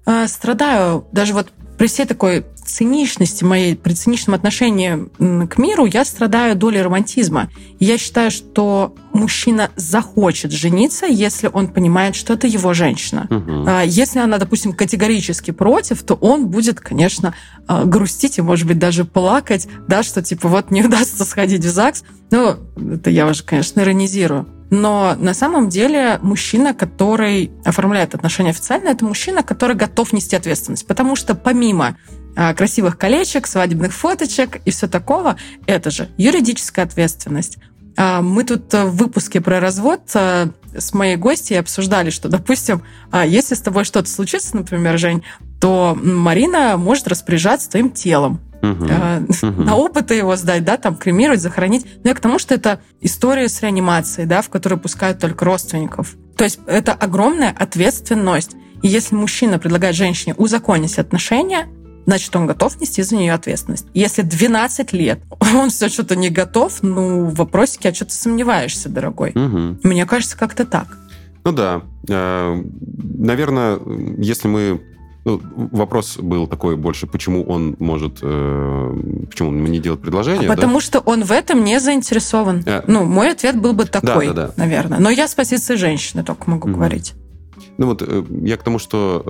э, 0.06 0.26
страдаю 0.28 1.06
даже 1.12 1.34
вот 1.34 1.52
при 1.78 1.88
всей 1.88 2.06
такой 2.06 2.46
циничности 2.66 3.44
моей, 3.44 3.76
при 3.76 3.94
циничном 3.94 4.34
отношении 4.34 5.08
к 5.46 5.58
миру, 5.58 5.86
я 5.86 6.04
страдаю 6.04 6.56
долей 6.56 6.82
романтизма. 6.82 7.50
Я 7.78 7.98
считаю, 7.98 8.30
что 8.30 8.94
мужчина 9.12 9.70
захочет 9.76 10.52
жениться, 10.52 11.06
если 11.06 11.48
он 11.52 11.68
понимает, 11.68 12.14
что 12.16 12.34
это 12.34 12.46
его 12.46 12.74
женщина. 12.74 13.28
А 13.66 13.82
Если 13.82 14.18
она, 14.18 14.38
допустим, 14.38 14.72
категорически 14.72 15.50
против, 15.50 16.02
то 16.02 16.14
он 16.14 16.48
будет, 16.48 16.80
конечно, 16.80 17.34
а, 17.66 17.84
грустить 17.84 18.38
и, 18.38 18.42
может 18.42 18.66
быть, 18.66 18.78
даже 18.78 19.04
плакать, 19.04 19.68
да, 19.88 20.02
что 20.02 20.22
типа 20.22 20.48
вот 20.48 20.70
не 20.70 20.82
удастся 20.84 21.24
сходить 21.24 21.64
в 21.64 21.70
ЗАГС. 21.70 22.04
Ну, 22.30 22.56
это 22.94 23.10
я 23.10 23.26
уже, 23.26 23.42
конечно, 23.42 23.80
иронизирую. 23.80 24.46
Но 24.70 25.14
на 25.18 25.32
самом 25.32 25.68
деле 25.68 26.18
мужчина, 26.22 26.74
который 26.74 27.52
оформляет 27.64 28.14
отношения 28.14 28.50
официально, 28.50 28.88
это 28.88 29.04
мужчина, 29.04 29.42
который 29.42 29.76
готов 29.76 30.12
нести 30.12 30.34
ответственность. 30.34 30.86
Потому 30.86 31.14
что 31.14 31.34
помимо 31.34 31.96
красивых 32.36 32.98
колечек, 32.98 33.46
свадебных 33.46 33.92
фоточек 33.92 34.60
и 34.64 34.70
все 34.70 34.88
такого, 34.88 35.36
это 35.66 35.90
же 35.90 36.08
юридическая 36.16 36.84
ответственность. 36.84 37.58
А, 37.96 38.20
Мы 38.20 38.44
тут 38.44 38.72
э, 38.74 38.84
в 38.84 38.96
выпуске 38.96 39.40
про 39.40 39.58
развод 39.58 40.02
э, 40.14 40.48
с 40.76 40.92
моей 40.92 41.16
гостьей 41.16 41.58
обсуждали, 41.58 42.10
что, 42.10 42.28
допустим, 42.28 42.82
а, 43.10 43.24
если 43.24 43.54
с 43.54 43.60
тобой 43.60 43.84
что-то 43.84 44.10
случится, 44.10 44.54
например, 44.54 44.98
Жень, 44.98 45.22
то 45.60 45.98
Марина 46.00 46.76
может 46.76 47.08
распоряжаться 47.08 47.70
твоим 47.70 47.90
телом, 47.90 48.40
Мгм. 48.62 48.86
на 49.64 49.76
опыты 49.76 50.14
его 50.14 50.34
сдать, 50.36 50.64
да, 50.64 50.76
там 50.76 50.96
кремировать, 50.96 51.40
захоронить. 51.40 51.86
Но 52.02 52.10
я 52.10 52.14
к 52.14 52.20
тому, 52.20 52.38
что 52.38 52.54
это 52.54 52.80
история 53.00 53.48
с 53.48 53.62
реанимацией, 53.62 54.26
да, 54.26 54.42
в 54.42 54.48
которую 54.48 54.80
пускают 54.80 55.18
только 55.20 55.44
родственников. 55.44 56.16
То 56.36 56.44
есть 56.44 56.58
это 56.66 56.92
огромная 56.92 57.54
ответственность. 57.56 58.56
И 58.82 58.88
если 58.88 59.14
мужчина 59.14 59.58
предлагает 59.58 59.94
женщине 59.94 60.34
узаконить 60.34 60.98
отношения, 60.98 61.68
значит, 62.06 62.34
он 62.36 62.46
готов 62.46 62.80
нести 62.80 63.02
за 63.02 63.16
нее 63.16 63.34
ответственность. 63.34 63.86
Если 63.94 64.22
12 64.22 64.92
лет 64.92 65.20
он 65.54 65.70
все 65.70 65.88
что-то 65.88 66.16
не 66.16 66.30
готов, 66.30 66.82
ну, 66.82 67.26
в 67.26 67.34
вопросике, 67.34 67.90
а 67.90 67.94
что 67.94 68.06
ты 68.06 68.12
сомневаешься, 68.12 68.88
дорогой? 68.88 69.32
Мгм. 69.34 69.80
Мне 69.82 70.06
кажется, 70.06 70.36
как-то 70.38 70.64
так. 70.64 70.96
Ну 71.44 71.52
да. 71.52 71.82
Э, 72.08 72.60
Наверное, 73.18 73.78
если 74.18 74.48
мы... 74.48 74.80
ну, 75.24 75.40
вопрос 75.72 76.16
был 76.18 76.46
такой 76.46 76.76
больше, 76.76 77.06
почему 77.06 77.44
он 77.44 77.76
может... 77.78 78.18
э, 78.22 79.26
Почему 79.30 79.50
он 79.50 79.64
не 79.64 79.78
делает 79.78 80.00
предложение, 80.02 80.46
да? 80.48 80.52
А 80.52 80.56
Потому 80.56 80.80
что 80.80 81.00
он 81.00 81.24
в 81.24 81.32
этом 81.32 81.62
не 81.64 81.78
заинтересован. 81.80 82.62
Э. 82.66 82.82
Ну, 82.86 83.04
мой 83.04 83.30
ответ 83.32 83.60
был 83.60 83.72
бы 83.74 83.84
такой, 83.84 84.28
да, 84.28 84.32
да. 84.32 84.52
наверное. 84.56 84.98
Но 84.98 85.10
я 85.10 85.28
с 85.28 85.34
позиции 85.34 85.76
женщины 85.76 86.24
только 86.24 86.48
могу 86.50 86.68
Мгм. 86.68 86.76
говорить. 86.78 87.14
Ну 87.78 87.86
вот 87.86 88.02
э, 88.02 88.24
я 88.42 88.56
к 88.56 88.62
тому, 88.62 88.78
что 88.78 89.22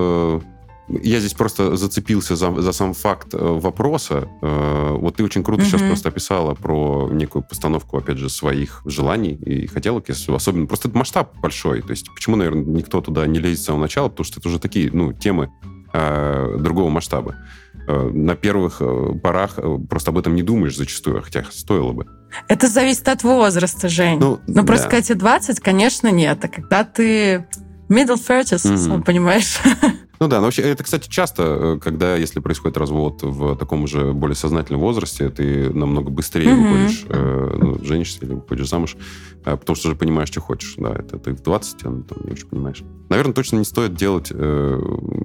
э, 0.42 0.55
я 0.88 1.18
здесь 1.20 1.34
просто 1.34 1.76
зацепился 1.76 2.36
за, 2.36 2.54
за 2.60 2.72
сам 2.72 2.94
факт 2.94 3.34
э, 3.34 3.38
вопроса. 3.38 4.28
Э, 4.42 4.92
Вот 4.98 5.16
ты 5.16 5.24
очень 5.24 5.42
круто 5.42 5.64
сейчас 5.64 5.80
Мгм. 5.80 5.90
просто 5.90 6.08
описала 6.08 6.54
про 6.54 7.08
некую 7.12 7.42
постановку, 7.42 7.98
опять 7.98 8.18
же, 8.18 8.28
своих 8.28 8.82
желаний 8.84 9.34
и 9.34 9.66
хотелок, 9.66 10.08
если 10.08 10.32
особенно... 10.34 10.66
Просто 10.66 10.88
это 10.88 10.96
масштаб 10.98 11.34
большой. 11.40 11.82
То 11.82 11.90
есть 11.90 12.08
почему, 12.14 12.36
наверное, 12.36 12.64
никто 12.64 13.00
туда 13.00 13.26
не 13.26 13.38
лезет 13.40 13.60
с 13.60 13.64
самого 13.64 13.82
начала? 13.82 14.08
Потому 14.08 14.24
что 14.24 14.40
это 14.40 14.48
уже 14.48 14.58
такие, 14.58 14.90
ну, 14.92 15.12
темы 15.12 15.50
э, 15.92 16.56
другого 16.60 16.88
масштаба. 16.88 17.34
Э, 17.88 18.10
На 18.12 18.34
первых 18.36 18.80
порах 19.22 19.58
просто 19.88 20.10
об 20.10 20.18
этом 20.18 20.34
не 20.34 20.42
думаешь 20.42 20.76
зачастую, 20.76 21.22
хотя 21.22 21.44
стоило 21.50 21.92
бы. 21.92 22.06
Это 22.48 22.68
зависит 22.68 23.08
от 23.08 23.22
возраста, 23.22 23.88
Жень. 23.88 24.18
Ну, 24.18 24.38
Ну, 24.46 24.64
просто 24.64 24.84
да. 24.86 24.90
когда 24.90 25.02
тебе 25.02 25.18
20, 25.18 25.60
конечно, 25.60 26.10
нет. 26.10 26.38
А 26.44 26.48
когда 26.48 26.84
ты 26.84 27.46
middle 27.88 28.18
30, 28.24 28.64
Мгм. 28.64 28.76
сам 28.78 29.02
понимаешь. 29.02 29.58
Ну 30.18 30.28
да, 30.28 30.38
но 30.38 30.44
вообще 30.44 30.62
это, 30.62 30.82
кстати, 30.84 31.08
часто, 31.08 31.42
э, 31.42 31.78
когда, 31.82 32.16
если 32.16 32.40
происходит 32.40 32.76
развод 32.76 33.22
в 33.22 33.56
таком 33.56 33.86
же 33.86 34.12
более 34.12 34.36
сознательном 34.36 34.80
возрасте, 34.80 35.28
ты 35.30 35.70
намного 35.72 36.10
быстрее 36.10 36.54
Мгм. 36.54 36.62
выходишь, 36.72 37.04
э, 37.08 37.56
ну, 37.60 37.84
женишься 37.84 38.24
или 38.24 38.34
выходишь 38.34 38.68
замуж, 38.68 38.96
э, 39.44 39.56
потому 39.56 39.76
что 39.76 39.88
уже 39.88 39.96
понимаешь, 39.96 40.28
что 40.28 40.40
хочешь. 40.40 40.74
Да, 40.78 40.94
это 40.94 41.18
ты 41.18 41.32
в 41.32 41.42
20, 41.42 41.84
а, 41.84 41.90
ну, 41.90 42.02
там, 42.02 42.18
не 42.24 42.32
очень 42.32 42.46
понимаешь. 42.48 42.82
Наверное, 43.08 43.34
точно 43.34 43.58
не 43.58 43.64
стоит 43.64 43.94
делать 43.94 44.28
э, 44.32 44.80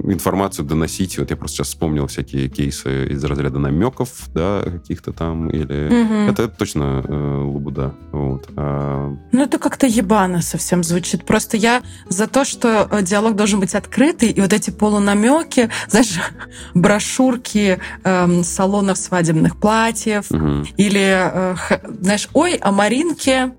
информацию, 0.05 0.65
доносить. 0.65 1.17
Вот 1.17 1.29
я 1.31 1.35
просто 1.37 1.57
сейчас 1.57 1.67
вспомнил 1.69 2.07
всякие 2.07 2.49
кейсы 2.49 3.07
из 3.07 3.23
разряда 3.23 3.59
намеков, 3.59 4.09
да, 4.33 4.61
каких-то 4.63 5.13
там, 5.13 5.49
или... 5.49 5.87
Мгм. 5.89 6.29
Это, 6.29 6.43
это 6.43 6.55
точно 6.57 7.03
э, 7.07 7.43
лабуда. 7.43 7.95
Вот. 8.11 8.47
А, 8.55 9.15
Ну, 9.31 9.41
это 9.41 9.57
как-то 9.57 9.87
ебано 9.87 10.41
совсем 10.41 10.83
звучит. 10.83 11.25
Просто 11.25 11.57
я 11.57 11.81
за 12.09 12.27
то, 12.27 12.45
что 12.45 12.87
э, 12.91 13.01
диалог 13.03 13.35
должен 13.35 13.59
быть 13.59 13.73
открытый, 13.73 14.29
и 14.29 14.41
вот 14.41 14.53
эти 14.53 14.69
полунамеки, 14.81 15.69
знаешь, 15.87 16.19
брошюрки 16.73 17.79
эм, 18.03 18.43
салонов 18.43 18.97
свадебных 18.97 19.57
платьев, 19.57 20.31
мгм. 20.31 20.65
или, 20.75 21.31
э, 21.31 21.55
знаешь, 22.01 22.27
ой, 22.33 22.57
а 22.59 22.71
Маринке 22.71 23.51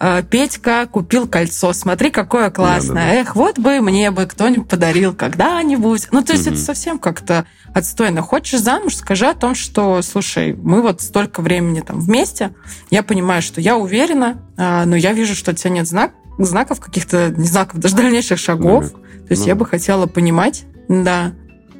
э, 0.00 0.22
Петька 0.28 0.86
купил 0.86 1.28
кольцо, 1.28 1.72
смотри, 1.72 2.10
какое 2.10 2.50
классное. 2.50 2.94
Да-да-да. 2.94 3.14
Эх, 3.20 3.36
вот 3.36 3.60
бы 3.60 3.80
мне 3.80 4.10
бы 4.10 4.26
кто-нибудь 4.26 4.68
подарил 4.68 5.14
когда-нибудь. 5.14 6.08
Ну, 6.10 6.22
то 6.22 6.32
есть 6.32 6.46
Мгм. 6.46 6.54
это 6.54 6.62
совсем 6.64 6.98
как-то 6.98 7.46
отстойно. 7.72 8.20
Хочешь 8.22 8.60
замуж, 8.60 8.96
скажи 8.96 9.26
о 9.26 9.34
том, 9.34 9.54
что, 9.54 10.02
слушай, 10.02 10.52
мы 10.54 10.82
вот 10.82 11.00
столько 11.00 11.42
времени 11.42 11.80
там 11.80 12.00
вместе, 12.00 12.54
я 12.90 13.04
понимаю, 13.04 13.40
что 13.40 13.60
я 13.60 13.76
уверена, 13.76 14.42
а, 14.56 14.84
но 14.84 14.96
я 14.96 15.12
вижу, 15.12 15.36
что 15.36 15.52
у 15.52 15.54
тебя 15.54 15.70
нет 15.70 15.86
знак, 15.86 16.12
знаков 16.44 16.80
каких-то, 16.80 17.30
не 17.30 17.46
знаков, 17.48 17.80
даже 17.80 17.96
дальнейших 17.96 18.38
шагов. 18.38 18.92
Намек. 18.92 19.06
То 19.26 19.30
есть 19.32 19.42
Ну. 19.42 19.48
я 19.48 19.54
бы 19.54 19.66
хотела 19.66 20.06
понимать, 20.06 20.64
да, 20.88 21.32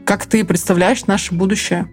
как 0.05 0.27
ты 0.27 0.45
представляешь 0.45 1.07
наше 1.07 1.35
будущее. 1.35 1.89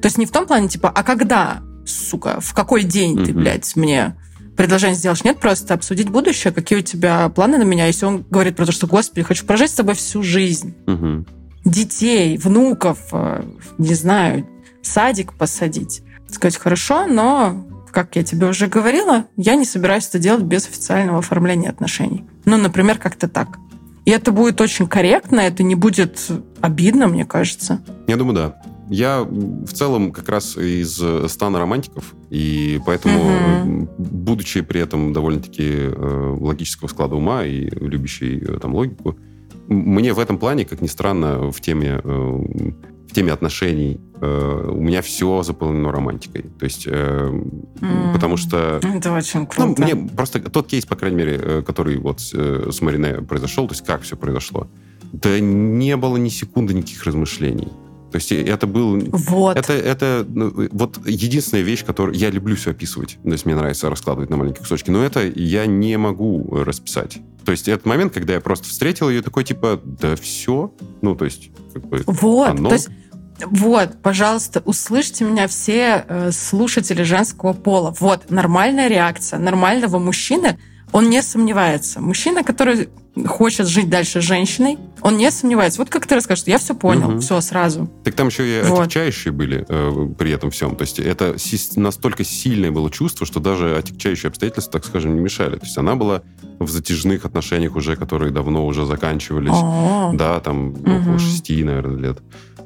То 0.00 0.06
есть 0.06 0.18
не 0.18 0.26
в 0.26 0.30
том 0.30 0.46
плане, 0.46 0.68
типа, 0.68 0.90
а 0.94 1.02
когда, 1.02 1.62
сука, 1.86 2.40
в 2.40 2.54
какой 2.54 2.84
день 2.84 3.24
ты, 3.24 3.32
Мгм. 3.32 3.40
блядь, 3.42 3.74
мне 3.76 4.16
предложение 4.56 4.94
сделаешь. 4.96 5.24
Нет, 5.24 5.40
просто 5.40 5.74
обсудить 5.74 6.08
будущее, 6.10 6.52
какие 6.52 6.78
у 6.78 6.82
тебя 6.82 7.28
планы 7.30 7.58
на 7.58 7.62
меня. 7.64 7.86
Если 7.86 8.04
он 8.04 8.24
говорит 8.30 8.54
про 8.56 8.66
то, 8.66 8.72
что, 8.72 8.86
господи, 8.86 9.22
хочу 9.22 9.44
прожить 9.46 9.70
с 9.70 9.74
тобой 9.74 9.94
всю 9.94 10.22
жизнь. 10.22 10.74
Мгм. 10.86 11.26
Детей, 11.64 12.36
внуков, 12.38 12.98
э, 13.12 13.44
не 13.78 13.94
знаю, 13.94 14.46
садик 14.82 15.32
посадить. 15.34 16.02
Сказать, 16.28 16.56
хорошо, 16.58 17.06
но, 17.06 17.66
как 17.92 18.16
я 18.16 18.24
тебе 18.24 18.48
уже 18.48 18.66
говорила, 18.66 19.26
я 19.36 19.54
не 19.54 19.64
собираюсь 19.64 20.08
это 20.08 20.18
делать 20.18 20.42
без 20.42 20.66
официального 20.66 21.18
оформления 21.18 21.68
отношений. 21.68 22.24
Ну, 22.44 22.56
например, 22.56 22.98
как-то 22.98 23.28
так. 23.28 23.58
И 24.04 24.10
это 24.10 24.32
будет 24.32 24.60
очень 24.60 24.88
корректно, 24.88 25.40
это 25.40 25.62
не 25.62 25.76
будет 25.76 26.28
обидно, 26.60 27.06
мне 27.06 27.24
кажется. 27.24 27.84
Я 28.08 28.16
думаю, 28.16 28.34
да. 28.34 28.62
Я 28.88 29.22
в 29.22 29.72
целом 29.72 30.10
как 30.10 30.28
раз 30.28 30.56
из 30.56 31.00
стана 31.30 31.60
романтиков, 31.60 32.14
и 32.30 32.80
поэтому, 32.84 33.20
м, 33.20 33.88
будучи 33.96 34.60
при 34.60 34.80
этом 34.80 35.12
довольно-таки 35.12 35.62
э, 35.62 36.36
логического 36.40 36.88
склада 36.88 37.14
ума 37.14 37.44
и 37.44 37.70
любящий 37.70 38.38
э, 38.38 38.58
там 38.58 38.74
логику, 38.74 39.16
мне 39.68 40.12
в 40.12 40.18
этом 40.18 40.36
плане, 40.38 40.64
как 40.64 40.80
ни 40.80 40.88
странно, 40.88 41.50
в 41.50 41.60
теме, 41.60 42.00
э, 42.02 42.08
в 42.08 43.14
теме 43.14 43.32
отношений 43.32 44.00
э, 44.22 44.70
у 44.70 44.80
меня 44.80 45.02
все 45.02 45.42
заполнено 45.42 45.90
романтикой. 45.92 46.42
То 46.58 46.64
есть, 46.64 46.84
э, 46.86 47.28
М. 47.82 48.12
потому 48.14 48.36
что 48.36 48.80
Это 48.82 49.12
очень 49.12 49.40
ну, 49.40 49.46
круто. 49.46 49.82
мне 49.82 49.96
просто 49.96 50.40
тот 50.40 50.68
кейс, 50.68 50.86
по 50.86 50.94
крайней 50.96 51.16
мере, 51.16 51.40
э, 51.42 51.62
который 51.66 51.98
вот 51.98 52.20
с, 52.20 52.30
э, 52.32 52.70
с 52.70 52.80
Марине 52.80 53.22
произошел, 53.22 53.66
то 53.66 53.74
есть 53.74 53.84
как 53.84 54.02
все 54.02 54.16
произошло, 54.16 54.68
да 55.12 55.40
не 55.40 55.96
было 55.96 56.16
ни 56.16 56.28
секунды 56.28 56.72
никаких 56.72 57.04
размышлений. 57.04 57.68
То 58.12 58.16
есть 58.16 58.30
это 58.30 58.66
был... 58.66 59.00
Вот. 59.10 59.56
Это, 59.56 59.72
это 59.72 60.26
ну, 60.28 60.52
вот 60.70 60.98
единственная 61.06 61.64
вещь, 61.64 61.82
которую 61.82 62.14
я 62.14 62.28
люблю 62.30 62.54
все 62.56 62.72
описывать. 62.72 63.18
То 63.24 63.30
есть 63.30 63.46
мне 63.46 63.56
нравится 63.56 63.88
раскладывать 63.88 64.28
на 64.28 64.36
маленькие 64.36 64.60
кусочки, 64.60 64.90
но 64.90 65.02
это 65.02 65.26
я 65.26 65.64
не 65.64 65.96
могу 65.96 66.46
расписать. 66.62 67.18
То 67.44 67.52
есть 67.52 67.68
этот 67.68 67.86
момент, 67.86 68.12
когда 68.12 68.34
я 68.34 68.40
просто 68.40 68.68
встретил 68.68 69.08
ее, 69.08 69.22
такой 69.22 69.44
типа, 69.44 69.80
да 69.82 70.14
все. 70.16 70.74
Ну, 71.00 71.16
то 71.16 71.24
есть, 71.24 71.50
как 71.72 71.86
бы, 71.88 72.02
Вот, 72.06 72.50
оно- 72.50 72.68
то 72.68 72.74
есть 72.74 72.90
вот, 73.46 74.00
пожалуйста, 74.02 74.62
услышьте 74.64 75.24
меня 75.24 75.46
все 75.48 76.04
э, 76.08 76.30
слушатели 76.32 77.02
женского 77.02 77.52
пола. 77.52 77.94
Вот, 78.00 78.30
нормальная 78.30 78.88
реакция 78.88 79.38
нормального 79.38 79.98
мужчины, 79.98 80.58
он 80.92 81.08
не 81.08 81.22
сомневается. 81.22 82.00
Мужчина, 82.00 82.42
который 82.44 82.88
хочет 83.26 83.66
жить 83.66 83.88
дальше 83.90 84.20
с 84.22 84.24
женщиной, 84.24 84.78
он 85.02 85.16
не 85.18 85.30
сомневается. 85.30 85.78
Вот 85.80 85.88
как 85.90 86.06
ты 86.06 86.14
расскажешь, 86.14 86.44
я 86.46 86.58
все 86.58 86.74
понял, 86.74 87.08
Мгм. 87.10 87.20
все 87.20 87.40
сразу. 87.40 87.90
Так 88.04 88.14
там 88.14 88.28
еще 88.28 88.46
и 88.46 88.62
Вот. 88.62 88.80
отягчающие 88.80 89.32
были 89.32 89.64
э, 89.68 90.08
при 90.18 90.32
этом 90.32 90.50
всем. 90.50 90.76
То 90.76 90.82
есть 90.82 90.98
это 90.98 91.36
настолько 91.76 92.24
сильное 92.24 92.70
было 92.70 92.90
чувство, 92.90 93.26
что 93.26 93.40
даже 93.40 93.76
отягчающие 93.76 94.28
обстоятельства, 94.28 94.72
так 94.80 94.84
скажем, 94.86 95.14
не 95.14 95.20
мешали. 95.20 95.56
То 95.56 95.64
есть 95.64 95.76
она 95.78 95.94
была 95.94 96.22
в 96.58 96.68
затяжных 96.70 97.24
отношениях 97.24 97.74
уже, 97.76 97.96
которые 97.96 98.30
давно 98.30 98.66
уже 98.66 98.84
заканчивались. 98.86 99.50
О, 99.52 100.12
Да, 100.14 100.40
там 100.40 100.68
Мгм. 100.68 101.00
около 101.02 101.18
шести, 101.18 101.62
наверное, 101.64 101.98
лет. 102.10 102.18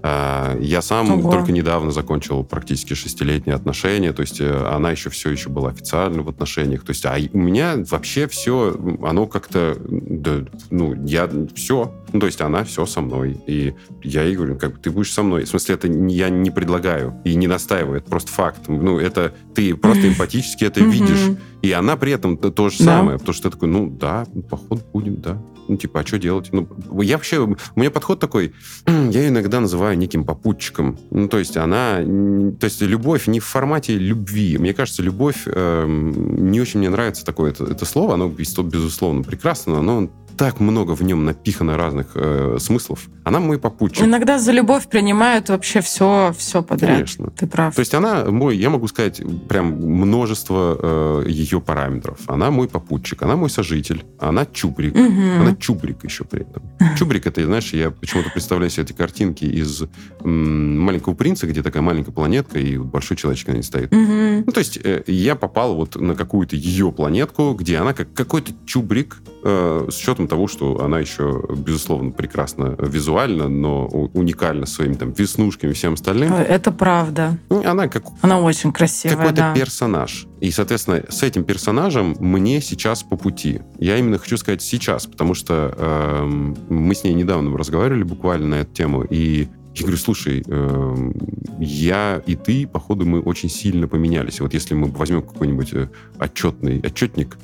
А, 0.03 0.57
Я 0.61 0.83
сам 0.83 1.11
Ого. 1.11 1.31
только 1.31 1.53
недавно 1.53 1.91
закончил 1.91 2.45
практически 2.45 2.95
шестилетние 2.95 3.55
отношения, 3.57 4.13
то 4.13 4.23
есть 4.23 4.41
э, 4.41 4.67
она 4.69 4.91
еще 4.91 5.11
все 5.11 5.31
еще 5.31 5.49
была 5.49 5.71
официально 5.71 6.23
в 6.23 6.29
отношениях. 6.29 6.85
То 6.85 6.91
есть, 6.91 7.05
а 7.05 7.17
у 7.33 7.39
меня 7.39 7.77
вообще 7.91 8.29
все, 8.29 8.77
оно 9.03 9.27
как-то, 9.27 9.77
да, 9.81 10.45
ну, 10.71 10.95
я 11.05 11.29
все, 11.55 11.93
ну, 12.13 12.21
то 12.21 12.27
есть 12.27 12.41
она 12.41 12.65
все 12.65 12.87
со 12.87 13.01
мной. 13.01 13.37
И 13.47 13.75
я 14.03 14.23
ей 14.23 14.37
говорю, 14.37 14.57
как 14.57 14.75
бы 14.75 14.79
ты 14.79 14.91
будешь 14.91 15.13
со 15.13 15.23
мной. 15.23 15.45
В 15.45 15.49
смысле, 15.49 15.75
это 15.75 15.89
я 15.89 16.31
не 16.31 16.51
предлагаю 16.51 17.15
и 17.25 17.35
не 17.35 17.47
настаиваю, 17.47 17.99
это 17.99 18.09
просто 18.09 18.33
факт. 18.33 18.69
Ну, 18.69 18.99
это 18.99 19.35
ты 19.55 19.75
просто 19.75 20.09
эмпатически 20.09 20.65
это 20.65 20.81
видишь. 20.81 21.37
И 21.63 21.73
она 21.73 21.97
при 21.97 22.13
этом 22.13 22.37
то, 22.37 22.51
то 22.51 22.69
же 22.69 22.79
Да. 22.79 22.85
самое, 22.85 23.19
потому 23.19 23.35
что 23.35 23.45
ты 23.45 23.51
такой, 23.57 23.69
ну 23.69 23.89
да, 23.91 24.27
поход 24.49 24.85
будем, 24.93 25.21
да. 25.21 25.43
Ну, 25.69 25.77
типа, 25.77 26.01
а 26.01 26.07
что 26.07 26.19
делать? 26.19 26.51
Ну, 26.53 26.69
я 27.03 27.17
вообще, 27.17 27.39
у 27.41 27.57
меня 27.75 27.91
подход 27.91 28.21
такой, 28.21 28.53
я 28.87 28.95
ее 29.23 29.29
иногда 29.31 29.59
называю 29.59 29.99
неким 29.99 30.25
попутчиком. 30.25 30.97
Ну, 31.11 31.27
то 31.29 31.39
есть 31.39 31.57
она, 31.57 31.97
то 31.97 32.65
есть 32.67 32.81
любовь 32.83 33.27
не 33.27 33.41
в 33.41 33.45
формате 33.45 33.99
любви. 33.99 34.59
Мне 34.59 34.75
кажется, 34.75 35.03
любовь, 35.03 35.43
эм, 35.47 36.51
не 36.53 36.61
очень 36.61 36.79
мне 36.79 36.89
нравится 36.89 37.25
такое 37.25 37.51
это, 37.51 37.65
это 37.65 37.85
слово, 37.85 38.15
оно, 38.15 38.29
без- 38.29 38.57
безусловно, 38.57 39.25
прекрасно, 39.25 39.83
но 39.83 40.09
так 40.37 40.61
много 40.61 40.93
в 40.93 41.03
нем 41.03 41.25
напихано 41.25 41.77
разных 41.77 42.13
э, 42.15 42.57
смыслов. 42.61 43.09
Она 43.25 43.41
мой 43.41 43.59
попутчик. 43.59 44.05
Иногда 44.05 44.39
за 44.39 44.53
любовь 44.53 44.89
принимают 44.89 45.49
вообще 45.49 45.81
все, 45.81 46.35
все 46.37 46.63
подряд. 46.63 46.93
Конечно. 46.93 47.31
Ты 47.31 47.47
прав. 47.47 47.75
То 47.75 47.81
есть 47.81 47.95
она 47.95 48.27
мой, 48.27 48.57
я 48.57 48.71
могу 48.71 48.87
сказать, 48.89 49.21
прям 49.49 49.73
множество 49.73 50.79
э, 50.81 51.29
ее 51.29 51.61
параметров. 51.61 52.19
Она 52.27 52.51
мой 52.51 52.69
попутчик, 52.69 53.23
она 53.23 53.37
мой 53.37 53.51
сожитель, 53.51 54.05
она 54.19 54.47
чубрик. 54.47 54.95
Мгм. 54.95 55.41
Она 55.41 55.57
чубрик 55.57 56.05
еще 56.05 56.25
при 56.25 56.43
этом. 56.43 56.63
Чубрик 56.97 57.27
это, 57.27 57.45
знаешь, 57.45 57.73
я 57.73 57.91
почему-то 57.91 58.31
представляю 58.31 58.71
себе 58.71 58.85
эти 58.85 58.93
картинки 58.93 59.45
из 59.45 59.83
м, 60.21 60.81
«Маленького 60.81 61.15
принца», 61.15 61.47
где 61.47 61.63
такая 61.63 61.83
маленькая 61.83 62.13
планетка 62.13 62.59
и 62.59 62.77
большой 62.77 63.17
человечек 63.17 63.49
на 63.49 63.53
ней 63.53 63.63
стоит. 63.63 63.91
Ну, 63.91 64.53
то 64.53 64.59
есть 64.61 64.79
э, 64.83 65.03
я 65.07 65.35
попал 65.35 65.75
вот 65.75 65.97
на 65.97 66.15
какую-то 66.15 66.57
ее 66.57 66.93
планетку, 66.93 67.55
где 67.55 67.79
она 67.79 67.93
как 67.93 68.13
какой-то 68.13 68.53
чубрик, 68.67 69.17
э, 69.45 69.89
с 69.91 69.95
учетом 70.27 70.29
того, 70.29 70.49
что 70.49 70.85
она 70.85 71.01
еще, 71.01 71.43
безусловно, 71.57 72.11
прекрасна 72.11 72.77
визуально, 72.79 73.49
но 73.49 73.87
уникальна 73.87 74.67
своими 74.67 74.95
там 74.95 75.13
веснушками 75.13 75.71
и 75.71 75.75
всем 75.75 75.95
остальным. 75.95 76.33
Это 76.33 76.73
правда. 76.73 77.39
Ну, 77.51 77.63
Она 77.65 77.89
как 77.89 78.05
Она 78.23 78.41
очень 78.41 78.73
красивая, 78.73 79.17
какой-то 79.17 79.37
да. 79.37 79.55
персонаж. 79.55 80.27
И, 80.41 80.51
соответственно, 80.51 81.03
с 81.09 81.23
этим 81.23 81.45
персонажем 81.45 82.17
мне 82.21 82.61
сейчас 82.61 83.03
по 83.03 83.17
пути. 83.17 83.61
Я 83.79 83.99
именно 83.99 84.19
хочу 84.19 84.37
сказать 84.37 84.63
сейчас, 84.63 85.07
потому 85.07 85.35
что 85.35 85.75
эм, 85.79 86.57
мы 86.69 86.95
с 86.95 87.05
ней 87.05 87.15
недавно 87.15 87.57
разговаривали 87.57 88.03
буквально 88.03 88.47
на 88.47 88.55
эту 88.57 88.73
тему, 88.73 89.03
и 89.03 89.49
я 89.75 89.83
говорю, 89.83 89.99
слушай, 89.99 90.43
эм, 90.47 91.15
я 91.61 92.23
и 92.27 92.35
ты, 92.35 92.67
походу, 92.67 93.05
мы 93.05 93.21
очень 93.21 93.51
сильно 93.51 93.87
поменялись. 93.87 94.41
Вот 94.41 94.55
если 94.55 94.75
мы 94.75 94.89
возьмем 94.89 95.21
какой-нибудь 95.21 95.73
э, 95.75 95.89
отчетный 96.19 96.81
отчетник, 96.81 97.37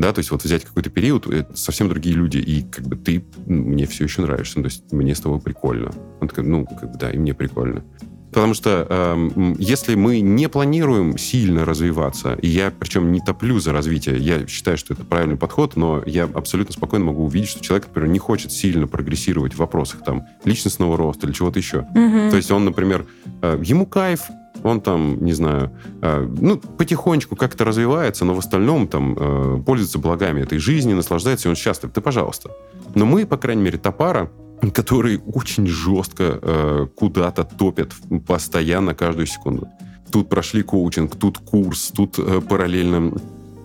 да, 0.00 0.12
то 0.12 0.18
есть 0.18 0.30
вот 0.30 0.42
взять 0.42 0.64
какой-то 0.64 0.90
период, 0.90 1.26
это 1.26 1.56
совсем 1.56 1.88
другие 1.88 2.16
люди, 2.16 2.38
и 2.38 2.62
как 2.62 2.86
бы 2.86 2.96
ты 2.96 3.24
мне 3.46 3.86
все 3.86 4.04
еще 4.04 4.22
нравишься, 4.22 4.58
ну, 4.58 4.64
то 4.64 4.68
есть 4.68 4.92
мне 4.92 5.14
с 5.14 5.20
тобой 5.20 5.40
прикольно. 5.40 5.90
Он 6.20 6.28
такой, 6.28 6.44
ну, 6.44 6.66
как 6.66 6.92
бы 6.92 6.98
да, 6.98 7.10
и 7.10 7.18
мне 7.18 7.34
прикольно. 7.34 7.84
Потому 8.32 8.54
что 8.54 8.86
эм, 8.88 9.56
если 9.58 9.96
мы 9.96 10.20
не 10.20 10.48
планируем 10.48 11.18
сильно 11.18 11.64
развиваться, 11.64 12.34
и 12.34 12.46
я 12.46 12.70
причем 12.70 13.10
не 13.10 13.20
топлю 13.20 13.58
за 13.58 13.72
развитие, 13.72 14.18
я 14.18 14.46
считаю, 14.46 14.78
что 14.78 14.94
это 14.94 15.04
правильный 15.04 15.36
подход, 15.36 15.74
но 15.74 16.02
я 16.06 16.24
абсолютно 16.24 16.72
спокойно 16.72 17.06
могу 17.06 17.24
увидеть, 17.24 17.48
что 17.48 17.60
человек, 17.60 17.88
например, 17.88 18.08
не 18.10 18.20
хочет 18.20 18.52
сильно 18.52 18.86
прогрессировать 18.86 19.54
в 19.54 19.58
вопросах 19.58 20.04
там 20.04 20.26
личностного 20.44 20.96
роста 20.96 21.26
или 21.26 21.34
чего-то 21.34 21.58
еще. 21.58 21.86
Мгм. 21.94 22.30
То 22.30 22.36
есть 22.36 22.50
он, 22.52 22.64
например, 22.64 23.04
э, 23.42 23.60
ему 23.64 23.84
кайф, 23.84 24.22
он 24.62 24.80
там, 24.80 25.24
не 25.24 25.32
знаю, 25.32 25.70
э, 26.02 26.28
ну, 26.40 26.58
потихонечку 26.58 27.36
как-то 27.36 27.64
развивается, 27.64 28.24
но 28.24 28.34
в 28.34 28.38
остальном 28.38 28.88
там 28.88 29.16
э, 29.18 29.62
пользуется 29.64 29.98
благами 29.98 30.42
этой 30.42 30.58
жизни, 30.58 30.92
наслаждается, 30.92 31.48
и 31.48 31.50
он 31.50 31.56
счастлив. 31.56 31.92
Ты, 31.92 32.00
пожалуйста. 32.00 32.50
Но 32.94 33.06
мы, 33.06 33.26
по 33.26 33.36
крайней 33.36 33.62
мере, 33.62 33.78
топара, 33.78 34.30
который 34.74 35.20
очень 35.26 35.66
жестко 35.66 36.38
э, 36.42 36.86
куда-то 36.94 37.44
топят 37.44 37.92
постоянно, 38.26 38.94
каждую 38.94 39.26
секунду. 39.26 39.68
Тут 40.10 40.28
прошли 40.28 40.62
коучинг, 40.62 41.16
тут 41.16 41.38
курс, 41.38 41.92
тут 41.94 42.18
э, 42.18 42.40
параллельно 42.40 43.12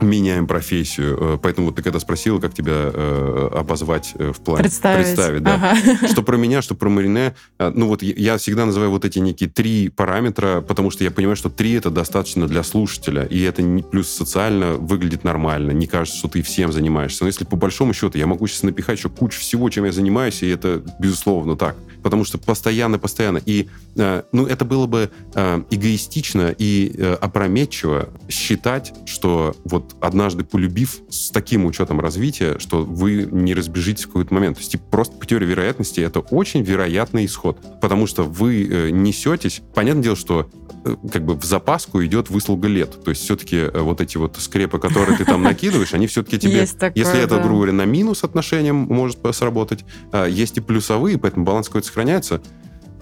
меняем 0.02 0.48
профессию. 0.48 1.18
Э, 1.20 1.38
Поэтому 1.42 1.68
вот 1.68 1.76
ты 1.78 1.84
когда 1.84 2.00
спросила, 2.00 2.40
как 2.40 2.54
тебя 2.54 2.74
э, 2.94 3.50
обозвать 3.54 4.14
э, 4.18 4.32
в 4.32 4.40
плане... 4.42 4.64
Представить. 5.04 5.44
да. 5.44 5.56
Ага. 5.56 6.08
Что 6.08 6.22
про 6.24 6.38
меня, 6.38 6.62
что 6.62 6.76
про 6.76 6.90
Марине. 6.90 7.36
э, 7.60 7.72
Ну 7.74 7.88
вот 7.88 8.04
я- 8.04 8.14
я 8.18 8.38
всегда 8.38 8.66
называю 8.66 8.92
вот 8.92 9.06
эти 9.06 9.20
некие 9.20 9.50
три 9.50 9.90
параметра, 9.90 10.62
потому 10.62 10.92
что 10.92 11.04
я 11.04 11.12
понимаю, 11.12 11.36
что 11.36 11.50
три 11.50 11.74
это 11.74 11.90
достаточно 11.90 12.48
для 12.48 12.64
слушателя, 12.64 13.24
и 13.24 13.42
это 13.42 13.62
не, 13.62 13.84
плюс 13.84 14.10
социально 14.10 14.74
выглядит 14.74 15.24
нормально, 15.24 15.72
не 15.72 15.88
кажется, 15.88 16.18
что 16.20 16.28
ты 16.28 16.42
всем 16.42 16.72
занимаешься. 16.72 17.24
Но 17.24 17.28
если 17.28 17.46
по 17.46 17.56
большому 17.56 17.94
счету 17.94 18.18
я 18.18 18.28
могу 18.28 18.48
сейчас 18.48 18.64
напихать 18.64 18.98
еще 18.98 19.10
кучу 19.10 19.40
всего, 19.40 19.70
чем 19.70 19.86
я 19.86 19.92
занимаюсь, 19.92 20.44
и 20.44 20.48
это 20.50 20.82
безусловно 21.00 21.56
так. 21.56 21.76
Потому 22.04 22.24
что 22.24 22.38
постоянно-постоянно. 22.38 23.42
И 23.46 23.68
э, 23.96 24.24
ну, 24.32 24.46
это 24.46 24.66
было 24.66 24.86
бы 24.86 25.10
э, 25.34 25.62
эгоистично 25.72 26.54
и 26.58 26.94
э, 26.98 27.14
опрометчиво 27.22 28.10
считать, 28.30 28.94
что 29.06 29.56
вот 29.66 29.85
однажды 30.02 30.44
полюбив 30.44 31.02
с 31.10 31.30
таким 31.30 31.66
учетом 31.66 32.00
развития, 32.00 32.58
что 32.60 32.84
вы 32.84 33.28
не 33.32 33.54
разбежитесь 33.54 34.06
в 34.06 34.08
какой-то 34.08 34.34
момент. 34.34 34.58
То 34.58 34.62
есть 34.62 34.72
типа, 34.72 34.84
просто 34.90 35.16
по 35.18 35.26
теории 35.26 35.46
вероятности 35.46 36.00
это 36.00 36.20
очень 36.20 36.62
вероятный 36.62 37.26
исход. 37.26 37.60
Потому 37.82 38.08
что 38.08 38.24
вы 38.24 38.68
э, 38.68 38.90
несетесь. 38.90 39.62
Понятное 39.74 40.04
дело, 40.04 40.16
что 40.16 40.50
э, 40.84 40.96
как 41.12 41.26
бы 41.26 41.36
в 41.36 41.44
запаску 41.44 42.04
идет 42.04 42.30
выслуга 42.30 42.68
лет. 42.68 43.04
То 43.04 43.12
есть 43.12 43.24
все-таки 43.24 43.58
э, 43.58 43.80
вот 43.80 44.02
эти 44.02 44.18
вот 44.18 44.38
скрепы, 44.38 44.80
которые 44.80 45.18
ты 45.18 45.26
там 45.26 45.42
накидываешь, 45.44 45.94
они 45.94 46.08
все-таки 46.08 46.40
тебе... 46.40 46.66
Такое, 46.66 46.92
Если 46.96 47.20
это, 47.20 47.38
да. 47.38 47.42
грубо 47.42 47.58
говоря, 47.58 47.74
на 47.74 47.86
минус 47.86 48.24
отношениям 48.24 48.76
может 48.76 49.20
сработать, 49.32 49.86
а, 50.12 50.26
есть 50.26 50.58
и 50.58 50.62
плюсовые, 50.62 51.18
поэтому 51.18 51.46
баланс 51.46 51.68
какой-то 51.68 51.88
сохраняется. 51.88 52.42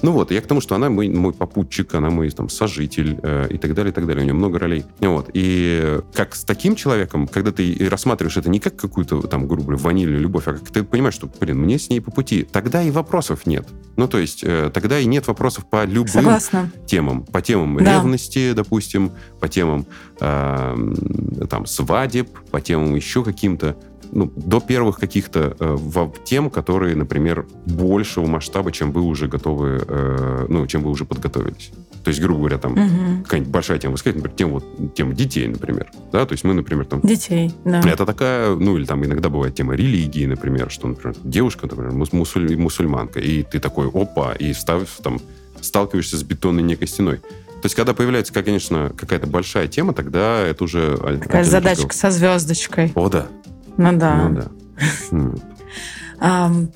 Ну 0.04 0.12
вот, 0.12 0.32
я 0.32 0.42
к 0.42 0.48
тому, 0.48 0.60
что 0.62 0.76
она 0.76 0.90
мой, 0.90 1.08
мой 1.10 1.32
попутчик, 1.34 1.96
она 1.96 2.10
мой 2.10 2.30
там 2.30 2.50
сожитель 2.50 3.18
э, 3.24 3.48
и 3.50 3.58
так 3.58 3.74
далее, 3.74 3.92
и 3.92 3.96
так 3.96 4.06
далее. 4.06 4.22
У 4.22 4.26
нее 4.26 4.34
много 4.34 4.60
ролей. 4.60 4.84
Вот. 5.00 5.30
И 5.34 6.00
как 6.14 6.36
с 6.36 6.44
таким 6.44 6.76
человеком, 6.76 7.26
когда 7.26 7.54
ты 7.54 7.76
рассматриваешь 7.90 8.36
это 8.36 8.50
не 8.50 8.60
как 8.60 8.76
какую-то 8.76 9.22
там, 9.22 9.48
грубо 9.48 9.64
говоря, 9.68 9.82
ванильную 9.82 10.20
любовь, 10.20 10.44
а 10.48 10.54
как 10.54 10.70
ты 10.70 10.84
понимаешь, 10.84 11.16
что, 11.16 11.30
блин, 11.40 11.58
мне 11.60 11.80
с 11.80 11.90
ней 11.90 12.02
по 12.02 12.12
пути, 12.12 12.44
тогда 12.44 12.84
и 12.84 12.92
вопросов 12.92 13.46
нет. 13.46 13.66
Ну, 13.96 14.08
то 14.10 14.18
есть, 14.18 14.44
э, 14.44 14.70
тогда 14.74 15.00
и 15.00 15.06
нет 15.06 15.26
вопросов 15.28 15.66
по 15.70 15.86
любым 15.86 16.08
Согласна. 16.10 16.70
темам. 16.86 17.24
По 17.24 17.42
темам 17.42 17.78
Да. 17.78 17.94
ревности, 17.96 18.52
допустим, 18.52 19.12
по 19.40 19.48
темам 19.48 19.86
э, 20.20 20.94
там 21.50 21.66
свадеб, 21.66 22.28
по 22.52 22.60
темам 22.60 22.94
еще 22.96 23.24
каким-то 23.24 23.78
ну, 24.16 24.32
до 24.36 24.60
первых 24.60 25.00
каких-то 25.00 25.56
э, 25.60 26.08
тем, 26.24 26.50
которые, 26.50 26.96
например, 26.96 27.46
большего 27.66 28.26
масштаба, 28.26 28.72
чем 28.72 28.92
вы 28.92 29.02
уже 29.02 29.28
готовы, 29.28 29.84
э, 29.88 30.46
ну, 30.50 30.68
чем 30.68 30.84
вы 30.84 30.92
уже 30.92 31.06
подготовились. 31.06 31.72
То 32.04 32.10
есть, 32.10 32.22
грубо 32.22 32.40
говоря, 32.42 32.58
там 32.58 32.74
Мгм. 32.74 33.24
какая-нибудь 33.24 33.52
большая 33.52 33.80
тема, 33.80 33.98
скажете, 33.98 34.20
например, 34.20 34.38
тема, 34.38 34.52
вот, 34.54 34.94
тема 34.94 35.14
детей, 35.14 35.48
например. 35.48 35.90
Да, 36.12 36.26
то 36.26 36.34
есть 36.34 36.44
мы, 36.44 36.54
например, 36.54 36.86
там 36.86 37.02
Детей, 37.02 37.52
да. 37.66 37.82
это 37.82 38.06
такая, 38.06 38.56
ну, 38.56 38.78
или 38.78 38.86
там 38.86 39.04
иногда 39.04 39.30
бывает 39.30 39.56
тема 39.56 39.74
религии, 39.76 40.26
например, 40.26 40.70
что, 40.70 40.88
например, 40.88 41.16
девушка, 41.24 41.68
например, 41.70 41.92
мус- 41.94 42.12
мусуль- 42.14 42.56
мусульманка, 42.58 43.20
и 43.20 43.42
ты 43.44 43.60
такой, 43.60 43.90
опа, 43.94 44.34
и 44.34 44.54
став, 44.54 44.82
там, 45.02 45.20
сталкиваешься 45.62 46.18
с 46.18 46.24
бетонной 46.24 46.62
некой 46.64 46.88
стеной. 46.88 47.18
То 47.18 47.68
есть, 47.68 47.76
когда 47.76 47.94
появляется, 47.94 48.34
конечно, 48.34 48.92
какая-то 48.96 49.26
большая 49.26 49.70
тема, 49.70 49.94
тогда 49.94 50.42
это 50.46 50.66
уже... 50.66 50.98
Такая 50.98 51.46
задачка 51.46 51.88
разговор. 51.88 51.94
со 51.94 52.12
звездочкой. 52.12 52.92
О, 52.94 53.08
да. 53.08 53.28
Ну 53.78 53.98
да. 53.98 54.16
Ну, 54.16 54.36
да. 54.36 54.48
М. 55.12 55.42
Ам, 56.20 56.72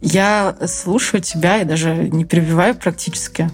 Я 0.00 0.54
слушаю 0.66 1.20
тебя 1.22 1.62
и 1.62 1.64
даже 1.64 1.94
не 1.94 2.24
перебиваю 2.24 2.74
практически, 2.74 3.50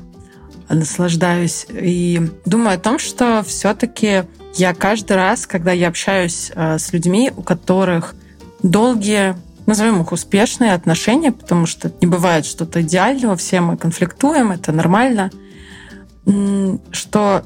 а 0.69 0.75
наслаждаюсь 0.75 1.67
и 1.71 2.21
думаю 2.45 2.75
о 2.77 2.79
том, 2.81 2.99
что 2.99 3.43
все-таки 3.47 4.25
я 4.55 4.75
каждый 4.75 5.17
раз, 5.17 5.47
когда 5.47 5.73
я 5.73 5.89
общаюсь 5.89 6.53
э, 6.55 6.79
с 6.79 6.93
людьми, 6.93 7.33
у 7.35 7.43
которых 7.43 8.15
долгие, 8.63 9.37
назовем 9.67 10.03
их 10.03 10.13
успешные 10.13 10.75
отношения, 10.75 11.33
потому 11.33 11.67
что 11.67 11.93
не 12.01 12.07
бывает 12.07 12.45
что-то 12.45 12.83
идеального, 12.83 13.37
все 13.37 13.61
мы 13.61 13.77
конфликтуем, 13.77 14.51
это 14.51 14.73
нормально, 14.73 15.31
что, 16.91 17.45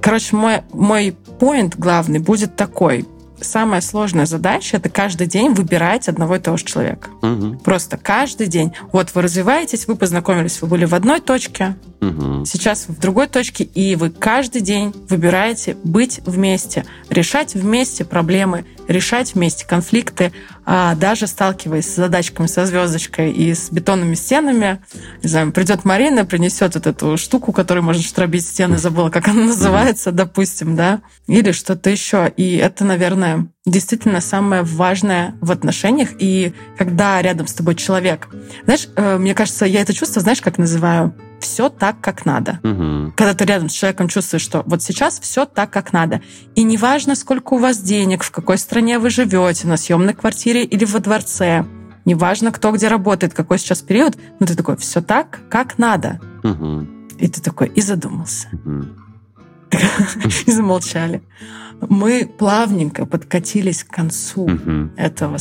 короче, 0.00 0.34
мой, 0.34 0.62
мой 0.72 1.16
поинт 1.38 1.76
главный 1.76 2.18
будет 2.18 2.56
такой. 2.56 3.06
Самая 3.42 3.80
сложная 3.80 4.26
задача— 4.26 4.76
это 4.78 4.88
каждый 4.88 5.26
день 5.26 5.52
выбирать 5.52 6.08
одного 6.08 6.36
и 6.36 6.38
того 6.38 6.56
же 6.56 6.64
человека. 6.64 7.10
Мгм. 7.22 7.58
Просто 7.58 7.96
каждый 7.96 8.46
день. 8.46 8.72
Вот 8.92 9.14
вы 9.14 9.22
развиваетесь, 9.22 9.86
вы 9.86 9.96
познакомились, 9.96 10.62
вы 10.62 10.68
были 10.68 10.84
в 10.84 10.94
одной 10.94 11.20
точке, 11.20 11.76
Мгм. 12.00 12.44
сейчас 12.46 12.86
вы 12.88 12.94
в 12.94 12.98
другой 13.00 13.26
точке, 13.26 13.64
и 13.64 13.96
вы 13.96 14.10
каждый 14.10 14.60
день 14.62 14.94
выбираете 15.08 15.76
быть 15.84 16.20
вместе, 16.24 16.84
решать 17.10 17.54
вместе 17.54 18.04
проблемы, 18.04 18.64
решать 18.88 19.34
вместе 19.34 19.66
конфликты, 19.66 20.32
а 20.64 20.94
даже 20.94 21.26
сталкиваясь 21.26 21.86
с 21.86 21.96
задачками 21.96 22.46
со 22.46 22.66
звездочкой 22.66 23.32
и 23.32 23.54
с 23.54 23.70
бетонными 23.70 24.14
стенами, 24.14 24.80
не 25.22 25.28
знаю, 25.28 25.52
придет 25.52 25.84
Марина, 25.84 26.24
принесет 26.24 26.74
вот 26.74 26.86
эту 26.86 27.16
штуку, 27.16 27.52
которой 27.52 27.80
можно 27.80 28.02
штробить 28.02 28.46
стены, 28.46 28.78
забыла, 28.78 29.10
как 29.10 29.28
она 29.28 29.44
называется, 29.46 30.12
допустим, 30.12 30.76
да, 30.76 31.00
или 31.26 31.52
что-то 31.52 31.90
еще. 31.90 32.32
И 32.36 32.56
это, 32.56 32.84
наверное, 32.84 33.48
действительно 33.66 34.20
самое 34.20 34.62
важное 34.62 35.34
в 35.40 35.50
отношениях. 35.50 36.10
И 36.18 36.52
когда 36.76 37.20
рядом 37.22 37.46
с 37.46 37.54
тобой 37.54 37.74
человек, 37.74 38.28
знаешь, 38.64 38.88
э, 38.96 39.18
мне 39.18 39.34
кажется, 39.34 39.66
я 39.66 39.82
это 39.82 39.92
чувство, 39.92 40.22
знаешь, 40.22 40.40
как 40.40 40.58
называю? 40.58 41.14
Все 41.42 41.68
так, 41.68 42.00
как 42.00 42.24
надо 42.24 42.60
Мгм. 42.62 43.12
когда 43.16 43.34
ты 43.34 43.44
рядом 43.44 43.68
с 43.68 43.72
человеком 43.72 44.08
чувствуешь, 44.08 44.42
что 44.42 44.62
вот 44.66 44.82
сейчас 44.82 45.18
все 45.20 45.44
так, 45.44 45.70
как 45.70 45.92
надо. 45.92 46.20
И 46.54 46.62
неважно, 46.62 47.14
сколько 47.16 47.54
у 47.54 47.58
вас 47.58 47.78
денег, 47.78 48.22
в 48.22 48.30
какой 48.30 48.58
стране 48.58 48.98
вы 48.98 49.10
живете, 49.10 49.66
на 49.66 49.76
съемной 49.76 50.14
квартире 50.14 50.64
или 50.64 50.84
во 50.84 51.00
дворце, 51.00 51.64
неважно, 52.04 52.52
кто 52.52 52.70
где 52.72 52.88
работает, 52.88 53.34
какой 53.34 53.58
сейчас 53.58 53.80
период, 53.82 54.16
но 54.40 54.46
ты 54.46 54.54
такой, 54.54 54.76
все 54.76 55.00
так, 55.02 55.40
как 55.50 55.78
надо. 55.78 56.20
Мгм. 56.42 57.08
И 57.18 57.28
ты 57.28 57.40
такой, 57.40 57.68
и 57.68 57.80
задумался, 57.80 58.48
Мгм. 58.52 58.96
и 60.46 60.50
замолчали. 60.50 61.22
Мы 61.88 62.30
плавненько 62.38 63.06
подкатились 63.06 63.82
к 63.82 63.88
концу 63.88 64.48
этого 64.96 65.36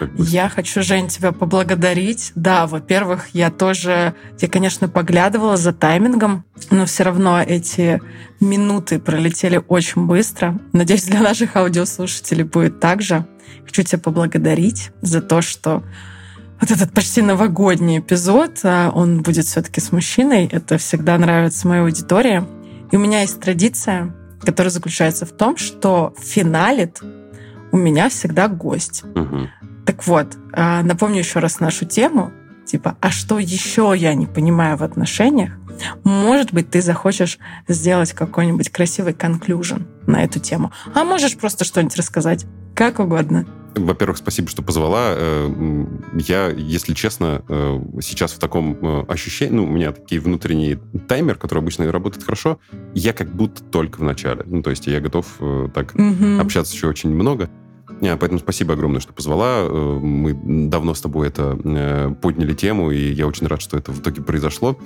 бы- 0.00 0.10
Я 0.16 0.48
хочу, 0.48 0.82
Жень, 0.82 1.08
тебя 1.08 1.32
поблагодарить. 1.32 2.32
Да, 2.34 2.66
во-первых, 2.66 3.28
я 3.34 3.50
тоже, 3.50 4.14
я, 4.40 4.48
конечно, 4.48 4.88
поглядывала 4.88 5.58
за 5.58 5.74
таймингом, 5.74 6.44
но 6.70 6.86
все 6.86 7.02
равно 7.02 7.42
эти 7.42 8.00
минуты 8.40 8.98
пролетели 8.98 9.60
очень 9.68 10.06
быстро. 10.06 10.58
Надеюсь, 10.72 11.04
для 11.04 11.20
наших 11.20 11.56
аудиослушателей 11.56 12.44
будет 12.44 12.80
так 12.80 13.02
же. 13.02 13.26
Хочу 13.66 13.82
тебя 13.82 13.98
поблагодарить 13.98 14.92
за 15.02 15.20
то, 15.20 15.42
что 15.42 15.82
вот 16.58 16.70
этот 16.70 16.92
почти 16.92 17.20
новогодний 17.20 17.98
эпизод, 17.98 18.60
а, 18.62 18.90
он 18.94 19.22
будет 19.22 19.44
все-таки 19.44 19.80
с 19.80 19.92
мужчиной. 19.92 20.48
Это 20.50 20.78
всегда 20.78 21.18
нравится 21.18 21.68
моей 21.68 21.82
аудитории. 21.82 22.44
И 22.92 22.96
у 22.96 23.00
меня 23.00 23.22
есть 23.22 23.40
традиция, 23.40 24.14
которая 24.40 24.70
заключается 24.70 25.26
в 25.26 25.32
том, 25.32 25.56
что 25.56 26.14
финалит 26.18 27.00
у 27.72 27.76
меня 27.76 28.08
всегда 28.10 28.48
гость. 28.48 29.02
Мгм. 29.14 29.50
Так 29.86 30.06
вот, 30.06 30.36
а, 30.52 30.82
напомню 30.82 31.18
еще 31.18 31.40
раз 31.40 31.58
нашу 31.58 31.86
тему. 31.86 32.30
Типа, 32.66 32.96
а 33.00 33.10
что 33.10 33.38
еще 33.38 33.92
я 33.96 34.14
не 34.14 34.26
понимаю 34.26 34.76
в 34.76 34.82
отношениях? 34.82 35.52
Может 36.04 36.52
быть, 36.52 36.70
ты 36.70 36.82
захочешь 36.82 37.38
сделать 37.66 38.12
какой-нибудь 38.12 38.70
красивый 38.70 39.14
конклюжен 39.14 39.88
на 40.06 40.22
эту 40.22 40.38
тему. 40.38 40.70
А 40.94 41.02
можешь 41.04 41.36
просто 41.36 41.64
что-нибудь 41.64 41.96
рассказать. 41.96 42.46
Как 42.74 42.98
угодно. 42.98 43.46
Во-первых, 43.74 44.18
спасибо, 44.18 44.48
что 44.48 44.62
позвала. 44.62 45.14
Э, 45.16 45.86
Я, 46.14 46.48
если 46.48 46.92
честно, 46.94 47.42
э, 47.48 47.80
сейчас 48.02 48.32
в 48.32 48.38
таком 48.38 48.76
э, 48.82 49.04
ощущении, 49.08 49.54
ну, 49.56 49.64
у 49.64 49.70
меня 49.70 49.92
такие 49.92 50.20
внутренний 50.20 50.76
таймер, 51.08 51.36
который 51.36 51.60
обычно 51.60 51.90
работает 51.90 52.22
хорошо, 52.24 52.58
я 52.94 53.12
как 53.12 53.34
будто 53.34 53.62
только 53.62 53.98
в 53.98 54.02
начале. 54.02 54.42
Ну, 54.46 54.62
то 54.62 54.70
есть 54.70 54.86
я 54.86 55.00
готов 55.00 55.26
так 55.74 55.94
Мгм. 55.94 56.40
общаться 56.40 56.74
еще 56.74 56.86
очень 56.88 57.10
много. 57.14 57.48
Поэтому 58.00 58.38
спасибо 58.40 58.74
огромное, 58.74 59.00
что 59.00 59.12
позвала. 59.12 59.68
Мы 59.68 60.34
давно 60.68 60.92
с 60.94 61.00
тобой 61.00 61.28
это 61.28 61.56
подняли 62.20 62.52
тему, 62.54 62.90
и 62.90 63.12
я 63.12 63.26
очень 63.26 63.46
рад, 63.46 63.62
что 63.62 63.78
это 63.78 63.92
в 63.92 64.00
итоге 64.00 64.22
произошло. 64.22 64.76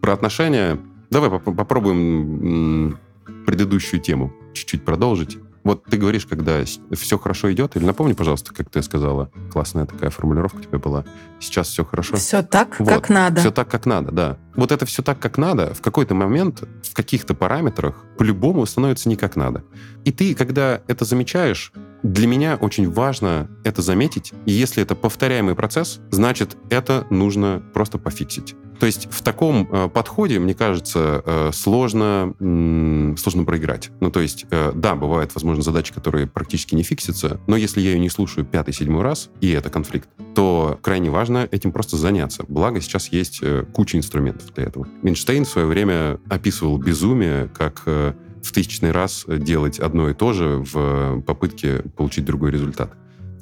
Про 0.00 0.12
отношения 0.14 0.78
давай 1.10 1.30
поп- 1.30 1.56
попробуем 1.56 2.98
предыдущую 3.46 4.00
тему 4.00 4.32
чуть-чуть 4.54 4.84
продолжить. 4.84 5.38
Вот 5.64 5.84
ты 5.84 5.96
говоришь, 5.96 6.26
когда 6.26 6.62
все 6.92 7.18
хорошо 7.18 7.52
идет, 7.52 7.74
или 7.76 7.84
напомни, 7.84 8.12
пожалуйста, 8.12 8.54
как 8.54 8.70
ты 8.70 8.82
сказала, 8.82 9.30
классная 9.50 9.86
такая 9.86 10.10
формулировка 10.10 10.58
у 10.58 10.60
тебя 10.60 10.78
была. 10.78 11.04
Сейчас 11.40 11.68
все 11.68 11.84
хорошо. 11.84 12.16
Все 12.16 12.42
так, 12.42 12.78
Вот, 12.78 12.88
как 12.88 13.08
надо. 13.08 13.40
Все 13.40 13.50
так, 13.50 13.68
как 13.68 13.86
надо, 13.86 14.12
да. 14.12 14.38
Вот 14.54 14.72
это 14.72 14.84
все 14.86 15.02
так, 15.02 15.18
как 15.18 15.38
надо, 15.38 15.72
в 15.74 15.80
какой-то 15.80 16.14
момент, 16.14 16.62
в 16.82 16.94
каких-то 16.94 17.34
параметрах, 17.34 18.04
по-любому 18.18 18.66
становится 18.66 19.08
не 19.08 19.16
как 19.16 19.36
надо. 19.36 19.64
И 20.04 20.12
ты, 20.12 20.34
когда 20.34 20.82
это 20.86 21.04
замечаешь, 21.04 21.72
для 22.02 22.26
меня 22.26 22.56
очень 22.60 22.90
важно 22.90 23.48
это 23.64 23.80
заметить. 23.80 24.34
И 24.44 24.52
если 24.52 24.82
это 24.82 24.94
повторяемый 24.94 25.54
процесс, 25.54 26.00
значит, 26.10 26.56
это 26.68 27.06
нужно 27.08 27.62
просто 27.72 27.96
пофиксить. 27.96 28.54
То 28.78 28.86
есть 28.86 29.08
в 29.10 29.22
таком 29.22 29.68
э, 29.70 29.88
подходе, 29.88 30.38
мне 30.38 30.54
кажется, 30.54 31.22
э, 31.24 31.50
сложно, 31.52 32.34
м, 32.40 33.16
сложно 33.16 33.44
проиграть. 33.44 33.90
Ну, 34.00 34.10
то 34.10 34.20
есть, 34.20 34.46
э, 34.50 34.72
да, 34.74 34.94
бывают, 34.94 35.34
возможно, 35.34 35.62
задачи, 35.62 35.92
которые 35.92 36.26
практически 36.26 36.74
не 36.74 36.82
фиксятся, 36.82 37.40
но 37.46 37.56
если 37.56 37.80
я 37.80 37.92
ее 37.92 37.98
не 37.98 38.10
слушаю 38.10 38.44
пятый, 38.44 38.74
седьмой 38.74 39.02
раз, 39.02 39.30
и 39.40 39.50
это 39.50 39.70
конфликт, 39.70 40.08
то 40.34 40.78
крайне 40.82 41.10
важно 41.10 41.48
этим 41.50 41.72
просто 41.72 41.96
заняться. 41.96 42.44
Благо, 42.48 42.80
сейчас 42.80 43.08
есть 43.08 43.38
э, 43.42 43.64
куча 43.72 43.96
инструментов 43.96 44.52
для 44.54 44.64
этого. 44.64 44.86
Минштейн 45.02 45.44
в 45.44 45.48
свое 45.48 45.66
время 45.66 46.18
описывал 46.28 46.78
безумие 46.78 47.48
как 47.56 47.82
э, 47.86 48.14
в 48.42 48.52
тысячный 48.52 48.92
раз 48.92 49.24
делать 49.26 49.78
одно 49.78 50.10
и 50.10 50.14
то 50.14 50.32
же 50.32 50.64
в 50.72 51.22
попытке 51.22 51.82
получить 51.96 52.24
другой 52.24 52.50
результат. 52.50 52.92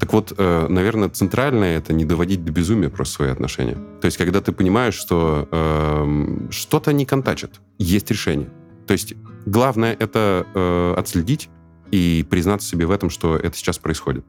Так 0.02 0.12
вот, 0.12 0.32
э, 0.36 0.66
наверное, 0.68 1.10
центральное 1.10 1.78
это 1.78 1.92
не 1.92 2.04
доводить 2.04 2.44
до 2.44 2.50
безумия 2.50 2.90
просто 2.90 3.14
свои 3.14 3.30
отношения. 3.30 3.76
То 4.00 4.06
есть, 4.06 4.16
когда 4.16 4.40
ты 4.40 4.50
понимаешь, 4.50 4.94
что 4.94 5.46
эм, 5.52 6.48
что-то 6.50 6.92
не 6.92 7.06
контачит, 7.06 7.60
есть 7.78 8.10
решение. 8.10 8.50
То 8.88 8.94
есть, 8.94 9.14
главное 9.46 9.96
это 9.96 10.44
э, 10.54 10.94
отследить 10.98 11.50
и 11.92 12.26
признаться 12.28 12.66
себе 12.66 12.86
в 12.86 12.90
этом, 12.90 13.10
что 13.10 13.36
это 13.36 13.56
сейчас 13.56 13.78
происходит. 13.78 14.24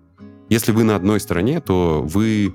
Если 0.47 0.71
вы 0.71 0.83
на 0.83 0.95
одной 0.95 1.19
стороне, 1.19 1.59
то 1.59 2.03
вы 2.07 2.53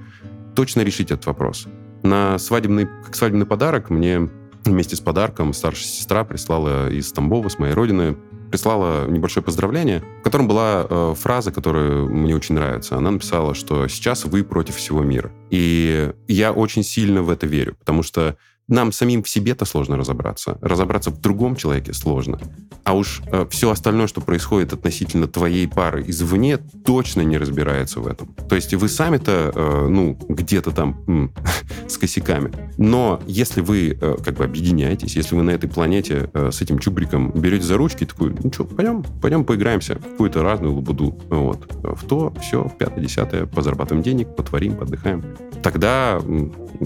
точно 0.55 0.83
решите 0.83 1.15
этот 1.15 1.27
вопрос. 1.27 1.67
На 2.05 2.39
свадебный, 2.39 2.87
как 3.05 3.17
свадебный 3.17 3.47
подарок 3.47 3.91
мне 3.91 4.31
вместе 4.65 4.95
с 4.95 5.01
подарком 5.01 5.55
старшая 5.55 5.89
сестра 5.89 6.23
прислала 6.23 6.89
из 6.89 7.11
Тамбова, 7.11 7.49
с 7.49 7.59
моей 7.59 7.75
родины, 7.75 8.17
прислала 8.51 9.07
небольшое 9.07 9.45
поздравление, 9.45 10.03
в 10.21 10.23
котором 10.23 10.49
была 10.49 10.87
э, 10.89 11.15
фраза, 11.17 11.53
которая 11.53 12.03
мне 12.03 12.35
очень 12.35 12.55
нравится. 12.55 12.97
Она 12.97 13.11
написала, 13.11 13.55
что 13.55 13.89
сейчас 13.89 14.25
вы 14.25 14.45
против 14.45 14.77
всего 14.77 15.03
мира. 15.03 15.31
И 15.51 16.13
я 16.27 16.53
очень 16.53 16.83
сильно 16.83 17.23
в 17.23 17.31
это 17.31 17.47
верю, 17.47 17.77
потому 17.79 18.03
что 18.03 18.37
нам 18.69 18.93
самим 18.93 19.23
в 19.23 19.29
себе-то 19.29 19.65
сложно 19.65 19.97
разобраться. 19.97 20.59
Разобраться 20.61 21.11
в 21.11 21.21
другом 21.21 21.57
человеке 21.57 21.93
сложно. 21.95 22.39
А 22.85 22.95
уж 22.95 23.23
э, 23.27 23.47
все 23.51 23.71
остальное, 23.71 24.07
что 24.07 24.21
происходит 24.21 24.73
относительно 24.73 25.27
твоей 25.27 25.67
пары 25.67 26.05
извне, 26.07 26.59
точно 26.85 27.23
не 27.23 27.39
разбирается 27.39 28.01
в 28.01 28.07
этом. 28.07 28.35
То 28.49 28.55
есть 28.55 28.73
вы 28.75 28.89
сами-то, 28.89 29.53
э, 29.55 29.89
ну, 29.89 30.19
где-то 30.29 30.71
там 30.71 31.03
м, 31.07 31.33
с 31.89 31.97
косяками. 31.97 32.53
Но 32.77 33.21
если 33.27 33.61
вы 33.61 33.99
э, 34.01 34.17
как 34.25 34.37
бы 34.37 34.45
объединяетесь, 34.45 35.17
если 35.17 35.35
вы 35.35 35.43
на 35.43 35.51
этой 35.51 35.69
планете 35.69 36.31
э, 36.33 36.51
с 36.51 36.61
этим 36.61 36.79
чубриком 36.79 37.31
берете 37.33 37.65
за 37.65 37.77
ручки, 37.77 38.05
такой, 38.05 38.35
ну 38.43 38.53
что, 38.53 38.65
пойдем, 38.65 39.03
пойдем 39.21 39.45
поиграемся 39.45 39.97
в 39.97 40.03
какую-то 40.03 40.43
разную 40.43 40.75
лабуду. 40.75 41.19
Вот. 41.31 41.71
В 41.83 42.07
то, 42.07 42.35
все, 42.41 42.65
в 42.65 42.77
пятое, 42.77 43.03
десятое, 43.03 43.47
позарабатываем 43.47 44.03
денег, 44.03 44.37
потворим, 44.37 44.77
подыхаем. 44.77 45.25
Тогда, 45.63 46.21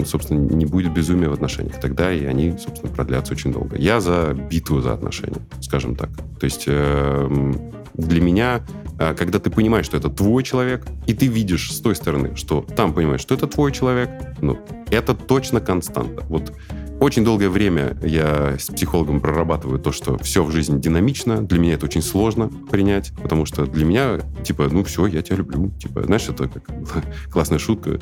собственно, 0.05 0.39
не 0.39 0.65
будет 0.65 0.93
безумия 0.93 1.29
в 1.29 1.33
отношениях. 1.33 1.72
Тогда 1.81 2.11
и 2.11 2.25
они, 2.25 2.55
собственно, 2.57 2.91
продлятся 2.91 3.33
очень 3.33 3.51
долго. 3.51 3.77
Я 3.77 3.99
за 3.99 4.33
битву 4.33 4.81
за 4.81 4.93
отношения, 4.93 5.41
скажем 5.61 5.95
так. 5.95 6.09
То 6.39 6.45
есть 6.45 6.63
э, 6.67 7.53
для 7.93 8.21
меня, 8.21 8.61
э, 8.99 9.13
когда 9.15 9.39
ты 9.39 9.49
понимаешь, 9.49 9.85
что 9.85 9.97
это 9.97 10.09
твой 10.09 10.43
человек, 10.43 10.85
и 11.07 11.13
ты 11.13 11.27
видишь 11.27 11.71
с 11.71 11.79
той 11.79 11.95
стороны, 11.95 12.35
что 12.35 12.61
там 12.61 12.93
понимаешь, 12.93 13.21
что 13.21 13.35
это 13.35 13.47
твой 13.47 13.71
человек, 13.71 14.09
ну, 14.41 14.57
это 14.89 15.13
точно 15.13 15.59
константа. 15.59 16.23
Вот 16.29 16.53
очень 16.99 17.25
долгое 17.25 17.49
время 17.49 17.97
я 18.01 18.55
с 18.57 18.67
психологом 18.67 19.19
прорабатываю 19.19 19.77
то, 19.77 19.91
что 19.91 20.17
все 20.19 20.41
в 20.43 20.51
жизни 20.51 20.79
динамично. 20.79 21.41
Для 21.41 21.59
меня 21.59 21.73
это 21.73 21.85
очень 21.85 22.01
сложно 22.01 22.47
принять, 22.47 23.11
потому 23.21 23.45
что 23.45 23.65
для 23.65 23.83
меня, 23.83 24.19
типа, 24.43 24.69
ну 24.71 24.85
все, 24.85 25.07
я 25.07 25.21
тебя 25.21 25.37
люблю. 25.37 25.71
Типа, 25.71 26.03
знаешь, 26.03 26.29
это 26.29 26.47
как 26.47 26.63
классная 27.31 27.59
шутка. 27.59 27.99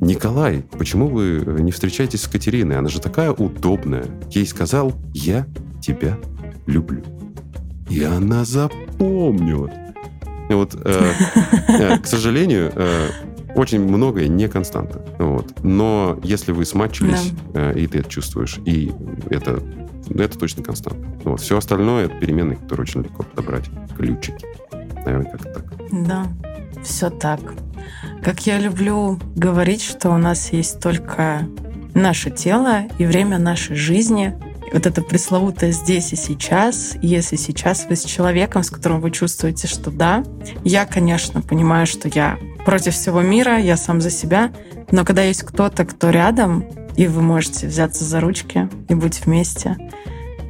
Николай, 0.00 0.64
почему 0.78 1.08
вы 1.08 1.44
не 1.60 1.72
встречаетесь 1.72 2.22
с 2.22 2.28
Катериной? 2.28 2.78
Она 2.78 2.88
же 2.88 3.00
такая 3.00 3.32
удобная. 3.32 4.06
Ей 4.30 4.46
сказал, 4.46 4.94
я 5.12 5.46
тебя 5.82 6.18
люблю. 6.66 7.02
И 7.90 8.02
она 8.02 8.44
запомнила. 8.44 9.70
Вот, 10.48 10.74
э, 10.74 11.12
э, 11.68 11.98
к 11.98 12.06
сожалению, 12.06 12.72
э, 12.74 13.08
очень 13.54 13.80
многое 13.82 14.26
не 14.28 14.48
константа. 14.48 15.04
Вот. 15.18 15.62
Но 15.62 16.18
если 16.22 16.52
вы 16.52 16.64
смачились, 16.64 17.32
да. 17.52 17.72
э, 17.72 17.80
и 17.80 17.86
ты 17.86 17.98
это 17.98 18.08
чувствуешь, 18.08 18.58
и 18.64 18.92
это, 19.28 19.62
это 20.08 20.38
точно 20.38 20.62
константа. 20.62 21.06
Вот. 21.24 21.40
Все 21.40 21.58
остальное— 21.58 22.04
это 22.06 22.16
переменные, 22.16 22.56
которые 22.56 22.84
очень 22.84 23.02
легко 23.02 23.22
подобрать. 23.22 23.66
Ключики. 23.96 24.46
Наверное, 25.04 25.30
как 25.30 25.42
так. 25.52 25.64
Да, 25.92 26.26
все 26.82 27.10
так. 27.10 27.40
Как 28.22 28.46
я 28.46 28.58
люблю 28.58 29.18
говорить, 29.34 29.82
что 29.82 30.10
у 30.10 30.18
нас 30.18 30.52
есть 30.52 30.80
только 30.80 31.46
наше 31.94 32.30
тело 32.30 32.82
и 32.98 33.04
время 33.04 33.38
нашей 33.38 33.76
жизни. 33.76 34.34
Вот 34.72 34.86
это 34.86 35.02
пресловутое 35.02 35.72
здесь 35.72 36.12
и 36.12 36.16
сейчас. 36.16 36.94
Если 37.02 37.36
сейчас 37.36 37.86
вы 37.88 37.96
с 37.96 38.04
человеком, 38.04 38.62
с 38.62 38.70
которым 38.70 39.00
вы 39.00 39.10
чувствуете, 39.10 39.66
что 39.66 39.90
да, 39.90 40.22
я, 40.64 40.86
конечно, 40.86 41.42
понимаю, 41.42 41.86
что 41.86 42.08
я 42.08 42.38
против 42.64 42.94
всего 42.94 43.20
мира, 43.20 43.58
я 43.58 43.76
сам 43.76 44.00
за 44.00 44.10
себя. 44.10 44.52
Но 44.92 45.04
когда 45.04 45.22
есть 45.22 45.42
кто-то, 45.42 45.84
кто 45.84 46.10
рядом, 46.10 46.64
и 46.96 47.06
вы 47.06 47.22
можете 47.22 47.66
взяться 47.66 48.04
за 48.04 48.20
ручки 48.20 48.68
и 48.88 48.94
быть 48.94 49.24
вместе, 49.24 49.76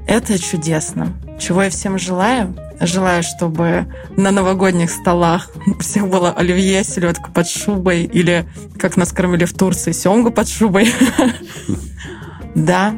это 0.07 0.39
чудесно. 0.39 1.15
Чего 1.39 1.63
я 1.63 1.71
всем 1.71 1.99
желаю? 1.99 2.55
Желаю, 2.81 3.23
чтобы 3.23 3.87
на 4.17 4.31
новогодних 4.31 4.91
столах 4.91 5.51
у 5.67 5.79
всех 5.81 6.09
было 6.09 6.33
оливье, 6.33 6.83
селедка 6.85 7.31
под 7.31 7.49
шубой 7.49 8.05
или, 8.05 8.49
как 8.79 8.97
нас 8.97 9.13
кормили 9.13 9.45
в 9.45 9.53
Турции, 9.53 9.93
семгу 9.93 10.31
под 10.31 10.49
шубой. 10.49 10.93
Да, 12.53 12.97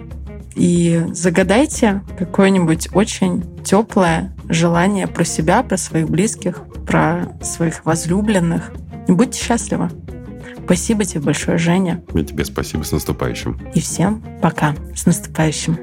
и 0.55 1.05
загадайте 1.13 2.03
какое-нибудь 2.19 2.89
очень 2.95 3.63
теплое 3.63 4.35
желание 4.49 5.07
про 5.07 5.25
себя, 5.25 5.63
про 5.63 5.77
своих 5.77 6.09
близких, 6.09 6.63
про 6.87 7.29
своих 7.43 7.85
возлюбленных. 7.85 8.73
И 9.09 9.13
будьте 9.13 9.43
счастливы. 9.43 9.91
Спасибо 10.65 11.05
тебе 11.05 11.21
большое, 11.21 11.59
Женя. 11.59 12.03
И 12.15 12.23
тебе 12.23 12.45
спасибо. 12.45 12.83
С 12.83 12.93
наступающим. 12.93 13.61
И 13.75 13.81
всем 13.81 14.23
пока. 14.41 14.75
С 14.95 15.07
наступающим. 15.07 15.79